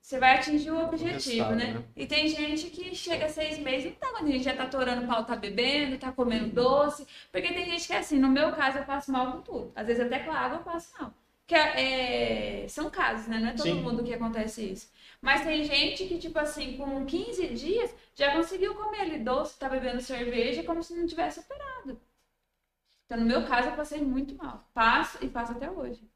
[0.02, 1.72] Você vai atingir o objetivo, resultado, né?
[1.72, 1.84] né?
[1.96, 4.66] E tem gente que chega seis meses e não tá, quando a gente já tá
[4.66, 7.06] torando pau, tá bebendo, tá comendo doce.
[7.30, 9.72] Porque tem gente que é assim, no meu caso eu passo mal com tudo.
[9.74, 11.14] Às vezes até com a água eu passo mal.
[11.46, 13.38] Que é, é- são casos, né?
[13.38, 13.80] Não é todo Sim.
[13.80, 14.92] mundo que acontece isso.
[15.22, 19.70] Mas tem gente que, tipo assim, com 15 dias já conseguiu comer ali doce, tá
[19.70, 21.98] bebendo cerveja como se não tivesse operado.
[23.06, 24.68] Então, no meu caso, eu passei muito mal.
[24.74, 26.06] Passo e passo até hoje.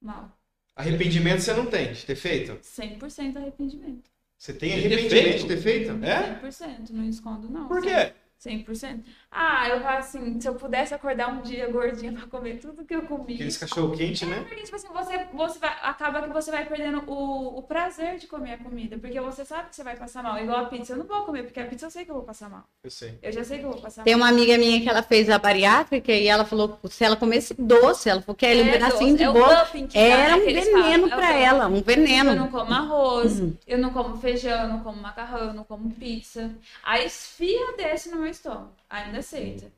[0.00, 0.37] Mal.
[0.78, 2.52] Arrependimento você não tem de ter feito?
[2.62, 4.08] 100% arrependimento.
[4.38, 5.90] Você tem arrependimento de ter feito?
[6.04, 6.40] É?
[6.40, 7.66] 100%, não escondo, não.
[7.66, 8.12] Por quê?
[8.40, 9.02] 100%.
[9.30, 12.94] Ah, eu falo assim, se eu pudesse acordar um dia gordinha pra comer tudo que
[12.94, 13.34] eu comi.
[13.34, 14.44] Aqueles cachorro quente, É, né?
[14.48, 18.26] porque, tipo assim, você, você vai, acaba que você vai perdendo o, o prazer de
[18.26, 20.38] comer a comida, porque você sabe que você vai passar mal.
[20.42, 22.24] Igual a pizza, eu não vou comer, porque a pizza eu sei que eu vou
[22.24, 22.64] passar mal.
[22.82, 23.18] Eu sei.
[23.22, 24.22] Eu já sei que eu vou passar Tem mal.
[24.22, 28.08] uma amiga minha que ela fez a bariátrica e ela falou se ela comesse doce,
[28.08, 29.52] ela falou que era um É pedacinho doce, de é bolo.
[29.94, 32.34] Era um veneno falam, é ela, um Eu veneno.
[32.34, 33.54] não como arroz, Uhum.
[33.66, 36.50] eu não como feijão, eu não como macarrão, eu não como pizza.
[36.82, 39.70] A esfia desce no meu estômago, ainda aceita.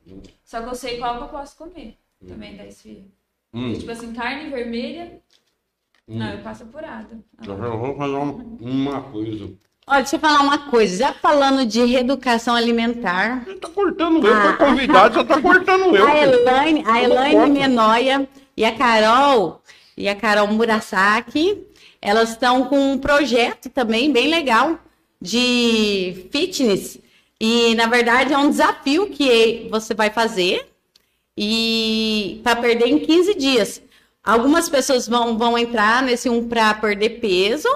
[0.43, 1.97] Só que eu sei qual que eu posso comer
[2.27, 3.03] também da esfia.
[3.53, 3.73] Hum.
[3.73, 5.19] Tipo assim, carne vermelha,
[6.07, 6.17] Hum.
[6.17, 7.23] não, eu passo apurado.
[7.45, 9.49] Eu vou falar uma, coisa.
[9.87, 10.97] Olha, deixa eu falar uma coisa.
[10.97, 14.41] Já falando de reeducação alimentar, Você tá cortando eu, Ah.
[14.57, 16.07] foi convidado, você tá cortando eu.
[16.07, 16.17] a.
[16.17, 17.49] Elaine, a Elaine.
[17.59, 19.61] Menoia e a Carol
[19.97, 21.63] e a Carol Murasaki,
[22.01, 24.79] elas estão com um projeto também bem legal
[25.21, 26.99] de fitness.
[27.43, 30.69] E na verdade é um desafio que você vai fazer
[31.35, 33.81] e para perder em 15 dias.
[34.23, 37.67] Algumas pessoas vão, vão entrar nesse um para perder peso,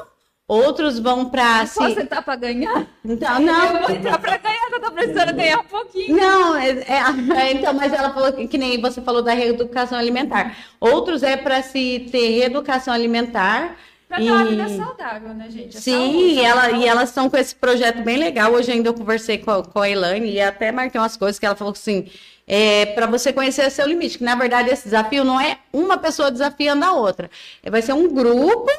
[0.47, 2.85] outros vão para se Você tá pra ganhar?
[3.03, 6.15] Então, não, Eu vou entrar pra ganhar, eu tô precisando ganhar um pouquinho.
[6.15, 7.01] Não, é, é-
[7.35, 10.55] é, então, mas ela falou que, que nem você falou da reeducação alimentar.
[10.79, 13.75] Outros é para se ter reeducação alimentar.
[14.15, 15.75] Pra ter uma e- vida saudável, né, gente?
[15.75, 18.53] É Sim, saúde, e, ela, e elas estão com esse projeto bem legal.
[18.53, 21.45] Hoje ainda eu conversei com a, com a Elaine e até marquei umas coisas que
[21.45, 22.07] ela falou assim,
[22.47, 26.31] é, para você conhecer seu limite, que na verdade esse desafio não é uma pessoa
[26.31, 27.29] desafiando a outra.
[27.61, 28.71] É, Vai ser um grupo,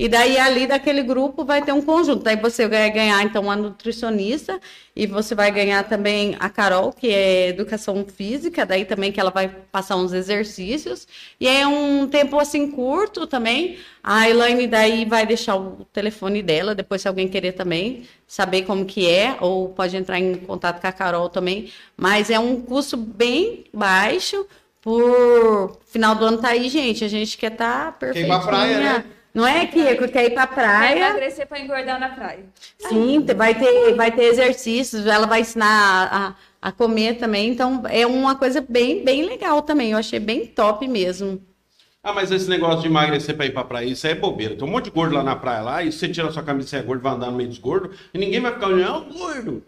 [0.00, 2.24] e daí ali daquele grupo vai ter um conjunto.
[2.24, 4.58] Daí você vai ganhar, então, uma nutricionista,
[4.96, 9.30] e você vai ganhar também a Carol, que é educação física, daí também que ela
[9.30, 11.06] vai passar uns exercícios.
[11.38, 13.76] E é um tempo assim curto também.
[14.02, 18.86] A Elaine daí vai deixar o telefone dela, depois se alguém querer também saber como
[18.86, 21.70] que é, ou pode entrar em contato com a Carol também.
[21.94, 24.46] Mas é um custo bem baixo.
[24.80, 27.04] Por final do ano tá aí, gente.
[27.04, 28.38] A gente quer estar tá perfeitinha.
[28.38, 29.04] pra praia, né?
[29.32, 31.08] Não é que quer ir pra Vai praia?
[31.10, 32.44] emagrecer pra engordar na praia.
[32.78, 37.48] Sim, te- vai ter, vai ter exercícios, ela vai ensinar a, a comer também.
[37.50, 39.92] Então, é uma coisa bem, bem legal também.
[39.92, 41.40] Eu achei bem top mesmo.
[42.02, 44.56] Ah, mas esse negócio de emagrecer pra ir pra praia, isso aí é bobeira.
[44.56, 46.70] Tem um monte de gordo lá na praia lá, e você tira sua camisa e
[46.70, 48.98] você é gordo, vai andar no meio dos gordos, e ninguém vai ficar olhando, ó,
[49.00, 49.62] o gordo.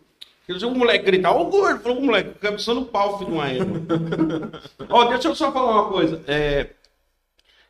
[0.46, 3.30] Porque se o moleque gritar, ó, o gordo, falou o moleque, cabeçando no pau, filho
[3.30, 3.82] de uma égua.
[4.88, 6.20] Ó, deixa eu só falar uma coisa.
[6.26, 6.70] É,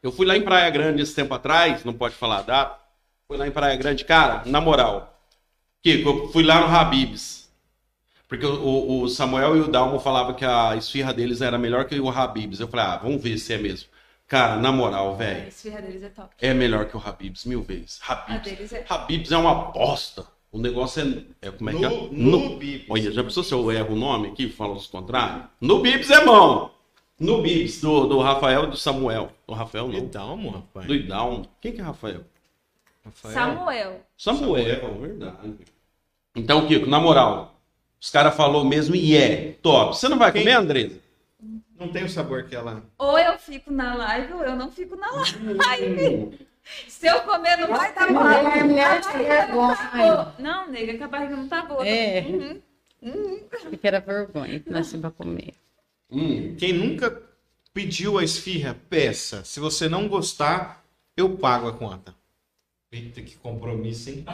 [0.03, 2.79] eu fui lá em Praia Grande esse tempo atrás, não pode falar a data.
[3.29, 5.19] Fui lá em Praia Grande, cara, na moral.
[5.83, 7.51] Kiko, eu fui lá no Habibs.
[8.29, 11.99] Porque o, o- Samuel e o Dalmo falavam que a esfirra deles era melhor que
[12.01, 12.61] o Habibs.
[12.61, 13.89] Eu falei, ah, vamos ver se é mesmo.
[14.27, 16.35] Cara, na moral, A velho, esfirra deles é top.
[16.41, 18.01] é melhor que o Habibs, mil vezes.
[18.09, 18.43] A Habibs.
[18.43, 18.85] deles é.
[18.89, 20.25] Habibs é uma bosta.
[20.51, 21.03] O negócio
[21.43, 21.49] é.
[21.49, 21.89] é como é que é?
[21.89, 22.87] No, no Bibis.
[22.89, 25.45] Olha, já pensou se eu erro o nome aqui, falo os contrários?
[25.61, 26.71] No Bibs é bom.
[27.23, 29.31] No Bibs, do, do Rafael e do Samuel.
[29.47, 29.97] Do Rafael não.
[29.97, 30.87] Então, rapaz.
[30.89, 31.47] Do Idalmo.
[31.61, 32.23] Quem que é Rafael?
[33.05, 33.35] Rafael.
[33.35, 34.01] Samuel.
[34.19, 35.55] Samuel, verdade.
[36.35, 37.55] Então, Kiko, na moral,
[38.01, 39.97] os caras falou mesmo e é top.
[39.97, 40.43] Você não vai Quem?
[40.43, 40.99] comer, Andresa?
[41.79, 42.83] Não tem o sabor que ela.
[42.99, 46.39] Ou eu fico na live ou eu não fico na live.
[46.89, 48.21] Se eu comer, não vai dar bom.
[48.21, 50.35] Mulher, mulher, não tá.
[50.39, 51.87] Não, nega, que a barriga não tá boa.
[51.87, 52.21] É.
[53.01, 53.41] Uhum.
[53.81, 55.55] Que era vergonha, nasci pra comer.
[56.13, 56.55] Hum.
[56.59, 57.23] Quem nunca
[57.73, 59.43] pediu a esfirra, peça.
[59.45, 60.85] Se você não gostar,
[61.17, 62.15] eu pago a conta.
[62.93, 64.27] Eita, que compromisso, hein?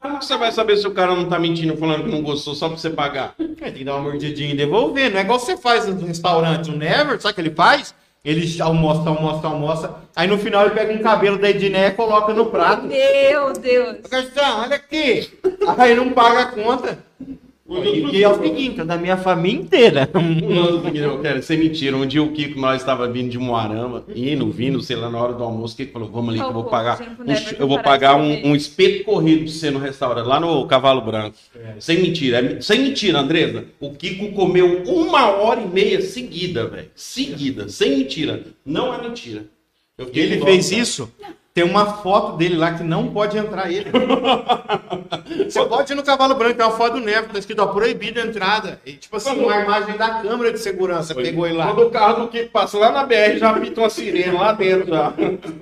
[0.00, 2.54] Como que você vai saber se o cara não tá mentindo falando que não gostou
[2.54, 3.34] só pra você pagar?
[3.38, 5.10] É, tem que dar uma mordidinha e devolver.
[5.10, 7.94] Não é igual você faz no restaurante, o Never, sabe o que ele faz?
[8.24, 9.94] Ele almoça, almoça, almoça.
[10.16, 12.86] Aí no final ele pega um cabelo da Edneia e coloca no prato.
[12.86, 13.98] Meu Deus.
[14.08, 15.30] Gastão, olha aqui.
[15.76, 16.98] Aí não paga a conta.
[17.66, 20.10] E é o seguinte, é da minha família inteira.
[20.94, 21.96] Eu quero ser mentira.
[21.96, 25.32] Um dia o Kiko, nós estava vindo de Moarama, indo, vindo, sei lá, na hora
[25.32, 27.24] do almoço, o Kiko falou, vamos ali que eu vou pagar, um-
[27.58, 31.36] eu vou pagar um, um espeto corrido pra você no restaurante, lá no Cavalo Branco.
[31.80, 33.64] Sem mentira, é- sem mentira, Andresa.
[33.80, 36.90] O Kiko comeu uma hora e meia seguida, velho.
[36.94, 38.42] Seguida, sem mentira.
[38.64, 39.46] Não é mentira.
[40.12, 40.82] Ele fez cara.
[40.82, 41.10] isso.
[41.54, 43.88] Tem uma foto dele lá que não pode entrar ele.
[45.48, 48.20] Você pode ir no cavalo branco, tem uma foto do Never, tá escrito ó, proibido
[48.20, 48.80] a entrada.
[48.84, 51.66] E, tipo assim, uma imagem da câmera de segurança pegou ele lá.
[51.68, 54.88] Quando o carro do Kiko passa lá na BR, já pita uma sirene lá dentro
[54.88, 55.12] já.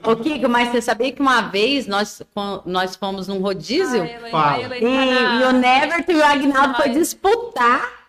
[0.02, 2.22] Ô, Kiko, mas você sabia que uma vez nós,
[2.64, 4.00] nós fomos num rodízio?
[4.02, 4.74] A Elaine- Fala.
[4.74, 8.01] a E, e o Neverton e o Agnaldo foi disputar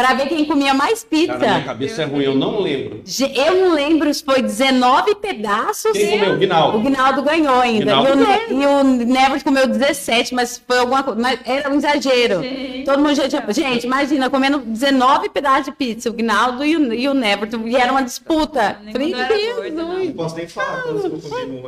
[0.00, 1.64] pra ver quem comia mais Cara, minha pizza.
[1.66, 3.02] cabeça é ruim, eu não lembro.
[3.34, 5.92] Eu não lembro se foi 19 pedaços.
[5.92, 6.34] Quem comeu?
[6.34, 6.78] O Guinaldo.
[6.80, 7.84] Guinaldo ganhou ainda.
[7.84, 8.08] Guinaldo
[8.50, 11.20] E, o, e o Never comeu 17, mas foi alguma coisa.
[11.20, 12.42] Mas era um exagero.
[12.42, 12.84] Gente.
[12.84, 13.44] Todo mundo já tinha.
[13.52, 17.66] Gente, imagina, comendo 19 pedaços de pizza, o Guinaldo e o, e o Neverton.
[17.66, 18.78] E era uma disputa.
[18.82, 20.04] Nem Falei, gorda, não.
[20.04, 21.62] Não posso nem falar quando eu comi.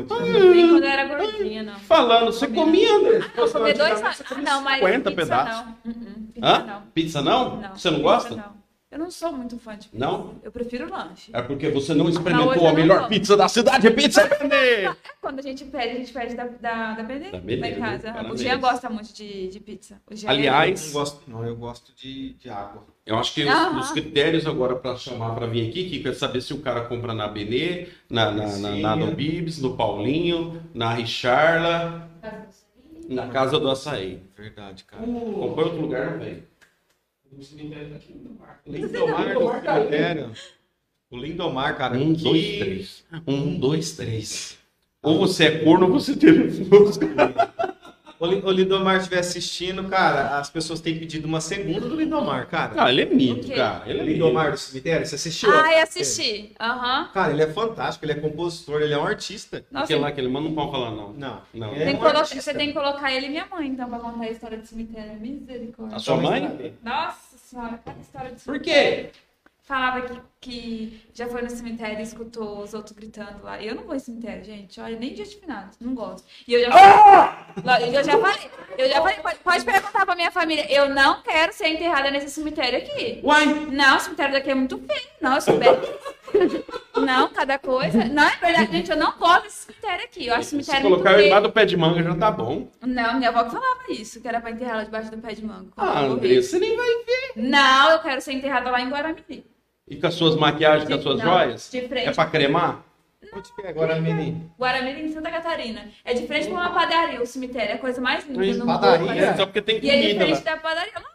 [0.53, 1.75] Nem quando eu era gordinha, não.
[1.81, 3.21] Falando, você comia, André?
[3.37, 4.03] Eu comi dois.
[4.03, 4.81] Ah, não, mas.
[4.81, 5.65] 50 pizza pedaços.
[5.85, 5.93] Não.
[5.93, 6.65] Uh-uh, pizza Hã?
[6.67, 6.83] não.
[6.95, 7.57] Pizza não?
[7.57, 7.75] Não.
[7.77, 8.37] Você não pizza gosta?
[8.37, 8.73] não.
[8.93, 10.05] Eu não sou muito fã de pizza.
[10.07, 10.39] Não?
[10.43, 11.31] Eu prefiro lanche.
[11.33, 14.85] É porque você não experimentou a melhor pizza da cidade, pizza Benê!
[14.85, 17.69] É quando a gente pede, a gente pede da, da, da Benê, Da lá Benê,
[17.71, 18.13] em casa.
[18.13, 18.35] parabéns.
[18.35, 19.99] O Jean gosta muito de, de pizza.
[20.11, 22.85] O Jean Aliás, Eu não gosto, não, eu gosto de, de água.
[23.07, 23.81] Eu acho que os, Aham.
[23.81, 27.15] os critérios agora para chamar para vir aqui, Kiko, é saber se o cara compra
[27.15, 32.11] na Benê, na, na, na, na no Bibs, no Paulinho, na Richarla,
[33.09, 34.23] na Casa do Açaí.
[34.37, 35.03] Verdade, cara.
[35.03, 36.19] Comprou em outro lugar,
[37.37, 38.81] vem.
[38.83, 40.33] Lindomar do cemitério.
[41.11, 41.97] O Lindomar, cara.
[41.99, 43.05] Um, que- dois, três.
[43.27, 44.59] Um, dois, três.
[45.03, 47.07] Ou você é corno ou você teve música.
[48.23, 52.47] O Lin- o Lindomar estiver assistindo, cara, as pessoas têm pedido uma segunda do Lindomar,
[52.47, 52.73] cara.
[52.77, 53.55] Ah, ele é mito, O quê?
[53.57, 53.83] cara.
[53.85, 54.05] Ele é.
[54.05, 55.51] Lindomar do cemitério, você assistiu?
[55.53, 56.53] Ai, assisti.
[56.61, 57.09] Aham.
[57.13, 59.65] Cara, ele é fantástico, ele é compositor, ele é um artista.
[59.73, 61.13] Nossa, Aquele lá que ele manda não pode falar, não.
[61.15, 61.43] Não.
[61.53, 61.75] Não.
[61.75, 62.41] É tem que um artista.
[62.41, 65.19] você tem que colocar ele e minha mãe, então, pra contar a história do cemitério.
[65.21, 65.97] Misericórdia.
[65.97, 66.75] A sua mãe?
[66.81, 69.05] Nossa senhora, cada história do Por cemitério.
[69.07, 69.11] quê?
[69.65, 73.63] Falava que, que já foi no cemitério e escutou os outros gritando lá.
[73.63, 74.81] Eu não vou em cemitério, gente.
[74.81, 75.79] Olha, nem dia de finados.
[75.81, 76.27] Não gosto.
[76.49, 77.97] E eu já falei.
[77.97, 78.51] Eu já falei.
[78.77, 79.17] Eu já falei.
[79.21, 80.67] Pode, pode perguntar pra minha família.
[80.69, 83.21] Eu não quero ser enterrada nesse cemitério aqui.
[83.23, 83.47] Uai!
[83.71, 85.09] Não, o cemitério daqui é muito feio.
[85.21, 86.13] Não, eu sou belíssima.
[86.97, 88.05] Não, cada coisa.
[88.07, 88.91] Não, é verdade, gente.
[88.91, 90.27] Eu não gosto desse cemitério aqui.
[90.27, 91.27] Eu acho Se cemitério muito colocar feio.
[91.29, 92.69] embaixo do pé de manga já tá bom.
[92.81, 95.43] Não, minha avó que falava isso, que era pra enterrar ela debaixo do pé de
[95.43, 97.33] quando Ah, André, você nem vai ver.
[97.37, 99.45] Não, eu quero ser enterrada lá em Guaramirim.
[99.93, 101.69] E com as suas maquiagens, com as De- suas não, joias?
[101.71, 102.09] de frente.
[102.09, 102.83] É pra cremar?
[103.35, 103.73] Onde que é?
[103.73, 105.87] Guaramirim, em Santa Catarina.
[106.05, 107.73] É de frente pra uma padaria, o cemitério.
[107.73, 108.99] É a coisa mais linda no padaria?
[109.07, 109.19] mundo.
[109.19, 110.31] É, só porque tem E é de comida lá.
[110.33, 110.93] frente da padaria.
[110.95, 111.12] Lógico.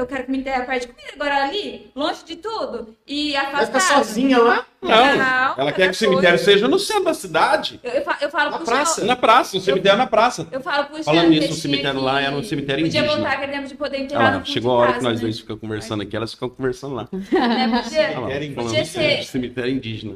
[0.00, 1.08] Eu quero que me enterre perto de comida.
[1.14, 3.66] Agora ali, longe de tudo, e Vai afastado.
[3.66, 4.64] ficar sozinha lá?
[4.80, 6.44] Não, Não, ela quer que o cemitério coisa.
[6.44, 7.80] seja no centro da cidade.
[7.82, 9.04] Eu, eu, fa- eu falo Na pro praça?
[9.04, 10.46] Na praça, o cemitério é na praça.
[10.52, 13.20] Eu falo pro Falando nisso, o cemitério lá era um cemitério Podia indígena.
[13.22, 15.20] botar que de poder enterrar lá, no fundo chegou a hora casa, que nós né?
[15.22, 17.08] dois ficamos conversando aqui, elas ficam conversando lá.
[17.12, 19.24] Né, Olha podia, lá, Cemitério falando Podia ser.
[19.24, 20.14] cemitério indígena.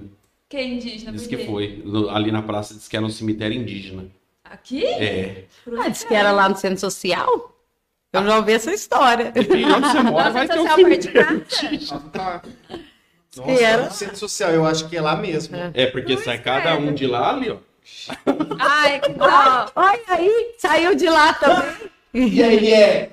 [0.48, 1.82] que é indígena, Diz que foi.
[2.10, 4.06] Ali na praça diz que era um cemitério indígena.
[4.44, 4.84] Aqui?
[4.84, 5.44] É.
[5.78, 7.51] Ah, disse que era lá no centro social.
[8.12, 9.32] Eu já ouvi essa história.
[9.34, 11.08] E onde você mora Nossa, vai ter um social perto
[11.78, 11.92] de?
[11.92, 12.42] Ah, tá.
[13.36, 13.84] Nossa, era?
[13.86, 15.56] no centro social, eu acho que é lá mesmo.
[15.72, 17.56] É, porque sai cada um de lá ali, ó.
[18.58, 19.72] Ai, que dó.
[19.74, 21.90] Olha aí, saiu de lá também.
[22.12, 23.10] E aí é.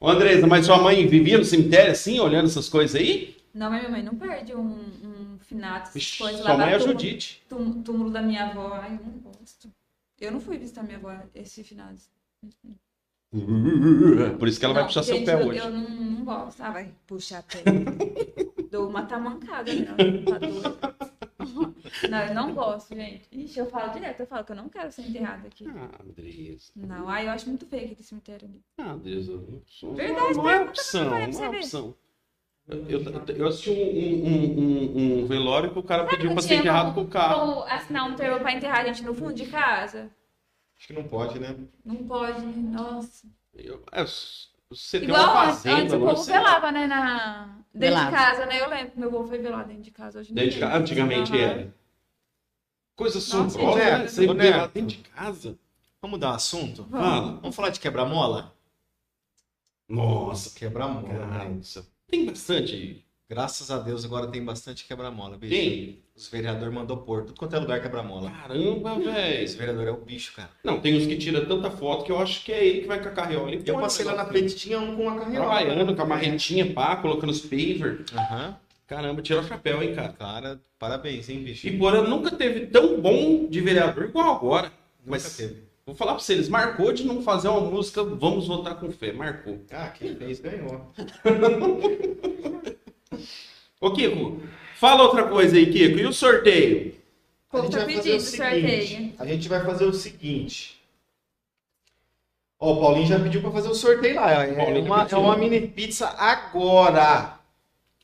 [0.00, 3.36] Ô, Andresa, mas sua mãe vivia no cemitério assim, olhando essas coisas aí?
[3.54, 4.60] Não, mas minha mãe não perde um,
[5.04, 7.42] um finato, essas coisas sua mãe é a túmulo- Judite.
[7.48, 8.74] tum- túmulo da minha avó.
[8.82, 9.70] Ai, eu não gosto.
[10.20, 11.96] Eu não fui visitar minha avó esse finado.
[14.38, 15.58] Por isso que ela vai Não, puxar seu gente, pé eu, hoje.
[15.58, 16.60] Eu não, não gosto.
[16.62, 17.62] Ah, vai puxar pé.
[18.70, 19.96] Dou uma tamancada nela.
[20.76, 20.94] Tá.
[22.10, 23.22] Não, eu não gosto, gente.
[23.32, 25.66] Ixi, eu falo direto, eu falo que eu não quero ser enterrada aqui.
[25.68, 26.72] Ah, Andresa.
[26.74, 28.60] Não, ai, eu acho muito feio aquele cemitério ali.
[28.78, 29.32] Ah, Andresa.
[29.32, 31.94] eu sou- Verdade, não é pergunta opção, não é opção.
[32.68, 33.00] Eu, eu,
[33.36, 36.92] eu assisti um, um, um, um velório que o cara pediu Não pra ser enterrado
[36.94, 37.38] com o carro.
[37.52, 40.10] como assinar um termo pra enterrar a gente no fundo de casa?
[40.78, 41.56] Acho que não pode, né?
[41.84, 42.52] Não pode, né?
[42.72, 43.26] Nossa.
[43.54, 46.86] Eu- é, você tem Igual uma antes, fazenda, antes o povo você- velava, né?
[46.86, 47.44] Na...
[47.72, 48.10] Dentro Velava.
[48.10, 48.60] de casa, né?
[48.62, 50.20] Eu lembro que meu avô foi velado dentro de casa.
[50.20, 50.68] Hoje Dentro de tem.
[50.68, 51.74] casa, antigamente era.
[52.94, 54.08] Coisa assombrosa, gente, né?
[54.08, 54.56] Você Neto.
[54.56, 55.58] lá dentro de casa.
[56.00, 56.84] Vamos mudar o assunto?
[56.84, 57.32] Fala.
[57.40, 58.54] Vamos falar de quebra-mola?
[59.88, 61.84] Nossa, Quebra-mola, céu.
[62.08, 63.04] Tem bastante.
[63.28, 65.38] Graças a Deus agora tem bastante quebra-mola.
[65.38, 66.02] Tem?
[66.16, 67.24] Os vereadores mandou pôr.
[67.24, 68.30] Tudo quanto é lugar quebra-mola.
[68.30, 69.44] Caramba, velho.
[69.44, 70.48] Esse vereador é o bicho, cara.
[70.64, 73.02] Não, tem uns que tiram tanta foto que eu acho que é ele que vai
[73.02, 73.54] com a carriola.
[73.54, 75.44] e Eu passei lá na frente, tinha um com a carreira.
[75.44, 78.04] Trabalhando com a marretinha, pá, colocando os paver.
[78.14, 78.56] Aham.
[78.86, 80.12] Caramba, tira o chapéu, hein, cara.
[80.14, 81.66] Cara, parabéns, hein, bicho.
[81.66, 84.66] E Porã nunca teve tão bom de vereador igual agora.
[85.04, 85.64] Nunca Mas teve.
[85.84, 89.12] vou falar pra vocês, marcou de não fazer uma música Vamos Votar com Fé.
[89.12, 89.60] Marcou.
[89.70, 90.92] Ah, quem fez ganhou.
[93.80, 94.40] Ô, Kiko,
[94.76, 95.98] fala outra coisa aí, Kiko.
[95.98, 96.94] E o sorteio?
[97.48, 99.12] O povo tá pedindo sorteio.
[99.18, 100.80] A gente vai fazer o seguinte.
[102.58, 104.44] Ó, o Paulinho já pediu pra fazer o sorteio lá.
[104.44, 107.38] É uma, é uma mini pizza agora.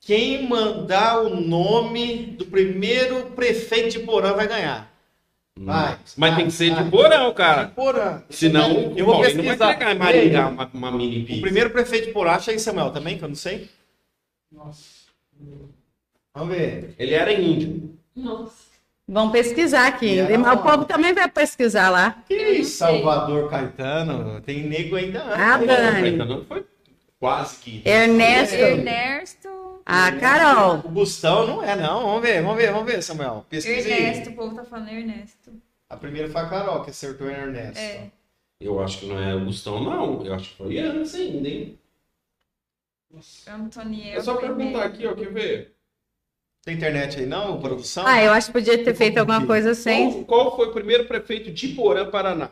[0.01, 4.93] Quem mandar o nome do primeiro prefeito de Porã vai ganhar.
[5.57, 5.99] Vai.
[6.17, 6.85] Mas tem vai, que ser vai.
[6.85, 7.65] de Porão, cara.
[7.65, 8.23] De Porã.
[8.29, 9.95] Senão, Eu o vou Paulinho não vai pesquisar.
[9.95, 11.39] Maringá uma, uma mini pizza.
[11.39, 13.71] O primeiro prefeito de Porã, acha aí, Samuel, também, que eu não sei.
[16.35, 16.95] Vamos ver.
[16.99, 17.99] Ele era índio.
[19.07, 20.15] Vamos pesquisar aqui.
[20.15, 22.23] E era o povo também vai pesquisar lá.
[22.27, 22.79] Que isso.
[22.79, 24.41] Salvador Caetano.
[24.41, 25.39] Tem nego ainda antes.
[25.39, 25.59] Ah?
[25.59, 26.09] Dani.
[26.11, 26.65] Então, não foi
[27.19, 27.83] quase que.
[27.85, 28.55] Ernesto.
[28.55, 29.49] Ernesto.
[29.85, 30.79] A Carol.
[30.85, 32.03] O Gustavo não é, não.
[32.07, 33.45] Vamos ver, vamos ver, vamos ver, Samuel.
[33.49, 33.93] Pesquisa aí.
[33.93, 35.53] Ernesto, o povo tá falando Ernesto.
[35.91, 37.79] A primeira foi a Carol, que acertou em Ernesto.
[37.79, 38.11] É.
[38.61, 40.25] Eu acho que não é o Gustão, não.
[40.25, 41.79] Eu acho que foi antes ainda, hein?
[43.47, 44.19] Antoniel.
[44.19, 44.57] É só primeiro.
[44.57, 45.72] perguntar aqui, ó, quer ver?
[46.65, 48.07] Tem internet aí não, produção?
[48.07, 50.23] Ah, eu acho que podia ter feito alguma coisa sem.
[50.25, 52.51] Qual, qual foi o primeiro prefeito de Porã, Paraná?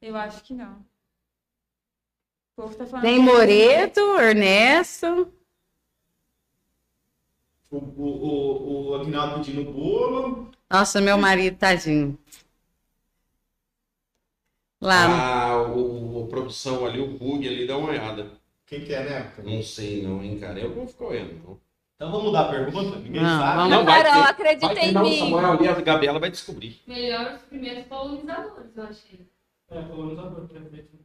[0.00, 0.84] Eu acho que não.
[2.56, 3.04] O povo tá falando.
[3.04, 5.32] Tem que- Moreto, Ernesto.
[7.70, 10.50] O, o, o, o Aguinaldo pedindo bolo.
[10.70, 12.18] Nossa, meu marido, tadinho.
[14.80, 15.06] Lá.
[15.06, 18.32] Ah, o, a produção ali, o bug ali, dá uma olhada.
[18.66, 19.32] Quem que é, né?
[19.42, 20.58] Não sei não, hein, cara.
[20.58, 21.71] Eu não vou ficar olhando, não.
[22.02, 22.96] Então vamos mudar a pergunta?
[22.98, 23.70] Ninguém Não, sabe.
[23.70, 24.28] Não, vai Carol, ter.
[24.30, 25.18] acredita Vai ter, em não, mim.
[25.20, 26.82] Samuel a Gabriela vai descobrir.
[26.84, 29.20] Melhor os primeiros colonizadores, eu achei.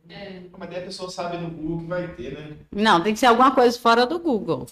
[0.10, 0.42] É.
[0.58, 2.58] Mas daí a pessoa sabe no Google que vai ter, né?
[2.72, 4.66] Não, tem que ser alguma coisa fora do Google.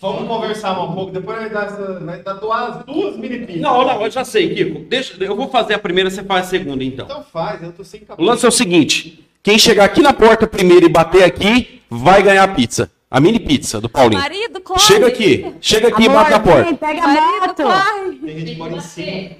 [0.00, 1.66] Vamos conversar um pouco, depois vai dar,
[2.00, 3.60] vai dar duas, duas mini pizzas.
[3.62, 4.80] Não, não, eu já sei, Kiko.
[4.88, 7.04] Deixa, eu vou fazer a primeira, você faz a segunda, então.
[7.04, 8.26] Então faz, eu tô sem O cabelo.
[8.28, 12.44] lance é o seguinte: quem chegar aqui na porta primeiro e bater aqui, vai ganhar
[12.44, 12.90] a pizza.
[13.14, 14.20] A mini pizza do Paulinho.
[14.20, 14.80] Marido, corre.
[14.80, 16.64] Chega aqui, chega aqui e Amor, bate na porta.
[16.64, 17.62] vem, pega a Marido, moto.
[17.62, 18.18] corre.
[18.18, 19.36] Tem gente que mora em cima.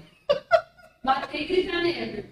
[1.32, 2.24] e gritar nele.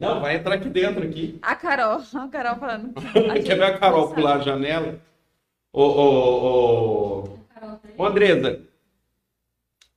[0.00, 1.38] Não, vai entrar aqui dentro aqui.
[1.42, 2.94] A Carol, a Carol falando.
[3.44, 4.98] Quer ver a Carol pular a janela?
[5.70, 8.62] Ô, ô, ô, tá ô Andresa,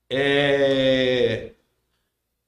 [0.10, 1.52] é...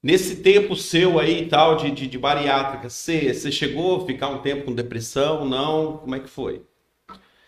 [0.04, 4.28] nesse tempo seu aí e tal, de, de, de bariátrica, você, você chegou a ficar
[4.28, 5.45] um tempo com depressão?
[5.45, 5.99] Não?
[5.99, 6.62] Como é que foi?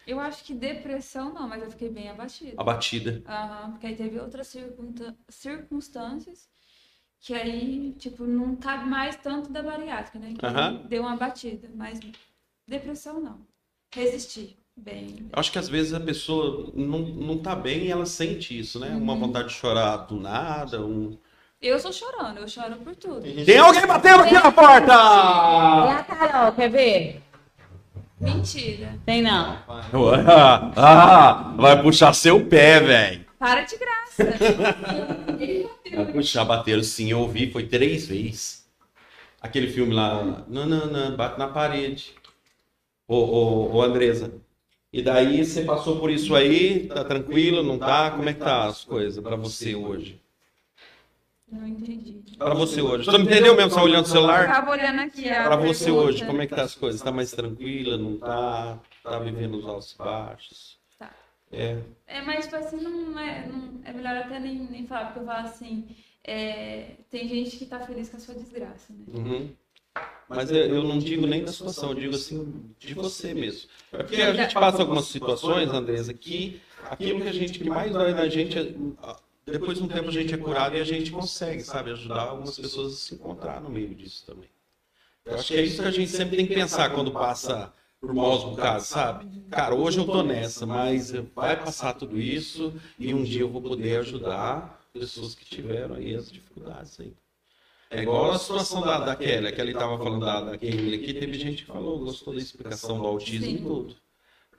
[0.10, 2.56] Eu acho que depressão não, mas eu fiquei bem abatida.
[2.58, 3.22] Abatida.
[3.28, 4.52] Aham, porque aí teve outras
[5.30, 6.50] circunstâncias
[7.20, 10.34] que aí, tipo, não cabe mais tanto da bariátrica, né?
[10.34, 10.82] Que Aham.
[10.88, 12.00] deu uma batida, mas
[12.68, 13.40] Depressão não.
[13.94, 14.58] Resisti.
[14.76, 15.30] Bem.
[15.32, 18.80] Eu acho que às vezes a pessoa não, não tá bem e ela sente isso,
[18.80, 18.96] né?
[18.96, 21.20] Uma vontade de chorar do nada, um...
[21.62, 23.22] Eu sou chorando, eu choro por tudo.
[23.46, 24.94] Tem alguém batendo aqui na porta!
[24.94, 27.29] É a Carol, quer ver?
[28.20, 29.00] Mentira.
[29.06, 29.58] Tem não.
[29.68, 33.26] Ah, ah, vai puxar seu pé, velho.
[33.40, 34.00] Para de graça.
[35.96, 38.70] Vai puxar, bateram sim, eu ouvi, foi três vezes.
[39.42, 42.14] Aquele filme lá, não, não, não, bate na parede.
[43.08, 44.34] Ô, ô, ô, Andresa.
[44.92, 48.12] E daí você passou por isso aí, tá tranquilo, não tá?
[48.12, 50.22] Como é que tá as coisas pra você hoje?
[51.52, 52.22] Não entendi.
[52.38, 53.06] Pra você hoje.
[53.06, 54.48] Você não entendeu mesmo, só olhando o Eu celular?
[54.48, 56.06] tava olhando aqui a Pra você pergunta.
[56.06, 57.02] hoje, como é que tá as coisas?
[57.02, 58.80] Tá mais tranquila, não tá?
[59.04, 60.78] Tá vivendo os altos e baixos?
[61.00, 61.12] Tá.
[61.52, 61.78] É.
[62.08, 65.26] É, mas tipo assim, não é, não, é melhor até nem, nem falar, porque eu
[65.26, 65.88] falo assim,
[66.24, 69.06] é, tem gente que tá feliz com a sua desgraça, né?
[69.12, 69.50] Uhum.
[70.30, 73.68] Mas eu, eu não digo nem da situação, eu digo assim, de você mesmo.
[73.92, 77.92] É porque a gente passa algumas situações, Andresa, que aquilo que a gente, que mais
[77.92, 78.72] dói na gente, é-
[79.50, 82.58] depois de um tempo a gente é curado e a gente consegue, sabe, ajudar algumas
[82.58, 84.50] pessoas a se encontrar no meio disso também.
[85.26, 88.14] Eu acho que é isso que a gente sempre tem que pensar quando passa por
[88.14, 89.28] maus bocados, sabe?
[89.50, 93.62] Cara, hoje eu tô nessa, mas vai passar tudo isso e um dia eu vou
[93.62, 97.14] poder ajudar pessoas que tiveram aí as dificuldades aí.
[97.92, 101.14] É igual a situação da, da Kelly, a Kelly estava falando da, da Kelly aqui,
[101.14, 103.96] teve gente que falou, gostou da explicação do autismo e tudo.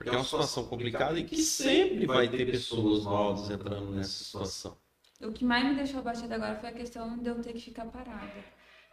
[0.01, 4.75] Porque é uma situação complicada e que sempre vai ter pessoas novas entrando nessa situação.
[5.21, 7.85] O que mais me deixou abatida agora foi a questão de eu ter que ficar
[7.85, 8.43] parada.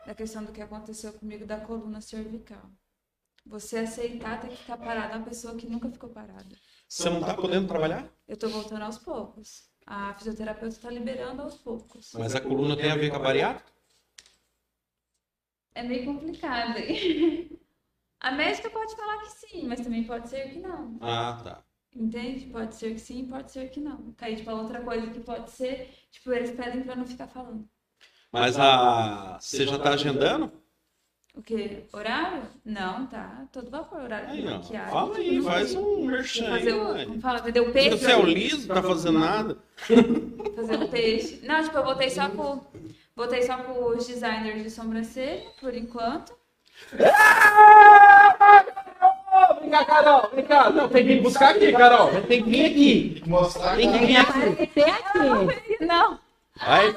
[0.06, 2.70] Da questão do que aconteceu comigo da coluna cervical.
[3.46, 6.54] Você aceitar ter que ficar parada é uma pessoa que nunca ficou parada.
[6.86, 8.06] Você não está podendo trabalhar?
[8.28, 9.62] Eu tô voltando aos poucos.
[9.86, 12.12] A fisioterapeuta tá liberando aos poucos.
[12.12, 13.72] Mas a coluna tem a ver com a bariátrica?
[15.74, 16.76] É meio complicado.
[16.76, 17.58] hein?
[18.20, 20.98] A médica pode falar que sim, mas também pode ser que não.
[21.00, 21.62] Ah, tá.
[21.94, 22.46] Entende?
[22.46, 24.12] Pode ser que sim, pode ser que não.
[24.12, 27.68] Tá aí, tipo, outra coisa que pode ser, tipo, eles pedem pra não ficar falando.
[28.32, 29.38] Mas a...
[29.40, 30.52] você já está agendando?
[31.34, 31.84] O quê?
[31.92, 32.42] Horário?
[32.64, 33.46] Não, tá.
[33.52, 34.50] Todo vapor, horário Aí, de ó.
[34.50, 34.90] maquiagem.
[34.90, 37.96] Fala aí, tudo faz um merchan aí, Fazer o, como fala, vender o peixe.
[37.96, 39.58] Você é o liso, não tá fazendo nada?
[40.56, 41.46] Fazer o peixe.
[41.46, 42.66] Não, tipo, eu voltei só com,
[43.14, 46.37] voltei só com os designers de sobrancelha, por enquanto.
[49.60, 50.70] Vem cá, Carol, vem cá.
[50.70, 52.10] Não, tem que vir buscar aqui, Carol.
[52.22, 53.22] Tem que vir aqui.
[53.26, 54.40] Mostrar Tem que vir aqui.
[54.40, 55.84] Aparecer aqui.
[55.84, 56.18] Não.
[56.56, 56.96] Vai.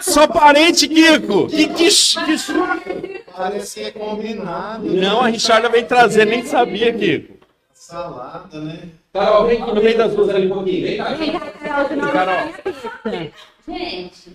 [0.00, 1.48] Só parente, Kiko.
[1.48, 3.80] Que, que, que...
[3.80, 4.84] É combinado.
[4.84, 7.34] Não, a Richarda veio trazer, nem sabia, Kiko.
[7.72, 8.88] Salada, né?
[9.12, 10.86] Carol, vem aqui no meio das duas ali um pouquinho.
[10.86, 11.14] Vem cá.
[11.14, 13.34] Vem cá, Carol, Carol.
[13.66, 14.30] Gente,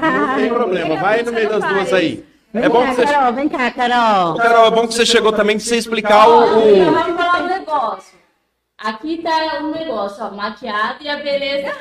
[0.00, 2.24] Não tem problema, vai no meio das duas aí.
[2.52, 3.04] Vem É bom cá, que você.
[3.06, 4.36] Carol, vem cá, Carol.
[4.36, 6.58] Carol, é bom que você chegou também pra você explicar o.
[6.58, 8.18] o- vamos falar um negócio.
[8.78, 11.72] Aqui tá um negócio, ó, maquiado e a beleza.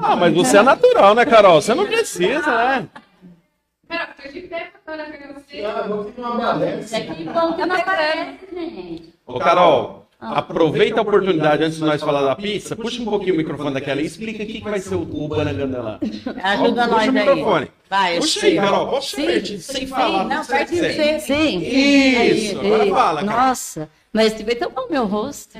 [0.00, 1.60] Ah, mas você é natural, né, Carol?
[1.60, 2.86] Você não precisa, né?
[3.88, 4.96] Pera, tô de pé pra
[5.34, 5.64] você.
[5.64, 6.74] Ah, vou ter uma balé.
[6.74, 9.14] Aqui vão que não aparece, gente.
[9.26, 13.36] Ô, Carol, aproveita a oportunidade antes de nós falar da pizza, puxa um pouquinho o
[13.38, 15.98] microfone daquela e explica o que, que vai ser o, o Banaganda lá.
[16.42, 17.10] Ajuda Puxa nós o aí.
[17.10, 17.68] microfone.
[17.88, 18.56] Vai, Puxa aí.
[18.56, 18.88] Carol.
[18.88, 19.26] Puxa Sim.
[19.26, 20.24] pertinho, sem falar.
[20.24, 20.94] Não, quiser.
[20.94, 21.20] você.
[21.20, 21.58] Sim.
[21.58, 23.46] Isso, Aí, agora fala, Carol.
[23.46, 25.58] Nossa, mas vai tomar o meu rosto.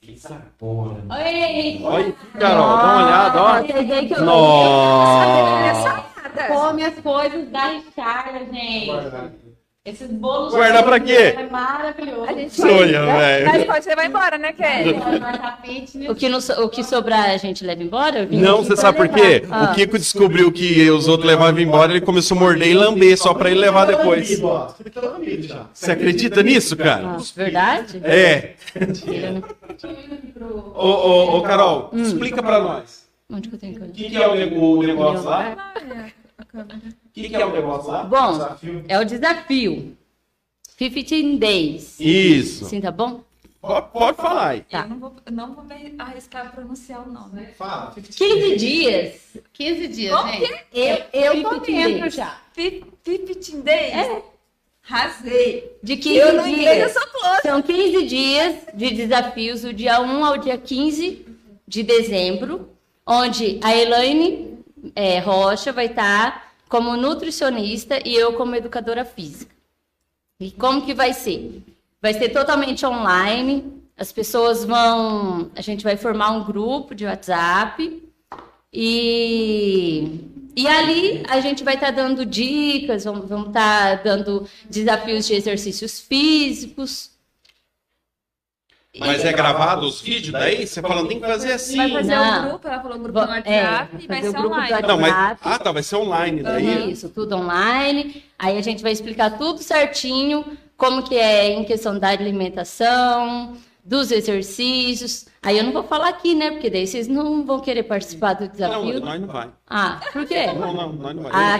[0.00, 1.02] Pizza boa.
[1.10, 2.14] Oi!
[2.38, 4.24] Carol, dá uma olhada, ó.
[4.24, 6.04] Nossa!
[6.48, 9.47] Come as coisas da Richarda, gente.
[9.88, 10.52] Esses bolos.
[10.52, 11.34] Guardar pra quê?
[11.36, 12.24] É maravilhoso.
[12.24, 13.52] A gente Sonha, velho.
[13.52, 14.94] gente pode levar embora, né, Kelly?
[15.40, 18.28] tapete, O que, não o que sobrar a gente leva embora?
[18.30, 19.40] Não, você sabe por quê?
[19.40, 19.72] levar.
[19.72, 23.32] O Kiko descobriu que os outros levavam embora, ele começou a morder e lamber só
[23.32, 24.28] pra ele levar depois.
[25.72, 27.16] Você acredita nisso, cara?
[27.16, 28.00] Ah, verdade?
[28.04, 28.54] É.
[28.74, 29.42] Né?
[30.74, 33.08] Ô, ô, ô, Carol, explica pra nós.
[33.30, 35.72] Onde que eu tenho que O que, que é o, o negócio lá?
[36.38, 38.04] O que, que é o negócio lá?
[38.04, 38.84] Bom, Desafio.
[38.86, 39.96] é o desafio.
[40.76, 41.98] 15 days.
[41.98, 42.64] Isso.
[42.66, 43.22] Sim, tá bom?
[43.60, 44.60] Pode, pode falar aí.
[44.60, 44.82] Tá.
[44.82, 47.46] Eu não vou, não vou me arriscar a pronunciar o nome.
[47.58, 47.92] Fala.
[47.92, 49.14] 15 dias.
[49.52, 50.64] 15 dias, Como gente.
[50.72, 52.14] Eu, eu tô 15 dentro days.
[52.14, 52.40] já.
[52.52, 53.92] Fi- 15 days?
[53.94, 54.22] É.
[54.80, 55.72] Rasei.
[55.82, 56.92] De 15 Eu no inglês eu dias.
[56.92, 57.42] sou close.
[57.42, 61.26] São 15 dias de desafios, do dia 1 ao dia 15
[61.66, 62.70] de dezembro,
[63.04, 64.47] onde a Elaine
[64.94, 69.54] eh, Rocha vai estar como nutricionista e eu como educadora física.
[70.40, 71.62] E como que vai ser?
[72.00, 73.72] Vai ser totalmente online.
[73.96, 75.50] As pessoas vão.
[75.56, 78.02] A gente vai formar um grupo de WhatsApp
[78.72, 80.20] e,
[80.54, 87.17] E ali a gente vai estar dando dicas, vamos estar dando desafios de exercícios físicos.
[88.98, 90.66] Mas é gravado os vídeos daí?
[90.66, 91.76] Você fala, tem que fazer assim.
[91.76, 92.46] Vai fazer Não.
[92.46, 94.52] um grupo, ela falou um grupo no WhatsApp é, e vai ser online.
[94.72, 94.88] WhatsApp.
[94.88, 95.38] Não, mas.
[95.42, 96.90] Ah, tá, vai ser online daí.
[96.90, 98.24] Isso, tudo online.
[98.38, 100.44] Aí a gente vai explicar tudo certinho,
[100.76, 103.56] como que é em questão da alimentação,
[103.88, 105.24] dos exercícios.
[105.42, 106.50] Aí eu não vou falar aqui, né?
[106.50, 109.00] Porque daí vocês não vão querer participar do Não, desafio.
[109.00, 109.48] nós não vai.
[109.66, 110.46] Ah, por quê?
[110.48, 111.32] Não, não, nós não vai.
[111.34, 111.58] Ah,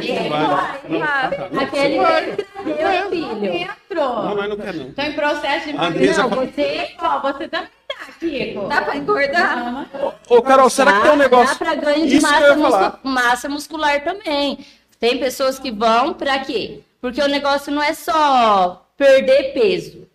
[0.87, 1.01] Não é.
[1.01, 1.65] vai.
[1.65, 3.69] Aquele meu filho.
[3.95, 4.93] Não, nós não quer não.
[4.93, 8.69] Tô em processo de Andressa Não, você, ó, você também tá, Kiko.
[8.69, 9.87] Dá pra engordar?
[10.29, 11.59] Ô, Carol, será que tem um negócio.
[11.59, 14.59] Dá para ganho de massa, massa muscular também.
[15.01, 16.81] Tem pessoas que vão para quê?
[17.01, 20.08] Porque o negócio não é só perder peso.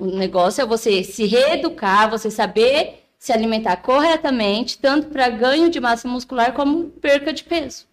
[0.00, 5.78] O negócio é você se reeducar, você saber se alimentar corretamente, tanto para ganho de
[5.78, 7.84] massa muscular como perca de peso.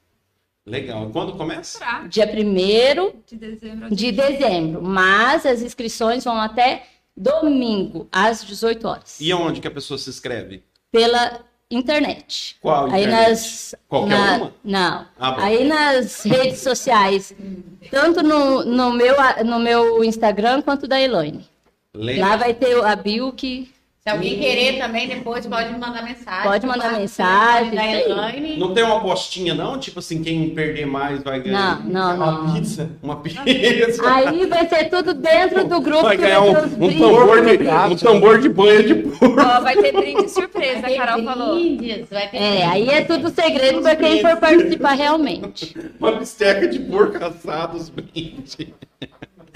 [0.65, 1.09] Legal.
[1.11, 1.79] Quando começa?
[2.07, 3.95] Dia 1 De dezembro.
[3.95, 6.83] de dezembro, mas as inscrições vão até
[7.15, 10.63] domingo, às 18 horas, E aonde que a pessoa se inscreve?
[10.91, 12.55] pela internet.
[12.61, 13.29] Qual Aí internet?
[13.29, 13.75] nas.
[13.89, 14.53] Qualquer na- uma?
[14.63, 15.05] Não.
[15.19, 15.43] Ah.
[15.43, 17.33] Aí nas redes sociais,
[17.91, 19.15] tanto no, no, meu,
[19.45, 21.45] no meu Instagram quanto da Elaine.
[21.97, 22.29] Legal.
[22.29, 23.69] Lá vai ter a bio que.
[24.03, 26.49] Se alguém querer também, depois pode me mandar mensagem.
[26.49, 27.85] Pode mandar mensagem, Da.
[27.85, 28.55] Elaine.
[28.55, 29.77] Não tem uma apostinha, não?
[29.77, 31.83] Tipo assim, quem perder mais vai ganhar.
[31.83, 32.41] Não, não, não.
[32.45, 32.89] Uma pizza.
[33.03, 33.41] Uma pizza.
[34.09, 36.03] Aí vai ser tudo dentro do grupo.
[36.03, 39.41] Vai ganhar um, um tambor de, um tambor de banha de porco.
[39.41, 41.55] Ó, vai ter brinde surpresa, a Carol falou.
[41.55, 45.75] Brindes, vai ter É, aí é tudo segredo para quem for participar realmente.
[45.99, 48.55] Uma bisteca de porco assado, os brindes.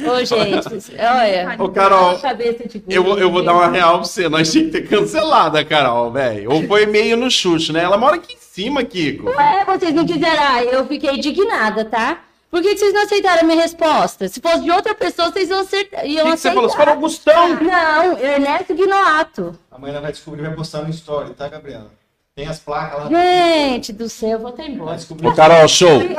[0.10, 1.56] Ô, gente, olha.
[1.60, 2.20] Ô, Carol,
[2.90, 4.28] eu, vou- eu vou dar uma real pra você.
[4.30, 6.52] Nós tínhamos que ter cancelado a Carol, velho.
[6.52, 7.84] Ou foi meio no chute, né?
[7.84, 9.30] Ela mora aqui em cima, Kiko.
[9.30, 10.42] É, vocês não quiseram.
[10.44, 12.20] Ah, eu fiquei indignada, tá?
[12.50, 14.28] Por que, que vocês não aceitaram a minha resposta?
[14.28, 16.54] Se fosse de outra pessoa, vocês iam, acertar, O iam que, que você aceitar.
[16.56, 16.70] falou?
[16.70, 17.50] Você falou Gustão.
[17.62, 19.58] Não, Ernesto Guinoato.
[19.72, 21.90] Amanhã ela vai descobrir e vai postar no story, tá, Gabriela?
[22.34, 23.10] Tem as placas lá.
[23.10, 24.96] Gente do céu, eu vou Vai embora.
[24.96, 25.36] descobrir.
[25.36, 26.02] Carol, show.
[26.02, 26.16] Eu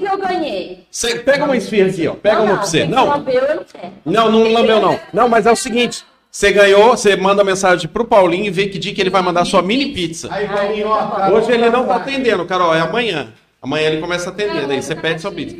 [0.00, 0.86] que eu ganhei.
[0.90, 2.14] Você pega uma esfirra aqui, ó.
[2.14, 2.86] Pega uma pra você.
[2.86, 3.92] Não, lambeu, eu não quero.
[4.06, 4.98] não, não lambeu, não.
[5.12, 6.02] Não, mas é o seguinte.
[6.30, 9.44] Você ganhou, você manda mensagem pro Paulinho e vê que dia que ele vai mandar
[9.44, 10.28] sua mini pizza.
[10.32, 11.06] Aí, Paulinho, ó.
[11.08, 13.28] Carol, Hoje ele não tá atendendo, Carol, é amanhã.
[13.60, 15.56] Amanhã ele começa a atender, daí você pede sua pizza.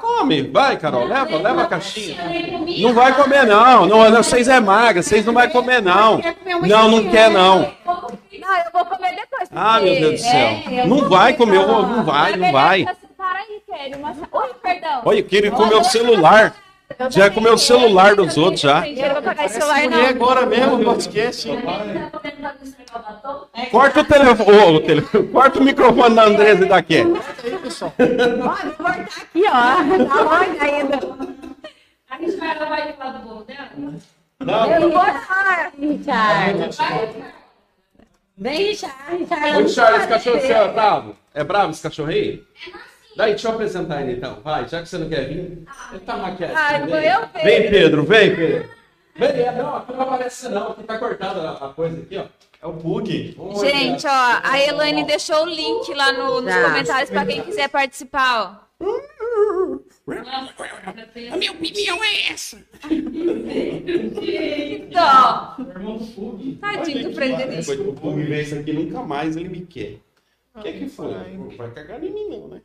[0.00, 2.16] Come, vai, Carol, leva, leva a caixinha.
[2.78, 3.86] Não vai comer, não.
[3.86, 6.20] não, não vocês é magra, vocês não vai comer, não.
[6.66, 7.72] Não, não quer, não.
[8.48, 9.48] Não, eu vou comer depois.
[9.54, 10.32] Ah, meu Deus do céu.
[10.32, 11.82] É, eu Não vou vai comer, não.
[11.96, 12.86] não vai, não vai.
[13.16, 13.94] Para aí, Kelly.
[13.96, 14.10] Uma...
[14.10, 15.02] Oi, perdão.
[15.04, 16.54] Olha, eu queria comer o celular.
[17.10, 18.88] Já comeu o celular dos outros já.
[18.88, 20.06] Eu não vou pagar esse celular, E não.
[20.06, 21.48] agora mesmo, não esquece.
[23.70, 27.20] Corta o telefone, o telefone, corta o microfone da Andresa e da Kelly.
[27.44, 27.92] Aí, pessoal.
[27.98, 30.06] Pode cortar aqui, ó.
[30.06, 30.98] Tá longe ainda.
[32.10, 33.68] A Richard vai falar do bolo dela?
[34.80, 35.70] Eu vou lá.
[35.78, 36.70] Richard.
[38.38, 38.94] Vem, Richard.
[39.18, 39.62] Richard.
[39.64, 41.16] Ô, Charles, esse cachorro seu é bravo?
[41.34, 42.42] É bravo esse cachorro aí?
[43.16, 44.38] Daí, deixa eu apresentar ele então.
[44.44, 45.64] Vai, já que você não quer vir.
[45.90, 46.54] Ele tá maquiado.
[46.56, 47.42] Ah, vou eu ver.
[47.42, 48.70] Vem, Pedro, vem, Pedro.
[49.16, 52.24] Vem, é, não, aqui não aparece não, aqui tá cortada a coisa aqui, ó.
[52.60, 53.36] É o bug.
[53.60, 56.62] Gente, ó, a Elaine deixou o link lá no- nos Tá.
[56.64, 58.88] comentários pra quem quiser participar, ó.
[61.32, 62.56] A minha opinião é essa.
[64.90, 65.56] Dó.
[66.60, 67.14] Tadinho do.
[67.20, 69.98] Depois que o Pug vê isso aqui, nunca mais ele me quer.
[70.54, 71.12] O que é que foi?
[71.36, 72.60] Não vai cagar em mim não, né?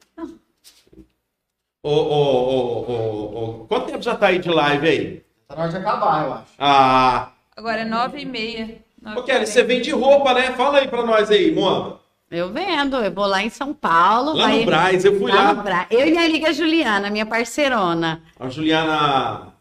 [1.84, 5.24] Ô, ô, ô, ô, ô, quanto tempo já tá aí de live aí?
[5.48, 6.54] Tá na hora de acabar, eu acho.
[6.58, 8.78] Ah, Agora é nove e meia.
[9.18, 10.54] Ô Kelly, você vende roupa, né?
[10.54, 12.00] Fala aí pra nós aí, Moamba.
[12.36, 14.34] Eu vendo, eu vou lá em São Paulo.
[14.36, 15.86] Lá vai- no Braz, eu fui lá lá.
[15.92, 18.22] Eu e minha amiga Juliana, minha parceirona.
[18.40, 19.54] A Juliana.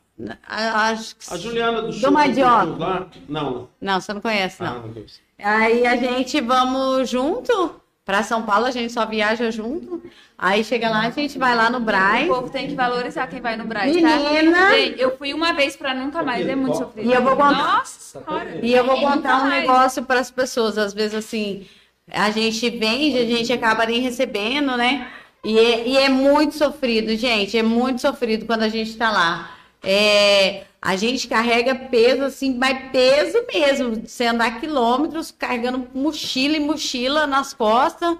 [0.48, 1.34] A- Acho que...
[1.34, 2.10] A Juliana do Do show.
[2.10, 2.64] Mandioca.
[2.78, 3.06] lá?
[3.28, 3.68] Não.
[3.80, 4.76] Não, você não conhece, não.
[4.76, 5.20] Ah, meu Deus.
[5.38, 7.74] Aí a gente vamos junto
[8.06, 10.02] para São Paulo, a gente só viaja junto.
[10.38, 12.26] Aí chega lá, a gente vai lá no O Braz.
[12.26, 14.52] povo tem que valorizar quem vai no Braz, Menina!
[14.60, 14.70] tá?
[14.74, 17.08] Gente, eu fui uma vez pra nunca mais, é muito sofrido.
[17.10, 18.22] E eu vou contar- Nossa.
[18.62, 20.78] E eu vou contar um negócio para as pessoas.
[20.78, 21.66] Às vezes, assim,
[22.10, 25.10] a gente vende, a gente acaba nem recebendo, né?
[25.44, 27.56] E é, e é muito sofrido, gente.
[27.56, 29.56] É muito sofrido quando a gente tá lá.
[29.82, 34.06] É, a gente carrega peso, assim, mas peso mesmo.
[34.06, 38.16] Você andar quilômetros carregando mochila e mochila nas costas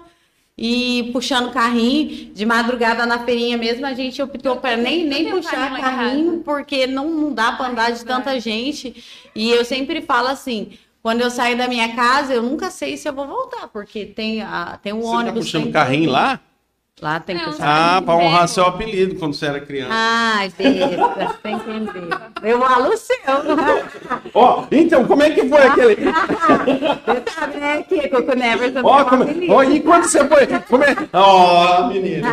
[0.57, 2.33] e puxando carrinho.
[2.33, 7.09] De madrugada na feirinha mesmo, a gente optou para nem, nem puxar carrinho, porque não,
[7.09, 9.01] não dá para andar de tanta gente.
[9.33, 10.77] E eu sempre falo assim.
[11.03, 14.41] Quando eu saio da minha casa, eu nunca sei se eu vou voltar, porque tem,
[14.41, 15.43] a, tem um Você tá ônibus.
[15.43, 16.13] puxando tem carrinho tudo.
[16.13, 16.39] lá?
[17.01, 17.97] Lá tem que Não, usar.
[17.97, 19.89] Ah, pra honrar seu apelido quando você era criança.
[19.91, 22.17] Ai, besta, sem entender.
[22.41, 23.17] Eu falo o seu.
[24.33, 25.95] Ó, então, como é que foi aquele.
[27.05, 27.83] Você sabe, né?
[27.83, 29.25] Que Coco Never também Ó, é como...
[29.25, 29.53] delícia.
[29.53, 30.47] Ó, e quando você foi.
[30.47, 30.95] Como é...
[31.11, 32.27] Ó, menino.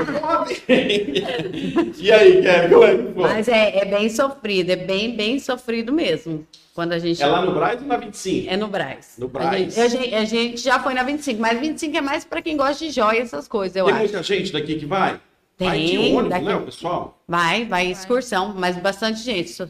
[1.99, 3.23] e aí, Kevin, como é que foi?
[3.23, 6.47] Mas é, é bem sofrido, é bem, bem sofrido mesmo.
[6.75, 7.23] Quando a gente.
[7.23, 8.49] É lá no Braz ou na 25?
[8.51, 9.17] É no Brás.
[9.19, 12.41] No gente, a gente- a gente já foi na 25, mas 25 é mais pra
[12.41, 14.03] quem gosta de joia, essas coisas, eu Tem acho.
[14.05, 15.21] muita gente daqui que vai?
[15.57, 17.23] Tem, Vai de ônibus, daqui- né, o pessoal?
[17.29, 19.63] Vai, vai excursão, mas bastante gente.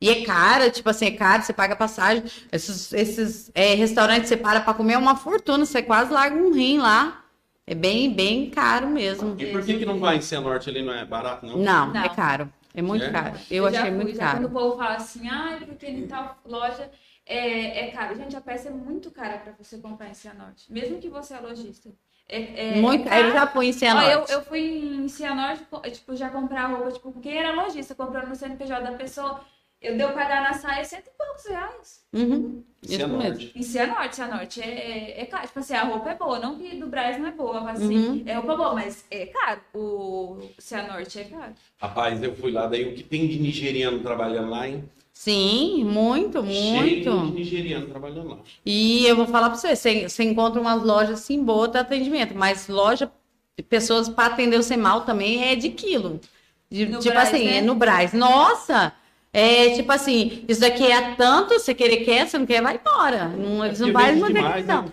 [0.00, 2.24] E é cara, tipo assim, é caro, você paga passagem.
[2.50, 6.52] Esses, esses é, restaurantes você para pra comer é uma fortuna, você quase larga um
[6.52, 7.20] rim lá.
[7.64, 9.36] É bem, bem caro mesmo.
[9.38, 10.82] E por que, que não vai em Cianorte ali?
[10.82, 11.56] Não é barato, não?
[11.56, 12.02] Não, Não.
[12.04, 12.52] é caro.
[12.74, 13.10] É muito É?
[13.10, 13.38] caro.
[13.50, 14.46] Eu já achei fui, muito já Quando caro.
[14.48, 16.90] o povo fala assim, ah, porque em tal loja
[17.26, 18.16] é, é caro.
[18.16, 20.72] Gente, a peça é muito cara pra você comprar em Cianorte.
[20.72, 21.90] Mesmo que você é lojista.
[22.28, 23.20] É, é, Muito é caro.
[23.28, 23.46] Eu caro.
[23.46, 24.32] já fui em Ó, Cianorte.
[24.32, 28.36] eu, eu fui em Cianorte, tipo, já comprar roupa, tipo, quem era lojista comprando no
[28.36, 29.44] CNPJ da pessoa,
[29.82, 32.02] eu deu pagar na saia cento e poucos reais.
[32.12, 33.18] Uhum, isso mesmo.
[33.20, 33.52] Cianorte.
[33.54, 34.68] Em Cianorte, Cianorte é,
[35.18, 35.46] é, é caro.
[35.46, 37.96] Tipo assim, a roupa é boa, não que do Brás não é boa, mas assim,
[37.96, 38.22] Uhum.
[38.26, 39.60] é roupa boa, mas é caro.
[39.74, 41.52] O Cianorte é caro.
[41.80, 44.84] Rapaz, eu fui lá, daí o que tem de nigeriano trabalhando lá, hein?
[45.12, 47.34] Sim, muito, Cheio de muito.
[47.34, 48.38] nigeriano trabalhando lá.
[48.64, 52.34] E eu vou falar pra você, você, você encontra umas lojas assim boas de atendimento,
[52.34, 53.10] mas loja,
[53.68, 56.18] pessoas para atender você mal também é de quilo.
[56.70, 57.58] De- tipo Brás, assim, né?
[57.58, 58.12] é no Braz.
[58.12, 58.92] Nossa!
[59.34, 63.28] É tipo assim, isso daqui é tanto, você querer quer, você não quer, vai embora.
[63.28, 64.84] Não, eles não fazem muita demais, questão.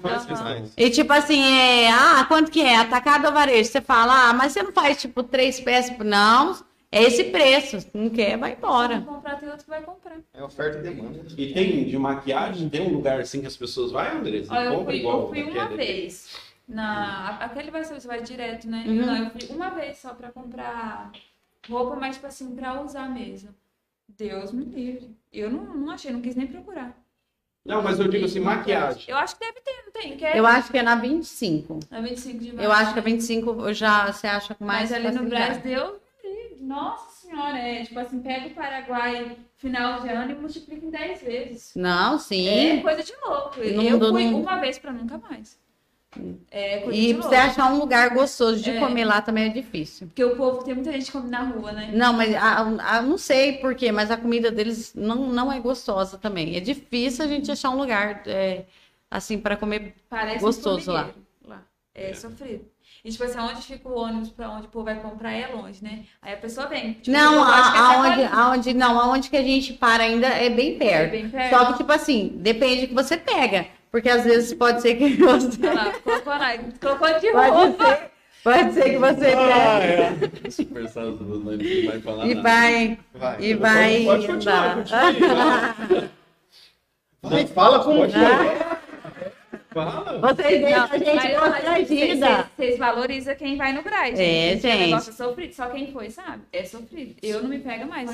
[0.77, 2.77] E tipo assim, é, ah, quanto que é?
[2.77, 3.69] Atacado ou varejo?
[3.69, 5.97] Você fala, ah, mas você não faz tipo três peças?
[5.97, 6.55] Não,
[6.89, 7.81] é esse preço.
[7.81, 8.95] Se não quer, vai Se embora.
[8.99, 10.15] não comprar, tem outro que vai comprar.
[10.33, 11.19] É oferta e demanda.
[11.37, 12.69] E tem de maquiagem?
[12.69, 14.55] Tem um lugar assim que as pessoas vão, Andressa?
[14.55, 16.29] Eu Compra fui, igual eu fui uma vez.
[16.65, 18.85] Na, a- aquele vai ser, você vai direto, né?
[18.87, 18.95] Uhum.
[19.01, 21.11] Eu, não, eu fui uma vez só pra comprar
[21.69, 23.49] roupa, mas tipo assim, pra usar mesmo.
[24.19, 25.15] Deus me livre.
[25.31, 26.93] Eu não, não achei, não quis nem procurar.
[27.65, 29.03] Não, mas eu digo assim, maquiagem.
[29.07, 30.17] Eu acho que deve ter, não tem?
[30.17, 31.79] Que é Eu acho que é na 25.
[31.89, 32.65] na 25 de maio.
[32.67, 35.29] Eu acho que a 25 eu já você acha com mais Mas ali no.
[35.29, 36.63] Brasil, Deus me livre.
[36.65, 41.21] Nossa senhora, é tipo assim, pega o Paraguai final de ano e multiplica em 10
[41.21, 41.71] vezes.
[41.75, 42.47] Não, sim.
[42.47, 43.59] É coisa de louco.
[43.59, 45.57] Não eu mudou, fui não- uma vez pra nunca mais.
[46.49, 48.79] É E pra você achar um lugar gostoso de É.
[48.79, 50.07] comer lá também é difícil.
[50.07, 51.91] Porque o povo tem muita gente que come na rua, né?
[51.93, 52.59] Não, mas a,
[52.97, 56.55] a- não sei porquê, mas a comida deles não, não é gostosa também.
[56.55, 58.63] É difícil a gente achar um lugar é,
[59.09, 59.93] assim para comer.
[60.09, 61.09] Parece Gostoso um lá.
[61.47, 61.61] lá.
[61.93, 62.65] É, sofrido.
[63.05, 65.81] E tipo assim, onde fica o ônibus pra onde o povo vai comprar é longe,
[65.83, 66.03] né?
[66.21, 66.93] Aí a pessoa vem.
[66.93, 70.49] Tipo, não, que é a- aonde, aonde, não, aonde que a gente para ainda é
[70.49, 71.11] bem É perto.
[71.11, 71.49] bem perto.
[71.55, 73.67] Só que, tipo assim, depende do que você pega.
[73.91, 75.59] Porque às vezes pode ser que você.
[75.65, 75.93] Olha lá,
[76.79, 77.85] colocou, de Pode roupa.
[77.87, 78.11] ser,
[78.43, 80.49] pode ser que você Ah, pegue é.
[80.51, 80.89] Super
[81.85, 82.41] não vai falar e nada.
[82.49, 82.99] vai.
[83.15, 83.37] Vai.
[83.41, 84.03] E vai.
[84.05, 85.75] Pode continuar, andar.
[85.75, 86.09] continue.
[87.23, 88.13] Vai, fala com Pode
[89.73, 90.19] fala.
[90.19, 92.49] Vocês deixam a gente constrangida.
[92.55, 94.19] Vocês valorizam quem vai no Braz.
[94.19, 94.79] É, Esse gente.
[94.79, 95.53] negócio é sofrido.
[95.53, 96.41] Só quem foi, sabe?
[96.51, 97.15] É sofrido.
[97.21, 98.09] Eu não me pega mais.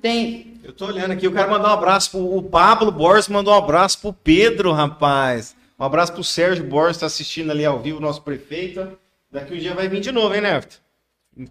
[0.00, 3.54] Tem, Eu tô olhando aqui, eu quero mandar um abraço pro o Pablo Borges, mandou
[3.54, 5.54] um abraço pro Pedro, rapaz.
[5.78, 8.96] Um abraço pro Sérgio Borges, tá assistindo ali ao vivo, nosso prefeito.
[9.30, 10.81] Daqui um dia vai vir de novo, hein, Nerft?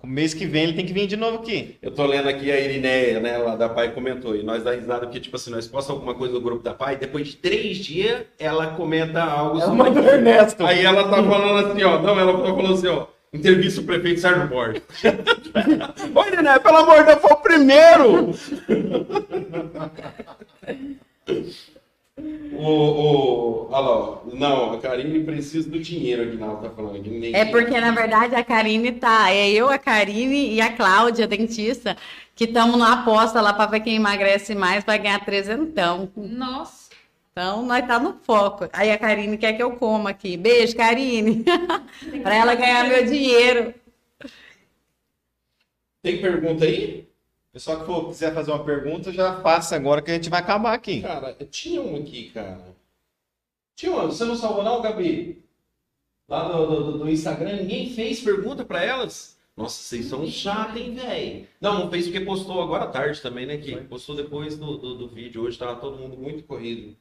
[0.03, 1.76] Mês que vem ele tem que vir de novo aqui.
[1.82, 5.08] Eu tô lendo aqui a Irineia, né, lá da Pai comentou, e nós dá risada
[5.08, 8.22] porque, tipo assim, nós postamos alguma coisa no grupo da Pai, depois de três dias,
[8.38, 9.78] ela comenta algo Ela sobre...
[9.78, 10.64] mandou Ernesto.
[10.64, 14.48] Aí ela tá falando assim, ó, não, ela falou assim, ó, entrevista o prefeito Sérgio
[14.48, 14.84] Borges.
[16.14, 18.36] Ô, Irineia, pelo amor de Deus, foi o primeiro!
[22.62, 26.98] O, o, olha lá, não, a Karine precisa do dinheiro, Aguinaldo tá falando.
[26.98, 29.32] aqui, nem- É porque, na verdade, a Karine tá.
[29.32, 31.98] É eu, a Karine e a Cláudia, dentista,
[32.36, 36.12] que estamos na aposta lá para ver quem emagrece mais vai ganhar trezentão.
[36.16, 36.92] Nossa.
[37.32, 38.68] Então, nós tá no foco.
[38.74, 40.38] Aí a Karine quer que eu coma aqui.
[40.38, 41.44] Beijo, Karine.
[42.22, 43.74] para ela ganhar meu dinheiro.
[46.04, 47.08] Tem pergunta aí?
[47.52, 50.73] Pessoal que for, quiser fazer uma pergunta, já faça agora que a gente vai acabar
[50.73, 51.02] aqui.
[51.02, 52.76] Cara, tinha um aqui, cara.
[53.76, 55.44] Tinha uma, você não salvou não, Gabi?
[56.30, 59.38] Lá do, do, do Instagram, ninguém fez pergunta pra elas?
[59.56, 61.48] Nossa, vocês são chatos, hein, velho?
[61.60, 64.95] Não, não fez porque postou agora à tarde também, né, que Postou depois do, do,
[64.95, 65.44] do vídeo.
[65.44, 66.95] Hoje tava todo mundo muito corrido.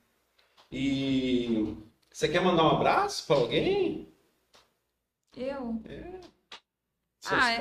[0.71, 1.77] E
[2.11, 4.09] você quer mandar um abraço pra alguém?
[5.37, 5.81] Eu?
[7.21, 7.57] Seus Ah, é.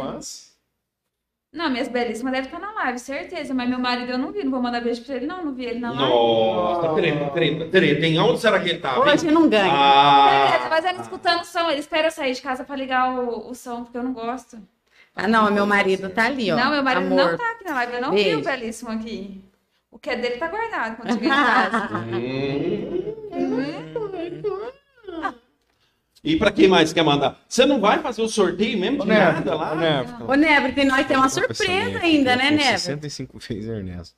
[1.52, 3.54] Não, minhas belíssimas devem estar na live, certeza.
[3.56, 4.44] Mas meu marido eu não vi.
[4.44, 5.44] Não vou mandar beijo pra ele, não.
[5.44, 6.04] Não vi ele na live.
[6.08, 8.06] Nossa, treta, treta, treta.
[8.06, 9.00] Em onde será que ele tá?
[9.00, 9.64] Hoje não ganha.
[9.64, 11.70] Beleza, Ah, mas ele escutando o som.
[11.72, 14.60] Ele espera eu sair de casa pra ligar o, o som, porque eu não gosto.
[15.16, 16.56] Ah, não, meu marido tá ali, ó.
[16.56, 17.32] não, meu marido amor.
[17.32, 17.94] não tá aqui na live.
[17.94, 18.40] Eu não vi Beijo.
[18.40, 19.42] o belíssimo aqui.
[19.92, 21.30] O que é dele tá guardado quando chegar em
[21.72, 21.90] casa.
[26.24, 27.40] E pra quem mais quer mandar?
[27.48, 29.72] Você não vai fazer o sorteio mesmo de Neto, nada lá?
[29.72, 30.32] ô, Neto.
[30.32, 32.78] Ô, Nebre, tem- nós temos uma surpresa ainda, né, Nebre?
[32.80, 34.16] 65 vezes Ernesto.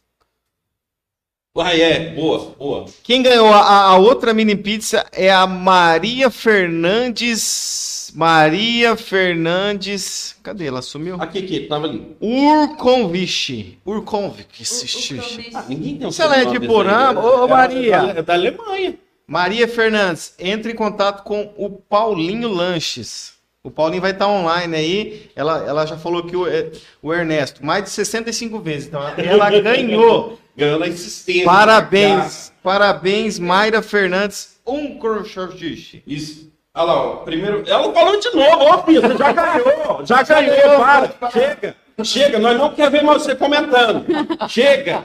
[1.57, 2.15] Ah, é.
[2.15, 2.85] Boa, boa.
[3.03, 8.11] Quem ganhou a, a outra mini pizza é a Maria Fernandes.
[8.15, 10.37] Maria Fernandes.
[10.41, 10.67] Cadê?
[10.67, 11.17] Ela sumiu?
[11.19, 12.15] Aqui, aqui, tava ali.
[12.21, 13.77] Urconvich.
[13.85, 15.13] Urconvich.
[15.13, 17.53] Eu Ah, ninguém tem um Se ela é de Porã, aí, ô, ô, né?
[17.53, 17.95] Maria.
[17.95, 18.97] É da, é da Alemanha.
[19.27, 23.33] Maria Fernandes, entre em contato com o Paulinho Lanches.
[23.63, 25.31] O Paulinho vai estar online aí.
[25.35, 26.71] Ela, ela já falou que o, é,
[27.01, 28.87] o Ernesto, mais de 65 vezes.
[28.87, 30.39] Então ela ganhou.
[30.57, 31.45] Ganhou na insistência.
[31.45, 34.59] Parabéns, parabéns, Mayra Fernandes.
[34.65, 36.01] Um crochê.
[36.05, 36.51] Isso.
[36.73, 37.15] Olha lá, ó.
[37.17, 37.63] Primeiro.
[37.67, 40.05] Ela falou de novo, ó, filho, você já ganhou.
[40.05, 41.31] Já ganhou, para.
[41.31, 41.75] Chega.
[42.03, 44.05] Chega, nós não queremos ver mais você comentando.
[44.49, 45.03] Chega.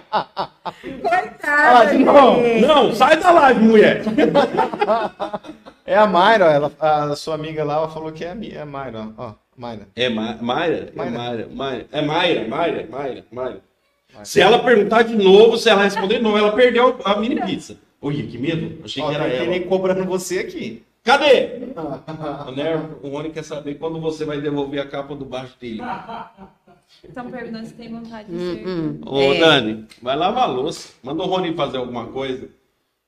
[0.81, 2.67] Coitada, Não, gente.
[2.67, 4.03] não, sai da live, mulher.
[5.85, 8.61] É a Mayra, ela, a sua amiga lá ela falou que é a, Mi- é
[8.63, 9.09] a Mayra.
[9.17, 9.89] Ó, Mayra.
[9.95, 10.89] É Ma Mayra?
[10.95, 11.11] É Mayra.
[11.19, 11.87] Mayra, Mayra.
[11.93, 13.61] É Mayra, Mayra, Mayra, Mayra.
[14.25, 17.77] Se ela perguntar de novo, se ela responder não, ela perdeu a mini pizza.
[18.01, 18.83] Olha, que medo.
[18.85, 19.47] Achei Ó, que era ela.
[19.47, 20.83] nem cobrando você aqui.
[21.05, 21.67] Cadê?
[22.49, 25.81] O Ner- o Rony quer saber quando você vai devolver a capa do baixo dele.
[27.05, 28.69] Estão perguntando se tem vontade de Hum, ser.
[28.69, 29.01] hum.
[29.07, 29.41] Ô, É.
[29.41, 30.93] Dani, vai lavar a louça.
[31.03, 32.49] Manda o Rony fazer alguma coisa.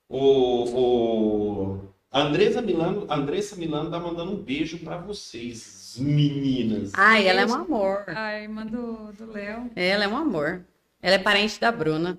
[0.08, 1.80] O, o...
[2.12, 6.92] Andressa Milano, Andressa Milano tá mandando um beijo pra vocês, meninas.
[6.94, 8.04] Ai, ela é um amor.
[8.08, 10.64] A irmã do do Léo Ela é um amor.
[11.02, 12.18] Ela é parente da Bruna.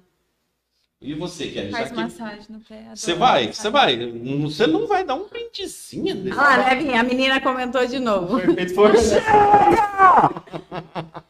[1.02, 1.72] E você, Kelly?
[1.72, 1.96] Já faz que...
[1.96, 2.84] massagem no pé.
[2.94, 3.98] Você vai, você vai.
[4.42, 6.38] Você não vai dar um brindezinho desse.
[6.38, 8.38] Ah, Nevinha, a menina comentou de novo.
[8.38, 8.92] Perfeito, foi.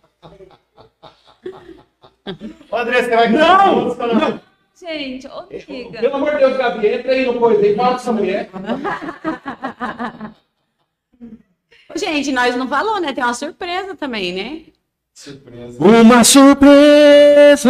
[2.72, 3.96] Ô, André, você vai Não!
[3.96, 4.42] Não!
[4.80, 5.44] Gente, ô.
[5.44, 8.50] Pelo amor de Deus, Gabi, entra aí no coisa aí, fala com essa mulher.
[11.96, 13.12] Gente, nós não falou, né?
[13.12, 14.62] Tem uma surpresa também, né?
[15.14, 15.78] Surpresa.
[15.84, 17.70] Uma Temos surpresa!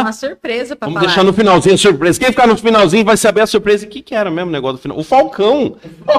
[0.00, 1.06] uma surpresa pra Vamos falar.
[1.06, 2.18] deixar no finalzinho a surpresa.
[2.18, 3.86] Quem ficar no finalzinho vai saber a surpresa.
[3.86, 4.98] O que, que era mesmo o negócio do final?
[4.98, 5.76] O Falcão.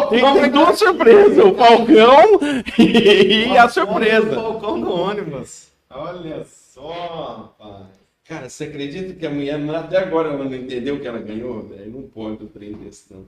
[0.09, 1.43] Tem, tem duas surpresas.
[1.43, 2.39] O Falcão
[2.79, 4.33] e a surpresa.
[4.35, 5.67] Falcão do ônibus.
[5.89, 7.87] Olha só, rapaz.
[8.25, 11.63] Cara, você acredita que a mulher até agora ela não entendeu que ela ganhou?
[11.63, 11.91] velho?
[11.91, 13.25] Não pode o trem desse, não.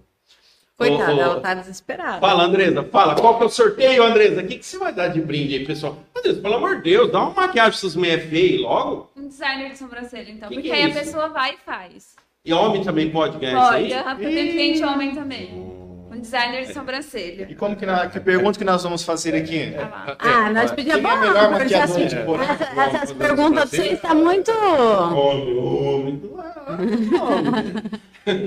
[0.77, 2.19] Coitada, Ô, ô, ela tá desesperada.
[2.19, 3.15] Fala, Andresa, fala.
[3.15, 4.41] Qual que é o sorteio, Andresa?
[4.41, 5.97] O que, que você vai dar de brinde aí, pessoal?
[6.15, 9.09] Andresa, pelo amor de Deus, dá uma maquiagem pra essas mulheres feias logo.
[9.15, 10.49] Um designer de sobrancelha, então.
[10.49, 10.99] Que porque que é aí isso?
[10.99, 12.15] a pessoa vai e faz.
[12.43, 14.23] E homem também pode ganhar Pode, isso aí?
[14.23, 15.53] eu tenho cliente homem também.
[15.53, 15.80] Um
[16.21, 17.47] designer de sobrancelha.
[17.49, 19.71] E como que, na, que pergunta que nós vamos fazer aqui?
[19.71, 20.15] Lá.
[20.19, 24.51] Ah, nós pedimos é a melhor porque assim, de essas perguntas de vocês estão muito.
[24.51, 26.21] Homem, homem.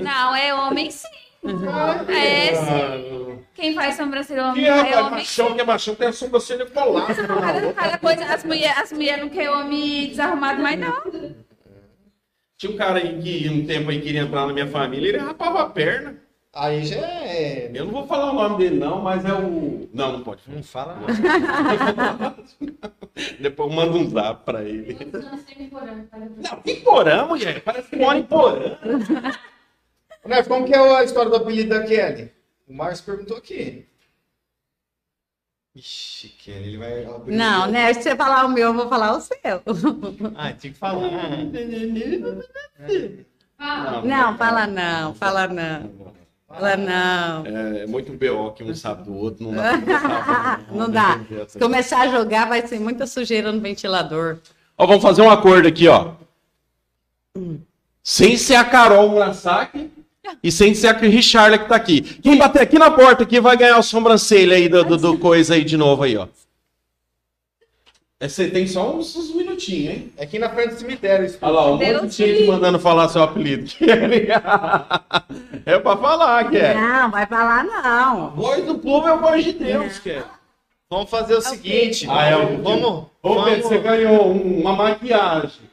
[0.01, 1.07] Não, é homem sim.
[2.07, 3.39] É sim.
[3.53, 6.65] Quem faz sobrancelha homem Que é rapaz, homem machão que é machão, tem a sobrancelha
[6.65, 7.13] colada.
[7.13, 11.35] Cada, cada coisa, as mulheres as mulher não querem homem desarrumado, mas não.
[12.57, 15.61] Tinha um cara aí que um tempo aí queria entrar na minha família, ele rapava
[15.61, 16.24] a perna.
[16.55, 17.69] Aí já é.
[17.73, 19.89] Eu não vou falar o nome dele não, mas é o...
[19.93, 20.55] Não, não pode falar.
[20.55, 22.35] Não fala.
[23.41, 24.97] Depois eu mando um zap pra ele.
[26.37, 27.61] Não, que porã, mulher.
[27.61, 28.77] Parece que mora em porã.
[30.25, 32.31] Né, como que é a história do apelido da Kelly?
[32.67, 33.85] O Márcio perguntou aqui.
[35.75, 37.35] Ixi, Kelly, ele vai abrir.
[37.35, 37.93] Não, né?
[37.93, 39.37] Se você falar o meu, eu vou falar o seu.
[40.35, 41.11] Ah, tinha que falar.
[43.59, 46.15] Ah, Não, fala não, fala não.
[46.55, 47.45] Fala não.
[47.45, 50.65] É muito BO que um sabe do outro, não dá pra conversar.
[50.71, 51.19] Não dá.
[51.47, 54.37] Se começar a jogar, vai ser muita sujeira no ventilador.
[54.77, 56.13] Ó, vamos fazer um acordo aqui, ó.
[58.03, 59.91] Sem ser a Carol Murasaki
[60.41, 62.01] e sem ser a Richarda que tá aqui.
[62.01, 65.55] Quem bater aqui na porta aqui vai ganhar o sobrancelha aí do, do, do coisa
[65.55, 66.27] aí de novo aí, ó.
[68.19, 70.13] É, Você tem só uns, uns minutinhos, hein?
[70.17, 71.29] É aqui na frente do cemitério.
[71.41, 72.51] Olha lá, um Deus monte de gente me livre.
[72.51, 73.69] mandando falar seu apelido.
[75.65, 76.73] é pra falar, que é.
[76.75, 78.29] Não, vai falar não.
[78.31, 80.23] Voz do povo é o voz de Deus, que é.
[80.89, 82.07] Vamos fazer o seguinte.
[82.09, 85.63] Ah, é o vamos, vamos, Ô, Pedro, você ganhou um- uma maquiagem.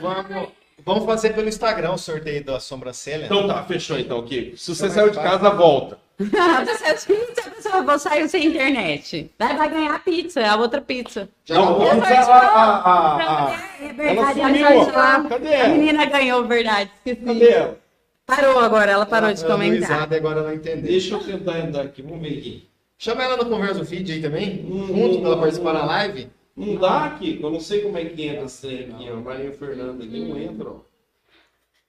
[0.00, 0.48] vamos,
[0.84, 3.24] vamos fazer pelo Instagram o sorteio da sobrancelha.
[3.26, 4.58] Então tá, fechou então, Kiko.
[4.58, 6.01] Se você saiu de casa, volta.
[6.30, 11.28] A pessoa for sair sem internet, daí vai ganhar a pizza, a outra pizza.
[11.44, 11.86] Já Não, acabou?
[11.86, 15.24] vamos a, a, a, a- É verdade, Ela a.
[15.28, 15.54] Cadê?
[15.56, 16.90] A menina ganhou, verdade.
[17.04, 17.24] Esqueci.
[17.26, 17.78] Cadê ela?
[18.26, 19.90] Parou agora, ela parou de Ela deu comentar.
[19.90, 20.82] risada e agora ela entendeu.
[20.82, 22.68] Deixa eu tentar entrar aqui, vamos ver aqui.
[22.98, 26.28] Chama ela no Conversa do Feed aí também, Hum, junto pra ela participar da live.
[26.56, 29.16] Não dá aqui, eu não sei como é que entra esse trem aqui, ó.
[29.16, 30.76] Maria Fernanda aqui não entra, ó.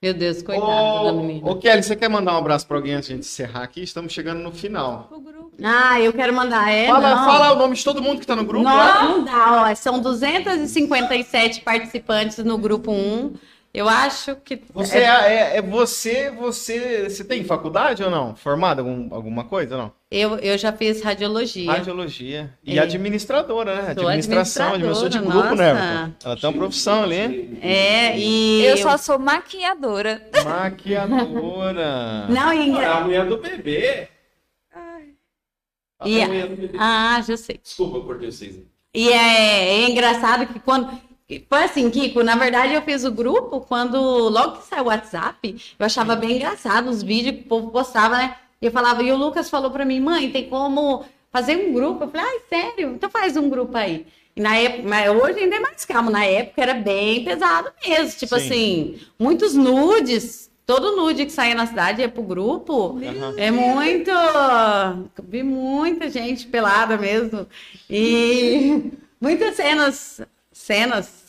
[0.04, 1.50] Meu Deus, coitada da Ô, menina.
[1.50, 3.82] ô, Kelly, você quer mandar um abraço pra alguém antes de a gente encerrar aqui?
[3.82, 5.08] Estamos chegando no final.
[5.10, 5.50] O grupo.
[5.62, 6.70] Ah, eu quero mandar.
[6.70, 7.24] É, fala, não.
[7.24, 8.64] fala o nome de todo mundo que tá no grupo.
[8.64, 9.04] Nossa, lá.
[9.04, 9.74] não dá, ó.
[9.74, 13.32] São 257 participantes no grupo 1.
[13.74, 14.62] Eu acho que.
[14.72, 18.36] Você é, é- é você, você, você tem faculdade ou não?
[18.36, 19.92] Formada algum, alguma coisa ou não?
[20.08, 21.72] Eu, eu já fiz radiologia.
[21.72, 22.54] Radiologia.
[22.62, 22.82] E É.
[22.82, 23.94] administradora, né?
[23.94, 25.72] Sou Administração, administração de administradora, grupo, né?
[25.74, 26.14] nossa.
[26.24, 27.58] Ela tem uma profissão ali.
[27.60, 28.64] É, e.
[28.64, 30.22] Eu só sou maquiadora.
[30.44, 32.26] Maquiadora.
[32.28, 32.78] Não, e...
[32.78, 34.08] É a mulher do bebê.
[35.98, 36.76] A E a- mulher do bebê.
[36.78, 37.58] Ah, já sei.
[37.62, 38.56] Desculpa, cortei vocês.
[38.94, 40.88] E é, é engraçado que quando.
[41.48, 43.98] Foi assim, Kiko, na verdade eu fiz o grupo quando,
[44.28, 48.18] logo que saiu o WhatsApp, eu achava bem engraçado os vídeos que o povo postava,
[48.18, 48.36] né?
[48.60, 52.04] E eu falava, e o Lucas falou pra mim, mãe, tem como fazer um grupo?
[52.04, 52.90] Eu falei, ai, sério?
[52.90, 54.06] Então faz um grupo aí.
[54.36, 58.18] E na época, mas hoje ainda é mais calmo, na época era bem pesado mesmo,
[58.18, 58.44] tipo Sim.
[58.44, 62.98] assim, muitos nudes, todo nude que saía na cidade ia pro grupo.
[63.36, 64.10] É muito.
[65.22, 67.46] Vi muita gente pelada mesmo.
[67.88, 68.90] E
[69.20, 70.20] muitas cenas,
[70.54, 71.24] cenas,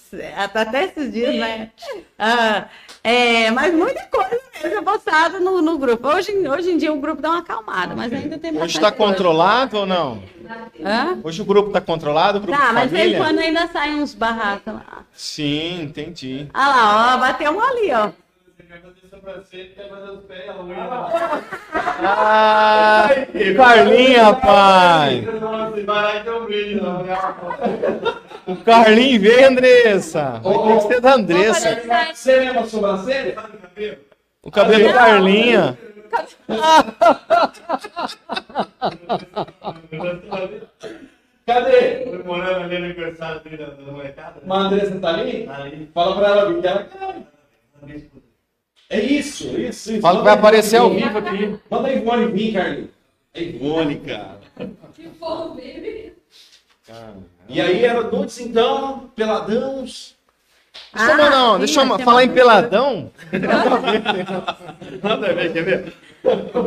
[0.56, 1.72] até esses dias, né?
[2.18, 2.65] Ah,
[3.03, 6.07] é, mas muita coisa mesmo postada no, no grupo.
[6.07, 9.14] Hoje, hoje em dia o grupo dá uma acalmada, mas ainda tem Hoje tá coisa.
[9.14, 10.23] controlado ou não?
[10.84, 11.18] Hã?
[11.23, 13.95] Hoje o grupo tá controlado, o grupo Tá, mas de vez em quando ainda saem
[13.95, 15.03] uns barracos lá.
[15.11, 16.47] Sim, entendi.
[16.53, 18.11] Olha lá, ó, bateu um ali, ó.
[22.07, 23.10] Ah,
[23.56, 25.26] Carlinho, rapaz!
[28.45, 30.41] O Carlinho veio, Andressa!
[30.43, 32.14] Vai ter que ser da Andressa.
[32.14, 33.35] Você lembra a sobrancelha?
[34.43, 35.77] O cabelo do Carlinho.
[41.45, 42.06] Cadê?
[42.06, 44.41] Comemorando ali no aniversário dele da da molecada.
[44.43, 45.47] Uma Andressa tá ali?
[45.47, 45.91] Ali.
[45.93, 47.15] Fala pra ela vir que ela quer.
[48.90, 50.02] É isso, isso, isso.
[50.02, 51.60] Fala que vai aparecer ao vivo aqui.
[51.70, 52.90] Manda a Ivone vir, Carlinhos.
[53.34, 54.40] É Ivone, cara.
[57.49, 60.16] E aí era nudes então, peladãos.
[60.94, 63.12] Deixa eu, não, deixa eu Ah, sim, falar em peladão.
[65.03, 65.94] Nada a ver, quer ver?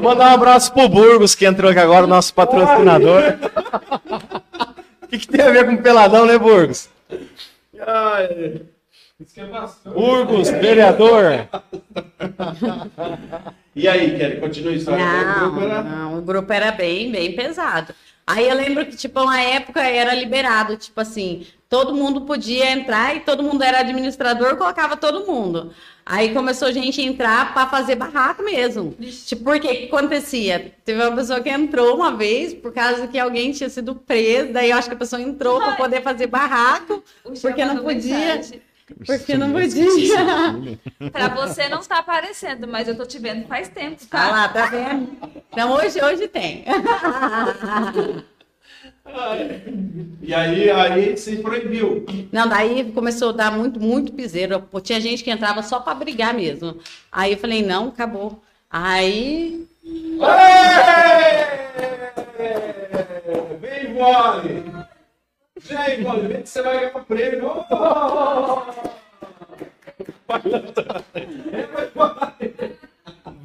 [0.02, 3.22] Mandar um abraço pro Burgos, que entrou aqui agora, nosso patrocinador.
[5.00, 6.90] O que, que tem a ver com peladão, né, Burgos?
[7.72, 8.77] Isso
[9.20, 9.90] é.
[9.90, 11.48] Burgos, vereador.
[13.74, 15.04] E aí, Kelly, continua a história.
[15.04, 17.92] O grupo Não, era- não, o grupo era bem, bem pesado.
[18.26, 23.16] Aí eu lembro que, tipo, na época era liberado, tipo assim, todo mundo podia entrar
[23.16, 25.72] e todo mundo era administrador, colocava todo mundo.
[26.04, 28.94] Aí começou gente a entrar para fazer barraco mesmo.
[29.26, 30.72] Tipo, porque o que acontecia?
[30.84, 34.70] Teve uma pessoa que entrou uma vez por causa que alguém tinha sido preso, daí
[34.70, 37.02] eu acho que a pessoa entrou para poder fazer barraco,
[37.40, 38.60] porque não podia, mensagem.
[39.06, 39.88] Porque não podia.
[41.12, 44.30] Pra você não está aparecendo, mas eu tô te vendo faz tempo, Tá tá?
[44.30, 45.16] lá, tá vendo?
[45.50, 46.64] Então hoje, hoje tem.
[50.20, 52.04] E aí, aí você proibiu.
[52.30, 54.62] Não, daí começou a dar muito, muito piseiro.
[54.82, 56.78] Tinha gente que entrava só para brigar mesmo.
[57.10, 58.42] Aí eu falei, não, acabou.
[58.70, 59.66] Aí.
[59.84, 60.18] Ê!
[63.60, 63.94] Vem,
[65.58, 65.86] Ivone!
[65.86, 67.64] Vem, Ivone, vem que você vai ganhar um prêmio.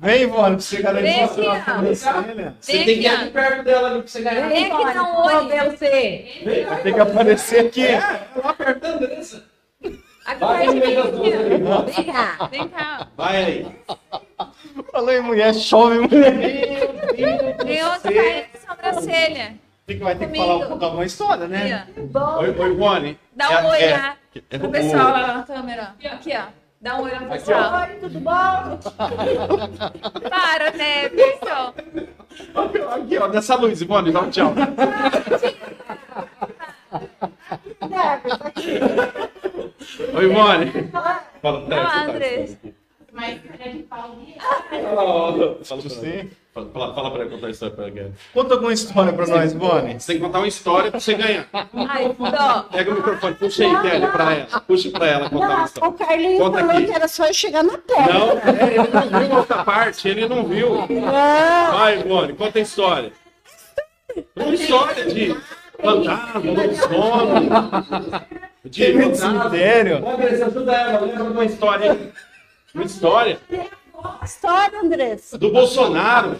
[0.01, 1.81] Vem, Ivone, pra você garantir Vem a sua aqui, ó.
[2.59, 4.49] Você Vem tem que ir aqui, perto dela ali pra você ganhar.
[4.49, 5.47] Vem aqui, dá um oi.
[5.47, 6.41] Ver você.
[6.43, 7.87] Vem, Vai ter que aparecer aqui.
[7.87, 9.43] É, ela apertando essa.
[10.25, 11.81] Aqui Vai perto de mim, aqui, ó.
[11.83, 12.49] Vem cá.
[12.51, 13.07] Vem cá.
[13.17, 13.67] Vai aí.
[14.91, 16.33] Falou em mulher, chove mulher.
[17.15, 19.62] Tem outra carinha de sobrancelha.
[19.85, 21.73] Tem que vai ter que falar um pouco uma história, né?
[21.73, 21.99] Aqui.
[22.39, 23.19] Oi, oi, Ivone.
[23.35, 24.15] Dá É- um oi é- lá
[24.51, 25.95] é pro o- pessoal lá na câmera.
[26.05, 26.45] Aqui, ó.
[26.79, 27.81] Dá um oi pro pessoal.
[27.81, 28.79] Oi, tudo bom?
[30.29, 31.73] Para, né, pessoal?
[32.95, 34.53] Aqui, ó, dessa luz, Ivone, dá um tchau.
[40.15, 40.71] Oi, Ivone.
[41.41, 42.57] Fala, Andrés.
[43.11, 44.15] Mas é de pau.
[45.65, 46.29] Fala, Sim.
[46.53, 48.13] Fala, fala pra ele contar a história pra ele.
[48.31, 49.99] Conta alguma história pra nós, Bonnie.
[49.99, 51.47] Você tem que contar uma história pra você ganhar.
[51.51, 52.15] Ai.
[52.71, 54.59] Pega o microfone, puxa aí, Kelly, pra ela.
[54.61, 55.89] Puxa pra ela contar uma Não, história.
[55.89, 56.85] o Carlinhos Conta falou aqui.
[56.85, 58.13] que era só eu chegar na terra.
[58.13, 60.69] Não, é, ele não viu outra parte, ele não viu.
[61.71, 63.11] Vai, Ivone, conta a história.
[64.35, 65.35] Uma história de
[65.81, 67.49] fantasma, lobisomem,
[68.65, 70.07] de cemitério.
[70.07, 72.11] Andressa, ajuda ela, lembra de uma história aí.
[72.75, 73.39] Uma história
[74.23, 75.37] História, Andressa.
[75.37, 76.37] do Bolsonaro.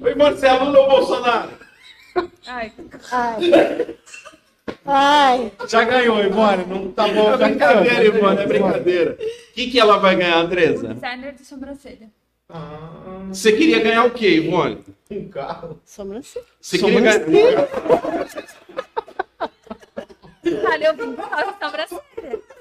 [0.00, 1.50] Oi, Marcelo, ou Bolsonaro?
[2.46, 2.72] Ai,
[3.10, 3.96] Ai.
[4.86, 5.52] Ai.
[5.68, 6.64] Já ganhou, Ivone.
[6.66, 7.32] Não tá bom.
[7.32, 8.04] É brincadeira.
[8.04, 9.12] Ivone, é brincadeira.
[9.20, 10.94] O que, que ela vai ganhar, Andressa?
[10.94, 12.10] designer de sobrancelha.
[13.28, 14.84] Você queria ganhar o quê, Ivone?
[15.10, 15.80] Um carro.
[15.84, 16.44] Sobrancelha.
[16.60, 17.20] Você queria ganhar...
[20.70, 22.53] Olha, eu vim causa da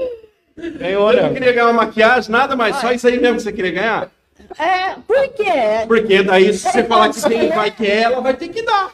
[0.00, 0.78] sobrancelha.
[0.78, 3.52] Ganhou, Você não queria ganhar uma maquiagem, nada mais, só isso aí mesmo que você
[3.52, 4.10] queria ganhar?
[4.58, 5.52] É, por quê?
[5.86, 8.90] Porque daí, se você falar que quem vai querer, ela vai ter que dar.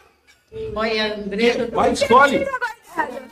[0.74, 1.68] Olha, André.
[1.72, 2.46] Vai, escolhe.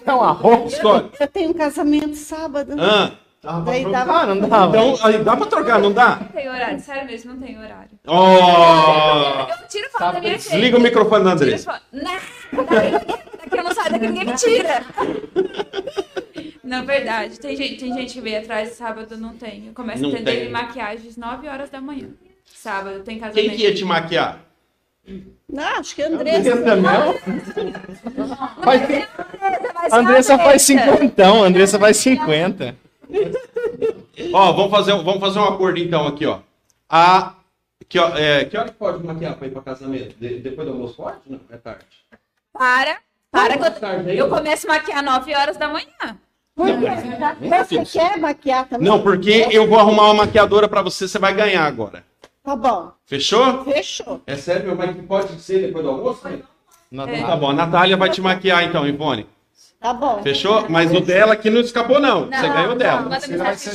[0.07, 0.73] É um arroz.
[0.75, 1.11] Escolhe.
[1.19, 2.73] Eu tenho um casamento sábado.
[2.79, 4.77] Ah, Dava pra trocar, dava- não dava?
[4.79, 6.17] então, aí dá pra trocar, não dá?
[6.17, 7.91] Não tem horário, sério mesmo, não tem horário.
[8.07, 9.53] Oh!
[9.63, 10.51] Eu tiro foto da minha gente.
[10.51, 11.81] Desliga o microfone da Andressa.
[11.93, 14.83] Não, daqui, daqui eu não saio, daqui ninguém me tira.
[16.65, 17.39] Não, verdade.
[17.39, 19.67] Tem gente, tem gente que veio atrás sábado, não tem.
[19.69, 20.51] Eu começo Não a atender tem.
[20.51, 22.09] maquiagens 9 horas da manhã.
[22.47, 23.49] Sábado, tem casamento.
[23.49, 24.41] Quem que ia te maquiar?
[25.49, 26.55] Não, acho que é Andressa.
[26.55, 27.15] Andressa não?
[28.63, 28.83] Faz...
[29.93, 30.99] A Andressa faz Andressa.
[30.99, 32.77] 50, a Andressa faz 50.
[34.33, 36.41] Ó, vamos fazer, um- vamos fazer um acordo então aqui, ó.
[36.89, 37.35] A,
[37.89, 40.17] que, ó, é, que hora que pode maquiar pra ir pra casamento?
[40.19, 41.19] De- depois do almoço pode?
[41.27, 41.85] Não, é tarde.
[42.53, 42.99] Para,
[43.31, 44.19] para que eu, aí.
[44.19, 46.19] eu começo a maquiar 9 horas da manhã.
[46.57, 47.49] Quê?
[47.85, 48.89] Você quer maquiar também?
[48.89, 52.05] Não, porque eu vou arrumar uma maquiadora pra você, você vai ganhar agora.
[52.45, 52.93] Tá bom.
[53.07, 53.65] Fechou?
[53.65, 54.21] Fechou.
[54.27, 56.29] É sério, meu pai, que pode ser depois do almoço?
[56.29, 56.41] né?
[56.91, 57.23] Não, É.
[57.23, 59.27] Tá bom, a Natália vai te maquiar então, Ivone.
[59.81, 60.23] Tá bom.
[60.23, 60.67] Fechou?
[60.69, 62.27] Mas o dela aqui não escapou, não.
[62.27, 63.03] Você ganhou dela.
[63.03, 63.75] Manda Você vai ser.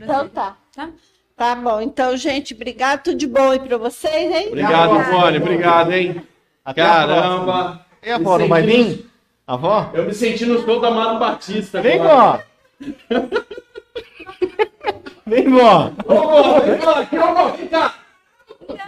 [0.00, 0.56] Então tá.
[0.74, 0.88] Tá?
[1.36, 1.80] Tá bom.
[1.80, 3.02] Então, gente, obrigado.
[3.02, 4.48] Tudo de bom aí pra vocês, hein?
[4.48, 5.38] Obrigado, Ivone.
[5.38, 6.22] Obrigado, hein?
[6.64, 7.86] Até a Caramba.
[8.02, 9.10] E a avó, não vai vir?
[9.46, 9.90] A avó?
[9.92, 11.80] Eu me senti no show da Mano Batista.
[11.82, 12.40] Vem, vó.
[15.26, 15.90] Vem, vó.
[16.06, 17.94] Ô, vó, vem cá, aqui, ô, vó, vem cá.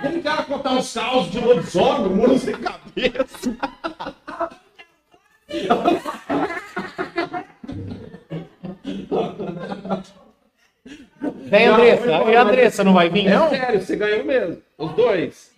[0.02, 3.56] Vem cá contar uns caos de lobisomem, muro sem cabeça.
[11.46, 12.06] Vem, Andressa.
[12.06, 13.48] E a Andressa não vai vir, É não?
[13.48, 14.58] sério, você ganhou mesmo.
[14.76, 15.53] Os dois.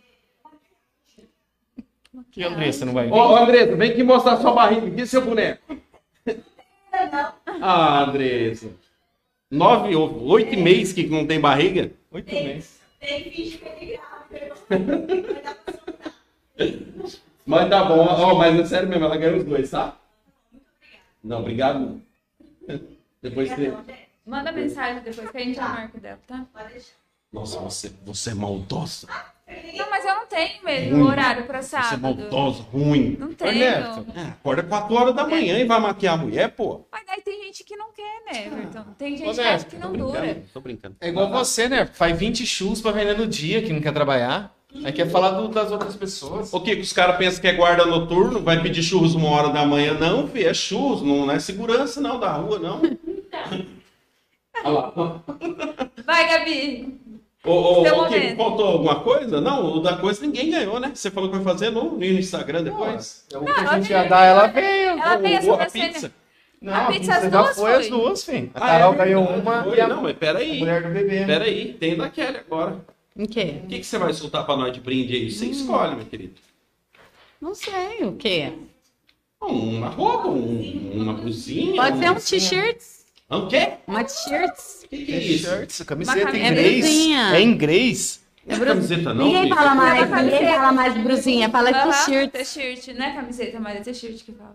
[2.36, 3.14] Que Andressa não vai vir?
[3.14, 4.86] Ô, ô, Andressa, vem aqui mostrar sua barriga.
[4.88, 5.74] Aqui seu boneco.
[7.62, 8.68] Ah, Andressa.
[9.50, 11.90] Nove, ou oito meses que não tem barriga?
[12.10, 12.78] Oito meses.
[17.46, 18.04] Mas tá bom.
[18.06, 19.96] Ó, mas é sério mesmo, ela ganhou os dois, tá?
[21.24, 22.02] Não, obrigado.
[23.22, 23.74] Depois você...
[24.26, 26.44] Manda mensagem depois que a gente já marca o dela, tá?
[27.32, 29.08] Nossa, você, você é maldosa.
[29.76, 32.00] Não, mas eu não tenho mesmo horário pra Você é sábado.
[32.18, 33.16] maldosa, ruim.
[33.18, 33.54] Não tenho.
[33.58, 34.06] Neto.
[34.16, 36.84] É, acorda 4 horas da manhã e vai maquiar a mulher, pô.
[36.90, 38.84] Mas daí tem gente que não quer, né, Everton?
[38.98, 40.42] Tem gente Ô, que Neto, acha que não dura.
[40.52, 40.96] Tô brincando.
[41.00, 41.86] É igual você, né?
[41.86, 44.52] Faz 20 churros pra vender no dia, que não quer trabalhar.
[44.84, 46.52] Aí quer falar do- das outras pessoas.
[46.52, 49.64] O que os caras pensam que é guarda noturno, vai pedir churros uma hora da
[49.64, 49.94] manhã.
[49.94, 52.82] Não, filho, é churros, não é segurança não da rua, não.
[54.64, 55.22] Olha lá.
[56.04, 57.00] Vai, Gabi!
[57.46, 59.40] Ô, ô, Seu ô, Kiko, faltou alguma coisa?
[59.40, 60.90] Não, o da coisa ninguém ganhou, né?
[60.94, 63.24] Você falou que vai fazer no, no Instagram depois?
[63.34, 64.90] O que a gente ia dar, ela veio.
[64.98, 65.92] Ela veio a O- a sobrancelha.
[65.92, 66.12] pizza.
[66.60, 67.74] Não, A a pizza as duas foi foi.
[67.80, 68.50] as duas, filho.
[68.54, 68.96] A Ah, Carol é?
[68.96, 69.76] ganhou uma Foi?
[69.76, 70.58] e a Não, mas peraí.
[70.58, 71.24] mulher do bebê.
[71.26, 72.84] Peraí, tem da Kelly agora.
[73.14, 73.60] O quê?
[73.64, 75.26] O que, que você vai soltar pra nós de brinde aí?
[75.26, 75.30] Hum.
[75.30, 76.34] Você escolhe, meu querido.
[77.40, 78.52] Não sei o quê.
[79.40, 81.76] Uma roupa, um- uma cozinha.
[81.80, 82.78] Pode ser um t-shirt.
[83.28, 83.72] Ah, O quê?
[83.86, 84.54] Uma t-shirt.
[84.84, 85.44] O que, que é isso?
[85.48, 86.80] T-shirts, camiseta Uma em inglês.
[86.84, 87.36] Brusinha.
[87.36, 88.26] É em inglês.
[88.46, 89.54] Não é camiseta não, Ninguém filho?
[89.56, 90.60] fala mais, Leva ninguém camiseta.
[90.60, 92.30] fala mais brusinha, fala Aham, t-shirt.
[92.30, 94.54] T-shirt, não é camiseta, mas é t-shirt que fala.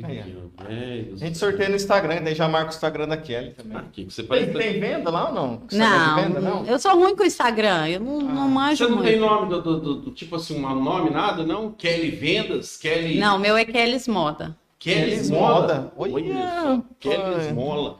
[0.00, 3.76] Aí, A gente sorteia no Instagram, daí já marca o Instagram da Kelly também.
[3.76, 5.62] Ah, que você Tem, tem venda lá ou não?
[5.70, 6.64] Instagram Não, venda, não?
[6.66, 9.28] eu sou ruim com o Instagram, eu não, não manjo Você não tem muito.
[9.28, 11.72] nome do, do- do- do- tipo assim, um nome, nada, não?
[11.72, 12.76] Kelly Vendas?
[12.76, 13.18] Kelly...
[13.18, 14.56] Não, meu é Kelly's Moda.
[14.78, 15.28] Kelly?
[15.30, 15.92] Moda.
[15.96, 17.52] Olha Kelly pai.
[17.52, 17.96] Mola.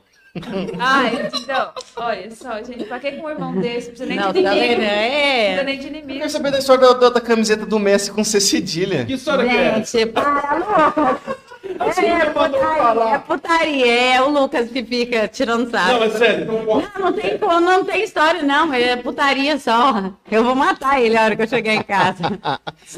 [0.78, 3.88] Ai, então, olha só, gente, pra que com um irmão desse?
[3.88, 4.80] Não precisa nem Não, de tá inimigo.
[4.80, 4.86] vendo?
[4.86, 5.64] Não precisa É.
[5.64, 6.18] nem de Eu inimigo.
[6.20, 9.04] quero saber da história da, da- da camiseta do Messi com C cedilha.
[9.04, 9.98] Que história que é essa?
[9.98, 10.54] Gente, para,
[10.94, 11.20] louco.
[11.78, 15.94] Você É, nunca mandou putaria, é putaria, é o Lucas que fica tirando sarro.
[15.98, 16.44] Não, é sério.
[16.44, 20.12] Então, Não, não tem, como, não tem história, não, mas é putaria só.
[20.30, 22.38] Eu vou matar ele a hora que eu chegar em casa.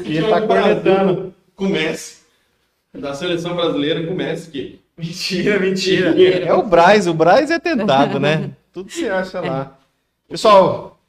[0.05, 1.33] E ele tá cornetando.
[1.55, 2.20] Com o Messi.
[2.93, 4.51] Da seleção brasileira com o Messi.
[4.51, 4.79] Que...
[4.97, 6.09] Mentira, mentira.
[6.45, 8.51] É o Braz, o Braz é tentado, né?
[8.73, 9.77] Tudo se acha lá.
[10.27, 10.99] Pessoal,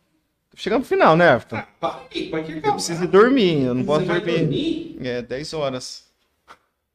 [0.57, 1.63] chegamos no final, né, Everton?
[1.81, 2.31] Ah, que
[2.63, 4.39] Eu preciso ir dormir, eu não posso dormir.
[4.39, 4.97] dormir?
[5.01, 6.05] É, 10 horas.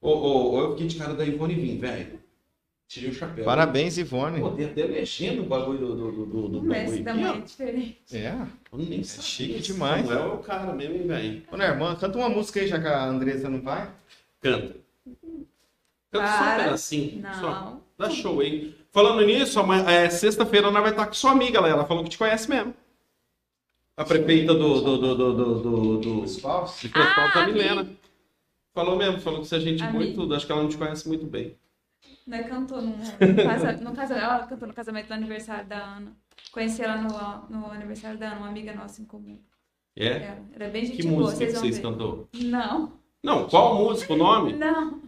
[0.02, 2.20] Ô, ô, ô, eu fiquei de cara da Ivone Vim, velho.
[2.88, 3.44] Tirei o chapéu.
[3.44, 4.40] Parabéns, Ivone.
[4.40, 7.30] Pô, tem até mexendo o bagulho do, do, do, do O Messi bagulho também é
[7.30, 7.98] aqui, diferente.
[8.14, 8.34] É.
[8.72, 8.78] ó.
[8.78, 9.24] Eu nem sabia.
[9.24, 10.06] chique demais.
[10.08, 11.44] Samuel é o cara mesmo, hein, velho.
[11.52, 13.90] Ô, né, irmã, canta uma música aí, já que a Andressa não vai.
[14.42, 14.76] Canta.
[16.12, 16.64] Canta só um Para.
[16.64, 17.22] pedacinho.
[17.40, 17.50] Só.
[17.50, 17.82] Não.
[17.98, 18.76] Dá show aí.
[18.92, 21.68] Falando nisso, é, sexta-feira nós vai estar com sua amiga lá.
[21.70, 22.74] Ela falou que te conhece mesmo.
[23.96, 24.82] A prefeita do.
[24.82, 27.58] do, do, do, do, do, do, Crespal, Ah, tá amiga.
[27.58, 27.90] Milena.
[28.74, 30.14] Falou mesmo, falou que você é gente boa e Amiga.
[30.16, 30.36] tudo.
[30.36, 31.56] Acho que ela não te conhece muito bem.
[32.28, 32.94] Né, cantou no
[33.44, 36.12] casa- no casa- ela cantou no casamento do aniversário da Ana.
[36.52, 39.40] Conheci ela no, no aniversário da Ana, uma amiga nossa em comum.
[39.96, 40.08] É?
[40.26, 41.82] Ela era bem gente Que boa, música que vocês vão vocês ver.
[41.82, 42.30] cantou?
[42.36, 42.94] Não,
[43.28, 44.54] Não, qual música, o nome?
[44.54, 45.02] não,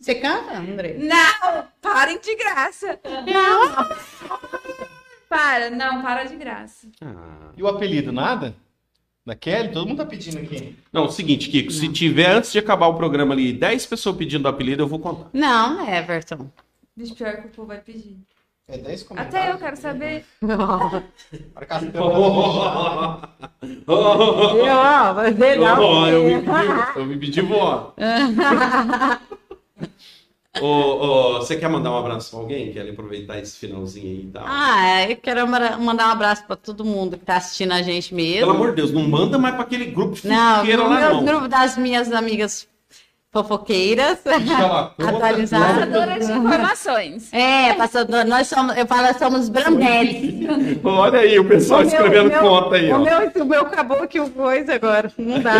[0.00, 0.94] Você canta, André?
[0.98, 1.68] não!
[1.80, 2.98] Parem de graça!
[3.32, 4.38] Não.
[5.28, 6.88] Para, não, para de graça.
[7.00, 7.52] Ah.
[7.56, 8.56] E o apelido, nada?
[9.24, 9.70] Da Kelly?
[9.72, 10.74] Todo mundo tá pedindo aqui.
[10.92, 14.48] Não, o seguinte, Kiko, se tiver antes de acabar o programa ali 10 pessoas pedindo
[14.48, 15.28] apelido, eu vou contar.
[15.32, 16.50] Não, Everton.
[16.96, 18.16] Bicho, pior que o povo vai pedir.
[18.68, 19.34] É 10 comentários.
[19.34, 20.24] Até eu quero saber.
[21.54, 21.90] Para cá, você
[23.86, 23.88] Oh,
[24.66, 25.80] Eu, ó, vai ver, não.
[25.80, 27.94] Oh, eu, me pedi, eu me pedi vó.
[30.60, 32.72] Ô, ô, você quer mandar um abraço pra alguém?
[32.72, 34.44] Quer aproveitar esse finalzinho aí e tal?
[34.46, 38.40] Ah, eu quero mandar um abraço pra todo mundo que tá assistindo a gente mesmo.
[38.40, 41.24] Pelo amor de Deus, não manda mais pra aquele grupo de Não, lá, meu não.
[41.24, 42.68] grupo das minhas amigas
[43.30, 44.18] fofoqueiras.
[44.98, 45.88] Atualizadas.
[45.88, 47.32] Passadora de informações.
[47.32, 50.46] É, passador, nós somos, eu falo, somos Brambeles.
[50.84, 52.98] Olha aí o pessoal escrevendo conta aí, o ó.
[52.98, 55.12] Meu, o meu acabou que o coisa agora.
[55.18, 55.56] Não dá.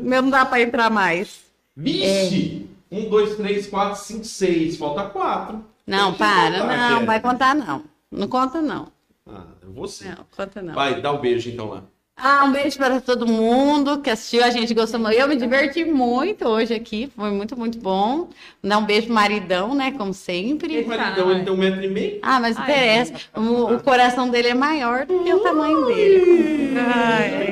[0.04, 1.40] meu não dá pra entrar mais.
[1.76, 2.68] Vixe!
[2.90, 4.76] Um, dois, três, quatro, cinco, seis.
[4.76, 5.64] Falta quatro.
[5.86, 6.60] Não, para.
[6.60, 7.06] contar, Não, Kelly.
[7.06, 7.84] vai contar não.
[8.10, 8.88] Não conta não.
[9.28, 9.42] Ah,
[9.74, 10.08] você.
[10.08, 10.74] Não, conta não.
[10.74, 11.82] Vai, dá o beijo então lá.
[12.18, 14.42] Ah, um beijo para todo mundo que assistiu.
[14.42, 15.14] A gente gostou muito.
[15.18, 17.12] Eu me diverti muito hoje aqui.
[17.14, 18.30] Foi muito, muito bom.
[18.64, 19.92] Dar um beijo pro maridão, né?
[19.92, 20.82] Como sempre.
[20.82, 22.18] O maridão, ele tem um metro e meio.
[22.22, 23.12] Ah, mas Ai, interessa.
[23.36, 26.74] O, o coração dele é maior do que o tamanho dele.
[26.78, 27.48] Ai,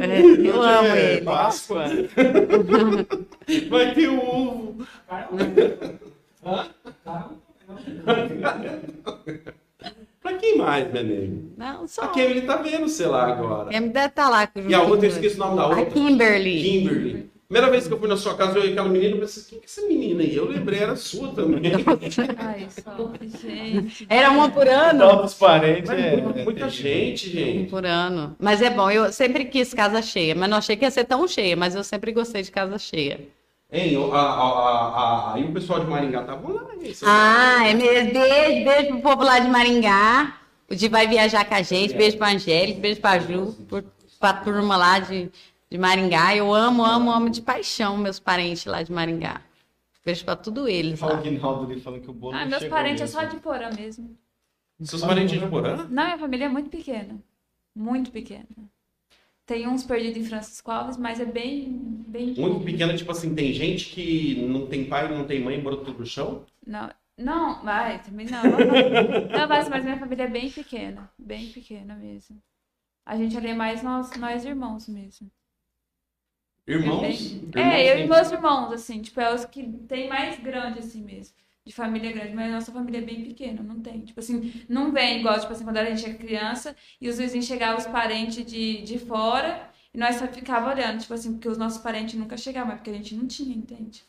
[0.00, 1.24] é, eu amo É, ele.
[1.24, 1.84] Páscoa.
[3.70, 4.86] Vai ter o ovo.
[8.04, 9.13] pra
[10.64, 11.52] quem mais, meu nego?
[11.56, 12.02] Não, só.
[12.02, 13.70] A Kim, ele tá vendo, sei lá, agora.
[13.70, 14.46] Quem deve estar lá.
[14.46, 15.86] com E a outra, eu esqueci o nome da A outra.
[15.86, 16.62] Kimberly.
[16.62, 17.34] Kimberly.
[17.46, 19.58] Primeira vez que eu fui na sua casa, eu vi aquela menina e pensei, quem
[19.60, 20.34] que é essa menina aí?
[20.34, 21.60] Eu lembrei, era sua também.
[22.38, 23.10] Ai, só,
[23.46, 24.06] gente.
[24.08, 24.98] Era uma por ano.
[24.98, 25.90] Novos parentes.
[25.90, 27.70] É, muita, muita gente, gente.
[27.70, 28.34] Por ano.
[28.40, 31.28] Mas é bom, eu sempre quis casa cheia, mas não achei que ia ser tão
[31.28, 33.20] cheia, mas eu sempre gostei de casa cheia.
[33.70, 36.92] Hein, a, a, a, a, aí o pessoal de Maringá tava lá, hein?
[37.04, 38.12] Ah, é mesmo.
[38.12, 40.32] Beijo, beijo pro povo lá de Maringá.
[40.70, 41.94] O Di vai viajar com a gente.
[41.94, 43.84] Beijo pra Angélica, beijo pra Ju, por,
[44.18, 45.30] pra turma lá de,
[45.70, 46.34] de Maringá.
[46.34, 49.42] Eu amo, amo, amo de paixão meus parentes lá de Maringá.
[50.04, 51.22] Beijo pra tudo eles Fala o lá.
[51.22, 53.20] Guinaldo ali falando que o bolo Ah, não meus parentes é mesmo.
[53.20, 54.16] só de Porã mesmo.
[54.82, 55.76] Seus parentes de Porã?
[55.88, 57.18] Não, minha família é muito pequena.
[57.74, 58.44] Muito pequena.
[59.46, 61.68] Tem uns perdidos em Francisco Alves, mas é bem.
[62.08, 65.92] bem Muito pequena, tipo assim, tem gente que não tem pai, não tem mãe, brotou
[65.92, 66.44] do chão.
[66.66, 68.42] Não, não, vai, também não.
[69.30, 71.10] Não, mas, mas minha família é bem pequena.
[71.18, 72.42] Bem pequena mesmo.
[73.06, 75.30] A gente ali é mais nós, nós irmãos mesmo.
[76.66, 77.34] Irmãos?
[77.54, 81.02] É, eu e Irmãos, meus irmãos, assim, tipo, é os que tem mais grande, assim
[81.02, 81.34] mesmo.
[81.64, 84.00] De família grande, mas a nossa família é bem pequena, não tem.
[84.04, 87.46] Tipo assim, não vem igual, tipo assim, quando a gente era criança e os vizinhos
[87.46, 91.58] chegavam, os parentes de, de fora, e nós só ficava olhando, tipo assim, porque os
[91.58, 94.04] nossos parentes nunca chegavam, mas porque a gente não tinha, entende?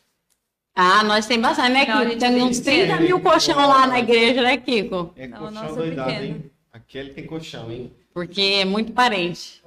[0.76, 2.12] Ah, nós tem bastante, né, Não, a Kiko?
[2.12, 2.88] gente Tem uns pequeno.
[2.88, 5.14] 30 mil colchão lá na igreja, né, Kiko?
[5.16, 6.26] É Não, colchão nossa, é doidado, pequeno.
[6.26, 6.52] hein?
[6.74, 7.92] Aquele tem colchão, hein?
[8.14, 9.64] Porque é muito parente.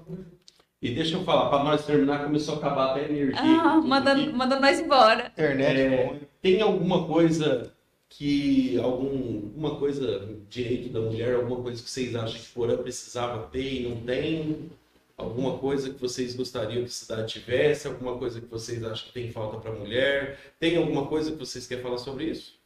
[0.80, 3.40] E deixa eu falar, pra nós terminar, começou a acabar até a energia.
[3.40, 5.32] Ah, mandando, mandando nós embora.
[5.32, 5.80] Internet.
[5.80, 7.72] É, tem alguma coisa
[8.10, 9.08] que algum,
[9.48, 13.88] alguma coisa direito da mulher, alguma coisa que vocês acham que Porã precisava ter e
[13.88, 14.70] não tem?
[15.18, 17.88] Alguma coisa que vocês gostariam que a cidade tivesse?
[17.88, 20.38] Alguma coisa que vocês acham que tem falta para mulher?
[20.60, 22.56] Tem alguma coisa que vocês querem falar sobre isso?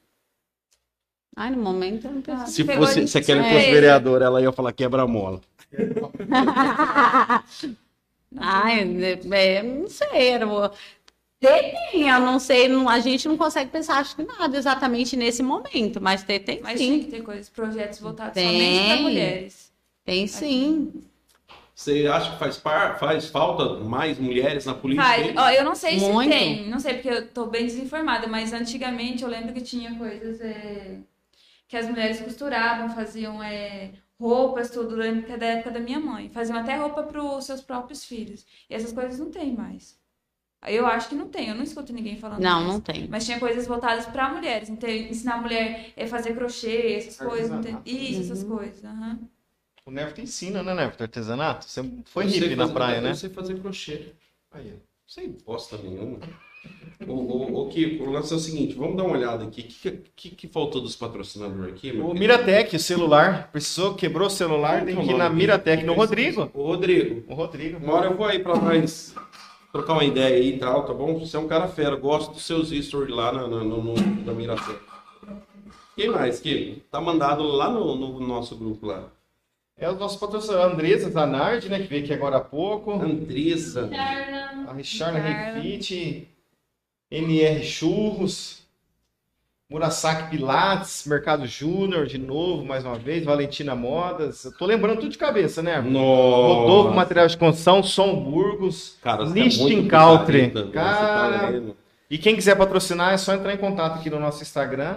[1.34, 2.52] Ai, no momento eu não penso.
[2.52, 3.58] Se pegou fosse, se a Kelly surpresa.
[3.60, 5.40] fosse vereadora, ela ia falar quebra-mola.
[8.36, 10.46] Ai, é, é, não sei, era
[11.40, 15.42] tem, eu não sei, não- a gente não consegue pensar, acho que nada exatamente nesse
[15.42, 17.04] momento, mas ter tem Mas tem sim.
[17.04, 18.46] que ter coisas, projetos voltados Tem.
[18.46, 19.72] somente para mulheres.
[20.04, 20.92] Tem sim.
[21.82, 25.04] Você acha que faz, par, faz falta mais mulheres na política?
[25.04, 25.36] Faz.
[25.36, 26.32] Ó, eu não sei Muito.
[26.32, 29.92] se tem, não sei porque eu tô bem desinformada, mas antigamente eu lembro que tinha
[29.98, 30.98] coisas é,
[31.66, 35.98] que as mulheres costuravam, faziam é, roupas, tudo, lembro que é da época da minha
[35.98, 36.30] mãe.
[36.30, 38.46] Faziam até roupa para os seus próprios filhos.
[38.70, 40.00] E essas coisas não tem mais.
[40.68, 43.08] Eu acho que não tem, eu não escuto ninguém falando Não, não tem.
[43.08, 47.50] Mas tinha coisas voltadas para mulheres, então ensinar a mulher a fazer crochê, essas coisas.
[47.50, 47.90] Artesanato.
[47.90, 48.84] Isso, essas coisas.
[48.84, 49.18] aham.
[49.84, 51.04] O Neverton ensina, né, Neverton?
[51.04, 51.64] Artesanato?
[51.64, 53.14] Você foi Eu hippie na praia, Eu né?
[53.14, 54.12] sei fazer crochê.
[54.52, 54.74] Aí,
[55.06, 56.18] sem bosta nenhuma.
[57.08, 59.62] Ô, ô, ô, Kiko, o lance é o seguinte, vamos dar uma olhada aqui.
[59.62, 61.90] O que, que, que faltou dos patrocinadores aqui?
[61.90, 62.14] O?
[62.14, 66.48] Miratec, o celular, precisou, quebrou o celular, tem que ir na Miratec, no Rodrigo.
[66.54, 67.78] Ô, Rodrigo, O Rodrigo.
[67.78, 69.12] uma hora eu vou aí pra nós
[69.72, 71.18] trocar uma ideia aí e tal, tá bom?
[71.18, 73.94] Você é um cara fera, gosto dos seus stories lá na, na, no, no,
[74.24, 74.78] na Miratec.
[75.96, 76.80] Quem mais, Kiko?
[76.92, 79.10] Tá mandado lá no, no nosso grupo lá.
[79.76, 82.92] É o nosso patrocinador, a Andresa Zanardi, né, que veio aqui agora há pouco.
[82.92, 83.90] Andressa.
[84.68, 86.28] A Richard Refit,
[87.10, 88.62] NR Churros,
[89.68, 94.44] Murasaki Pilates, Mercado Júnior de novo, mais uma vez, Valentina Modas.
[94.44, 95.78] Eu tô lembrando tudo de cabeça, né?
[95.78, 96.94] Rodolfo Nossa.
[96.94, 100.50] Material de Construção, Som Burgos, Cara, é Listing Country.
[100.50, 101.74] você Cara, tá.
[102.10, 104.96] E quem quiser patrocinar é só entrar em contato aqui no nosso Instagram.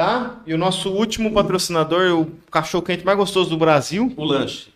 [0.00, 0.40] Tá?
[0.46, 4.68] E o nosso último patrocinador, o cachorro quente mais gostoso do Brasil, O lanche.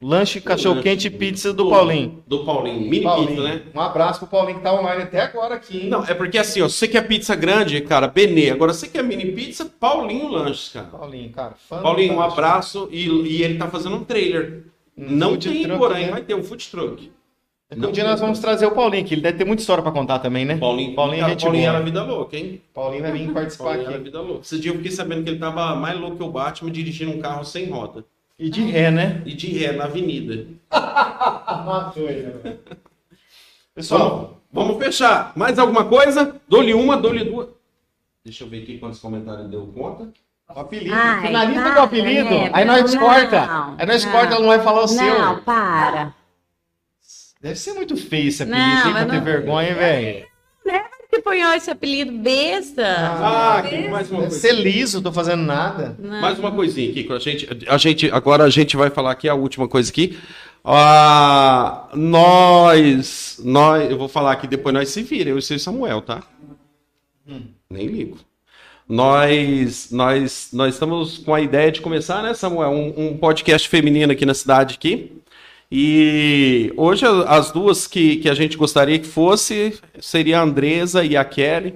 [0.00, 2.22] lanche cachorro quente e pizza do Paulinho.
[2.28, 2.88] Do Paulinho.
[2.88, 3.26] Mini Paulinho.
[3.26, 3.62] pizza, né?
[3.74, 5.88] Um abraço pro Paulinho que tá online até agora aqui, hein?
[5.88, 8.50] Não, é porque assim, ó, você quer pizza grande, cara, Benê.
[8.50, 10.86] Agora, você quer mini pizza, Paulinho Lanches, cara.
[10.86, 11.54] Paulinho, cara.
[11.68, 12.88] Fã Paulinho, um abraço.
[12.92, 14.62] E, e ele tá fazendo um trailer.
[14.96, 16.12] Não food tem, truck, porém, né?
[16.12, 17.10] vai ter um food truck.
[17.70, 20.20] Um dia nós vamos trazer o Paulinho, que ele deve ter muita história pra contar
[20.20, 20.56] também, né?
[20.56, 21.76] Paulinho, Paulinho, cara, gente Paulinho boa.
[21.76, 22.62] era vida louca, hein?
[22.72, 24.04] Paulinho vai vir participar Paulinho era aqui.
[24.04, 24.40] vida louca.
[24.40, 27.20] Esse dia eu fiquei sabendo que ele tava mais louco que o Batman dirigindo um
[27.20, 28.04] carro sem roda.
[28.38, 29.20] E de ré, né?
[29.26, 30.46] E de ré na avenida.
[30.72, 32.56] Matou ele, né?
[33.74, 35.32] Pessoal, Vamos, vamos fechar.
[35.36, 36.36] Mais alguma coisa?
[36.48, 37.48] Dou-lhe uma, dou-lhe duas.
[38.24, 40.08] Deixa eu ver aqui quantos comentários deu conta.
[40.54, 40.94] o apelido.
[40.94, 42.30] Ai, Finaliza para, com o apelido.
[42.30, 42.50] né?
[42.52, 43.74] Aí nós Não, corta.
[43.76, 44.12] Aí nós não.
[44.12, 45.42] corta, ela não vai falar o Não, seu.
[45.42, 46.14] para.
[47.40, 50.28] Deve ser muito feio esse apelido, Não, hein, pra mas ter não- vergonha, hein, velho.
[51.10, 52.84] Você punhou esse apelido besta?
[52.86, 54.38] Ah, que mais uma Deve coisa.
[54.38, 55.96] ser liso, tô fazendo nada.
[55.98, 56.20] Não.
[56.20, 59.26] Mais uma coisinha aqui, que a gente, a gente, agora a gente vai falar aqui
[59.26, 60.18] a última coisa aqui.
[60.62, 66.02] Ah, nós, nós, eu vou falar aqui depois nós se vira, eu e o Samuel,
[66.02, 66.22] tá?
[67.70, 68.18] Nem ligo.
[68.86, 74.12] Nós, nós, nós estamos com a ideia de começar, né, Samuel, um, um podcast feminino
[74.12, 75.12] aqui na cidade aqui.
[75.70, 81.16] E hoje as duas que, que a gente gostaria que fosse seria a Andresa e
[81.16, 81.74] a Kelly.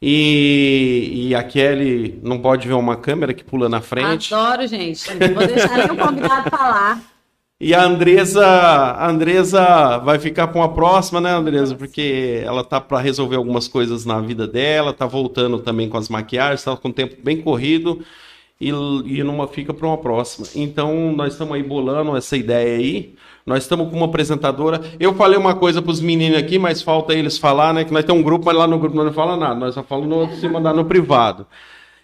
[0.00, 4.32] E, e a Kelly não pode ver uma câmera que pula na frente.
[4.32, 5.08] Adoro, gente.
[5.14, 7.02] Não Vou deixar o convidado falar.
[7.58, 11.74] E a Andresa, a Andresa vai ficar para uma próxima, né, Andresa?
[11.74, 16.10] Porque ela tá para resolver algumas coisas na vida dela, tá voltando também com as
[16.10, 18.04] maquiagens, tá com o tempo bem corrido
[18.60, 20.46] e, e numa fica para uma próxima.
[20.54, 23.14] Então, nós estamos aí bolando essa ideia aí.
[23.44, 24.80] Nós estamos com uma apresentadora.
[24.98, 27.84] Eu falei uma coisa para os meninos aqui, mas falta eles falar, né?
[27.84, 29.54] Que nós temos um grupo, mas lá no grupo não fala nada.
[29.54, 31.46] Nós só falamos se mandar no privado.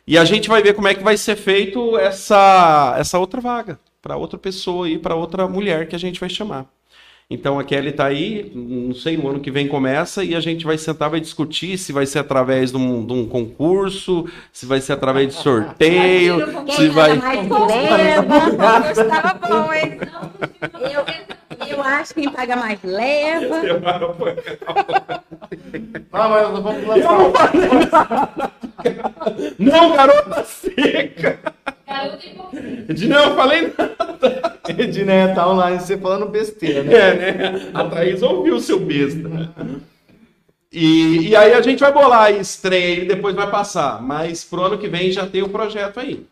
[0.07, 3.79] E a gente vai ver como é que vai ser feito essa, essa outra vaga
[4.01, 6.67] para outra pessoa e para outra mulher que a gente vai chamar.
[7.31, 10.65] Então a Kelly tá aí, não sei, no ano que vem começa e a gente
[10.65, 14.81] vai sentar, vai discutir se vai ser através de um, de um concurso, se vai
[14.81, 17.17] ser através de sorteio, se vai.
[17.17, 18.81] mais leva.
[18.81, 19.99] Gostava bom, hein?
[21.69, 23.61] Eu, acho que quem paga mais leva.
[26.13, 28.53] Ah, mas vamos lançar.
[29.59, 31.39] Não, garota seca!
[32.89, 34.59] De não, eu falei nada.
[34.69, 36.95] Edneia tá online, você falando besteira, né?
[36.95, 37.71] É, né?
[37.75, 39.29] A Thaís ouviu o seu besta.
[40.73, 44.01] E, e aí a gente vai bolar a estreia e depois vai passar.
[44.03, 46.27] Mas pro ano que vem já tem o projeto aí.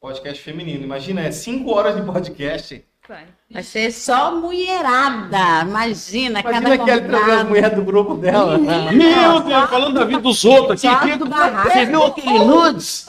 [0.00, 0.82] Podcast feminino.
[0.82, 2.84] Imagina, é 5 horas de podcast.
[3.08, 3.24] Vai.
[3.50, 5.62] Vai ser só mulherada.
[5.66, 8.56] Imagina, Imagina cada que ela trazer as mulheres do grupo dela.
[8.58, 11.16] Meu Deus, falando da vida dos outros aqui.
[11.16, 11.70] do barraco.
[11.70, 13.06] Você viu aquele nudes?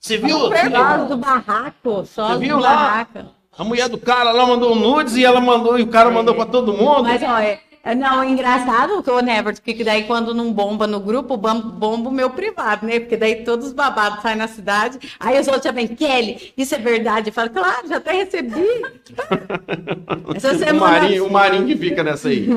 [0.00, 0.38] Você viu?
[0.38, 2.06] Só do barraco.
[2.06, 2.74] Só Você do viu lá?
[2.76, 3.36] barraco.
[3.58, 6.34] A mulher do cara lá mandou um nudes e ela mandou e o cara mandou
[6.34, 7.04] pra todo mundo.
[7.04, 7.60] Mas, ó, é, É,
[7.94, 12.12] Não, engraçado que o Never, porque daí quando não bomba no grupo, bom- bomba o
[12.12, 12.98] meu privado, né?
[13.00, 16.74] Porque daí todos os babados saem na cidade, aí os outros já vêm, Kelly, isso
[16.74, 17.28] é verdade?
[17.30, 18.64] Eu falo, claro, já até recebi.
[20.34, 21.00] Essa O semana.
[21.00, 22.48] Marinho, o Marinho que fica nessa aí.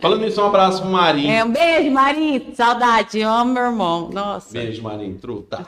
[0.00, 1.30] Falando nisso, um abraço pro Marinho.
[1.30, 4.52] É, um beijo, Marinho, saudade, amo meu irmão, nossa.
[4.52, 5.18] Beijo, Marinho.
[5.18, 5.66] Truta.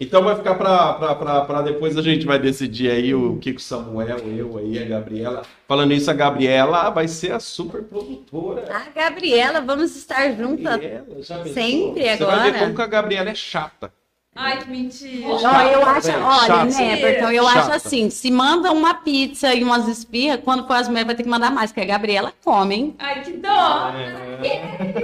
[0.00, 4.82] Então vai ficar pra depois a gente vai decidir aí o Kiko Samuel, eu aí,
[4.82, 5.42] a Gabriela.
[5.68, 8.64] Falando isso, a Gabriela vai ser a super produtora.
[8.74, 10.64] A Gabriela, vamos estar juntas.
[10.72, 11.52] Gabriela, já pensou?
[11.54, 12.58] Sempre Você vai ver agora.
[12.58, 13.92] como que a Gabriela é chata.
[14.34, 15.28] Ai, que mentira.
[15.28, 16.64] Não, eu acho, velho, olha, chata.
[16.64, 17.58] né, Everton, eu Chata.
[17.60, 21.22] acho assim, se manda uma pizza e umas esfirras, quando for as mulheres vai ter
[21.22, 22.94] que mandar mais, porque a Gabriela come, hein?
[22.98, 23.92] Ai, que dó.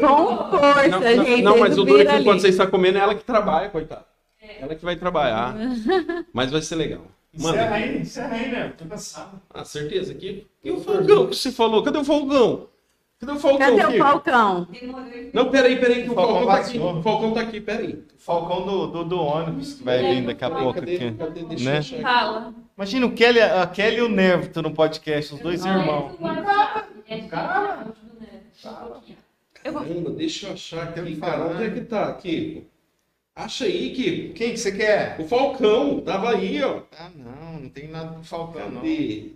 [0.00, 1.42] Com força, Não, não, gente.
[1.42, 4.04] não, mas o duro é que quando você está comendo é ela que trabalha, coitada.
[4.60, 5.54] Ela que vai trabalhar.
[6.32, 7.02] Mas vai ser legal.
[7.32, 7.74] Encerra Manda.
[7.74, 8.72] aí, encerra aí, né?
[8.76, 9.40] Tô cansado.
[9.50, 10.46] Ah, certeza aqui?
[10.64, 11.82] E o Falcão que você falou?
[11.82, 12.68] Cadê o Falcão?
[13.20, 13.76] Cadê o Falcão?
[13.76, 13.98] Cadê o?
[13.98, 14.68] Falcão?
[15.32, 16.78] Não, peraí, peraí, que o O Falcão Falcão tá aqui.
[16.78, 18.04] O Falcão tá aqui, peraí.
[18.16, 20.94] Falcão do, do, do ônibus que vai vir daqui a pouco Cadê?
[20.96, 21.12] aqui.
[21.12, 21.42] Cadê?
[21.44, 22.02] Deixa eu Né?
[22.02, 22.54] Fala.
[22.76, 26.12] Imagina o Kelly, a Kelly e o Nervito no podcast, os dois irmãos.
[29.62, 31.46] Caramba, deixa eu achar aqui, que cara.
[31.46, 32.66] Onde é que tá, Kiko?
[33.38, 34.34] Acha aí, Kiko.
[34.34, 35.16] Quem que você quer?
[35.20, 36.82] O Falcão, tava aí, ó.
[36.98, 38.80] Ah, não, não tem nada do Falcão, não.
[38.80, 39.30] Cadê?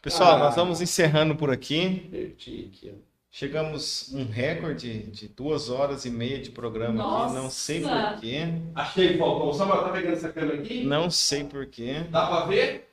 [0.00, 0.38] Pessoal, Ah.
[0.38, 2.08] nós vamos encerrando por aqui.
[2.10, 3.10] Perdi aqui, ó.
[3.30, 7.34] Chegamos um recorde de duas horas e meia de programa aqui.
[7.34, 8.12] Não sei Nossa.
[8.12, 8.38] porquê.
[8.74, 9.52] Achei, Falcão.
[9.52, 10.82] Samuel, tá pegando essa câmera aqui?
[10.84, 12.04] Não sei porquê.
[12.10, 12.88] Dá pra ver?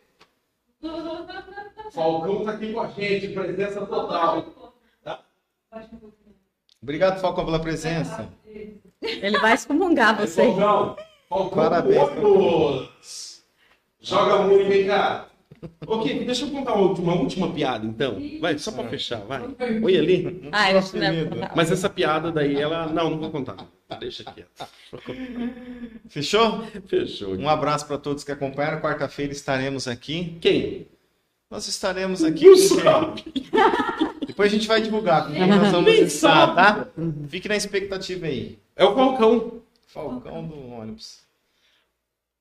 [1.92, 4.76] Falcão tá aqui com a gente, presença total.
[6.82, 8.30] Obrigado, Falcão, pela presença.
[9.02, 10.46] Ele vai excomungar você.
[10.46, 10.96] Falcão,
[11.30, 13.44] Falcão Parabéns, Ônibus.
[14.00, 15.28] Joga muito, vem cá.
[15.86, 18.18] Ok, deixa eu contar uma última, uma última piada, então.
[18.40, 19.42] Vai, só pra fechar, vai.
[19.84, 20.50] Oi ali.
[20.52, 21.52] Ah, eu é-.
[21.56, 22.88] Mas essa piada daí, ela...
[22.88, 23.58] Não, não vou contar.
[24.00, 24.68] Deixa quieto.
[26.10, 26.64] Fechou?
[26.88, 27.36] Fechou.
[27.36, 28.82] Um abraço para todos que acompanharam.
[28.82, 30.38] Quarta-feira estaremos aqui.
[30.42, 30.88] Quem?
[31.50, 32.46] Nós estaremos aqui.
[32.46, 32.68] Não quem?
[32.68, 33.24] sabe.
[34.28, 35.34] Depois a gente vai divulgar com
[35.90, 36.88] estar, tá?
[37.30, 38.60] Fique na expectativa aí.
[38.76, 39.62] É o Falcão.
[39.88, 41.22] Falcão do ônibus.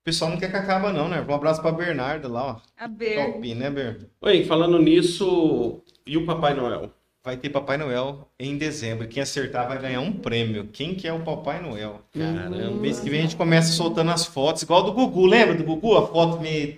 [0.01, 1.25] O pessoal não quer que acaba, não, né?
[1.27, 2.55] Um abraço pra Bernarda lá, ó.
[2.77, 3.33] A Ber.
[3.33, 4.07] Top, né, Ber?
[4.21, 6.91] Oi, falando nisso, e o Papai Noel?
[7.23, 9.07] Vai ter Papai Noel em dezembro.
[9.07, 10.69] Quem acertar vai ganhar um prêmio.
[10.71, 12.01] Quem que é o Papai Noel?
[12.13, 12.71] Caramba.
[12.71, 15.25] Mês que vem a gente começa soltando as fotos, igual do Gugu.
[15.25, 15.97] Lembra do Gugu?
[15.97, 16.77] A foto meio.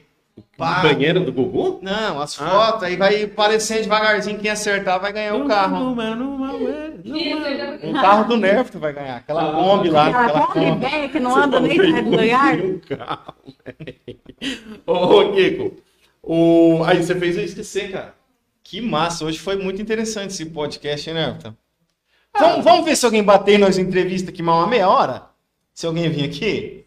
[0.57, 0.81] Pá.
[0.81, 1.79] Banheiro do Gugu?
[1.81, 2.49] Não, as Ah.
[2.49, 4.39] fotos, aí vai aparecendo devagarzinho.
[4.39, 5.93] Quem acertar vai ganhar o carro.
[7.83, 9.17] O carro do Nerf tu vai ganhar.
[9.17, 9.53] Aquela Ah.
[9.53, 10.07] Kombi lá.
[10.07, 10.85] Aquela Kombi.
[10.87, 12.59] velha que não anda nem sai do lugar.
[12.59, 13.33] Um carro.
[14.85, 15.77] Ô, ô, Kiko,
[16.23, 16.83] o...
[16.85, 18.13] aí você fez eu esquecer, cara.
[18.63, 19.25] Que massa.
[19.25, 21.51] Hoje foi muito interessante esse podcast, hein, Nerf?
[22.37, 25.23] Vamos, vamos ver se alguém bater nas entrevistas aqui mais uma meia hora?
[25.73, 26.85] Se alguém vir aqui?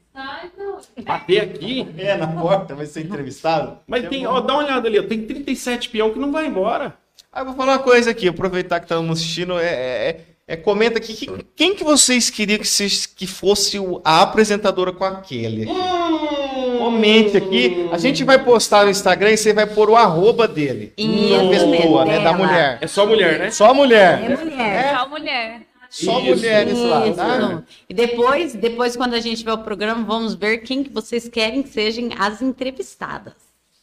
[1.04, 1.86] Bater aqui.
[1.98, 3.78] É, na porta, vai ser entrevistado.
[3.86, 6.94] Mas tem, ó, dá uma olhada ali, ó, tem 37 peão que não vai embora.
[7.32, 10.98] Ah, eu vou falar uma coisa aqui, aproveitar que estamos assistindo, é, é- é- comenta
[10.98, 15.16] aqui, que- quem que vocês queriam que, vocês- que fosse o- a apresentadora com a
[15.22, 16.78] Kelly aqui?
[16.78, 20.92] Comente aqui, a gente vai postar no Instagram e você vai pôr o arroba dele.
[20.98, 22.78] Isso, da pessoa, né, da mulher.
[22.82, 23.50] É só mulher, né?
[23.50, 24.30] Só mulher.
[24.30, 24.94] É mulher.
[24.94, 25.60] Tchau, mulher.
[25.92, 26.36] Só Isso.
[26.36, 27.62] mulheres lá, tá?
[27.86, 31.62] E depois, depois, quando a gente ver o programa, vamos ver quem que vocês querem
[31.62, 33.34] que sejam as entrevistadas.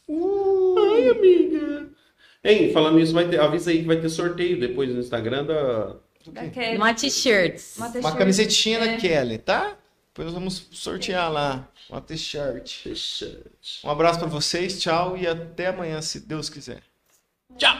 [0.08, 1.88] Ai, amiga.
[2.42, 5.96] Hein, falando nisso, vai ter, avisa aí que vai ter sorteio depois no Instagram da.
[6.32, 6.76] Da Kelly.
[6.76, 7.76] Uma t-shirts.
[7.76, 8.18] Uma Uma t-shirt.
[8.18, 8.96] camisetinha da É.
[8.96, 9.76] Kelly, tá?
[10.08, 12.86] Depois nós vamos sortear lá uma t-shirt.
[13.84, 16.82] Um abraço pra vocês, tchau e até amanhã, se Deus quiser.
[17.56, 17.76] Tchau.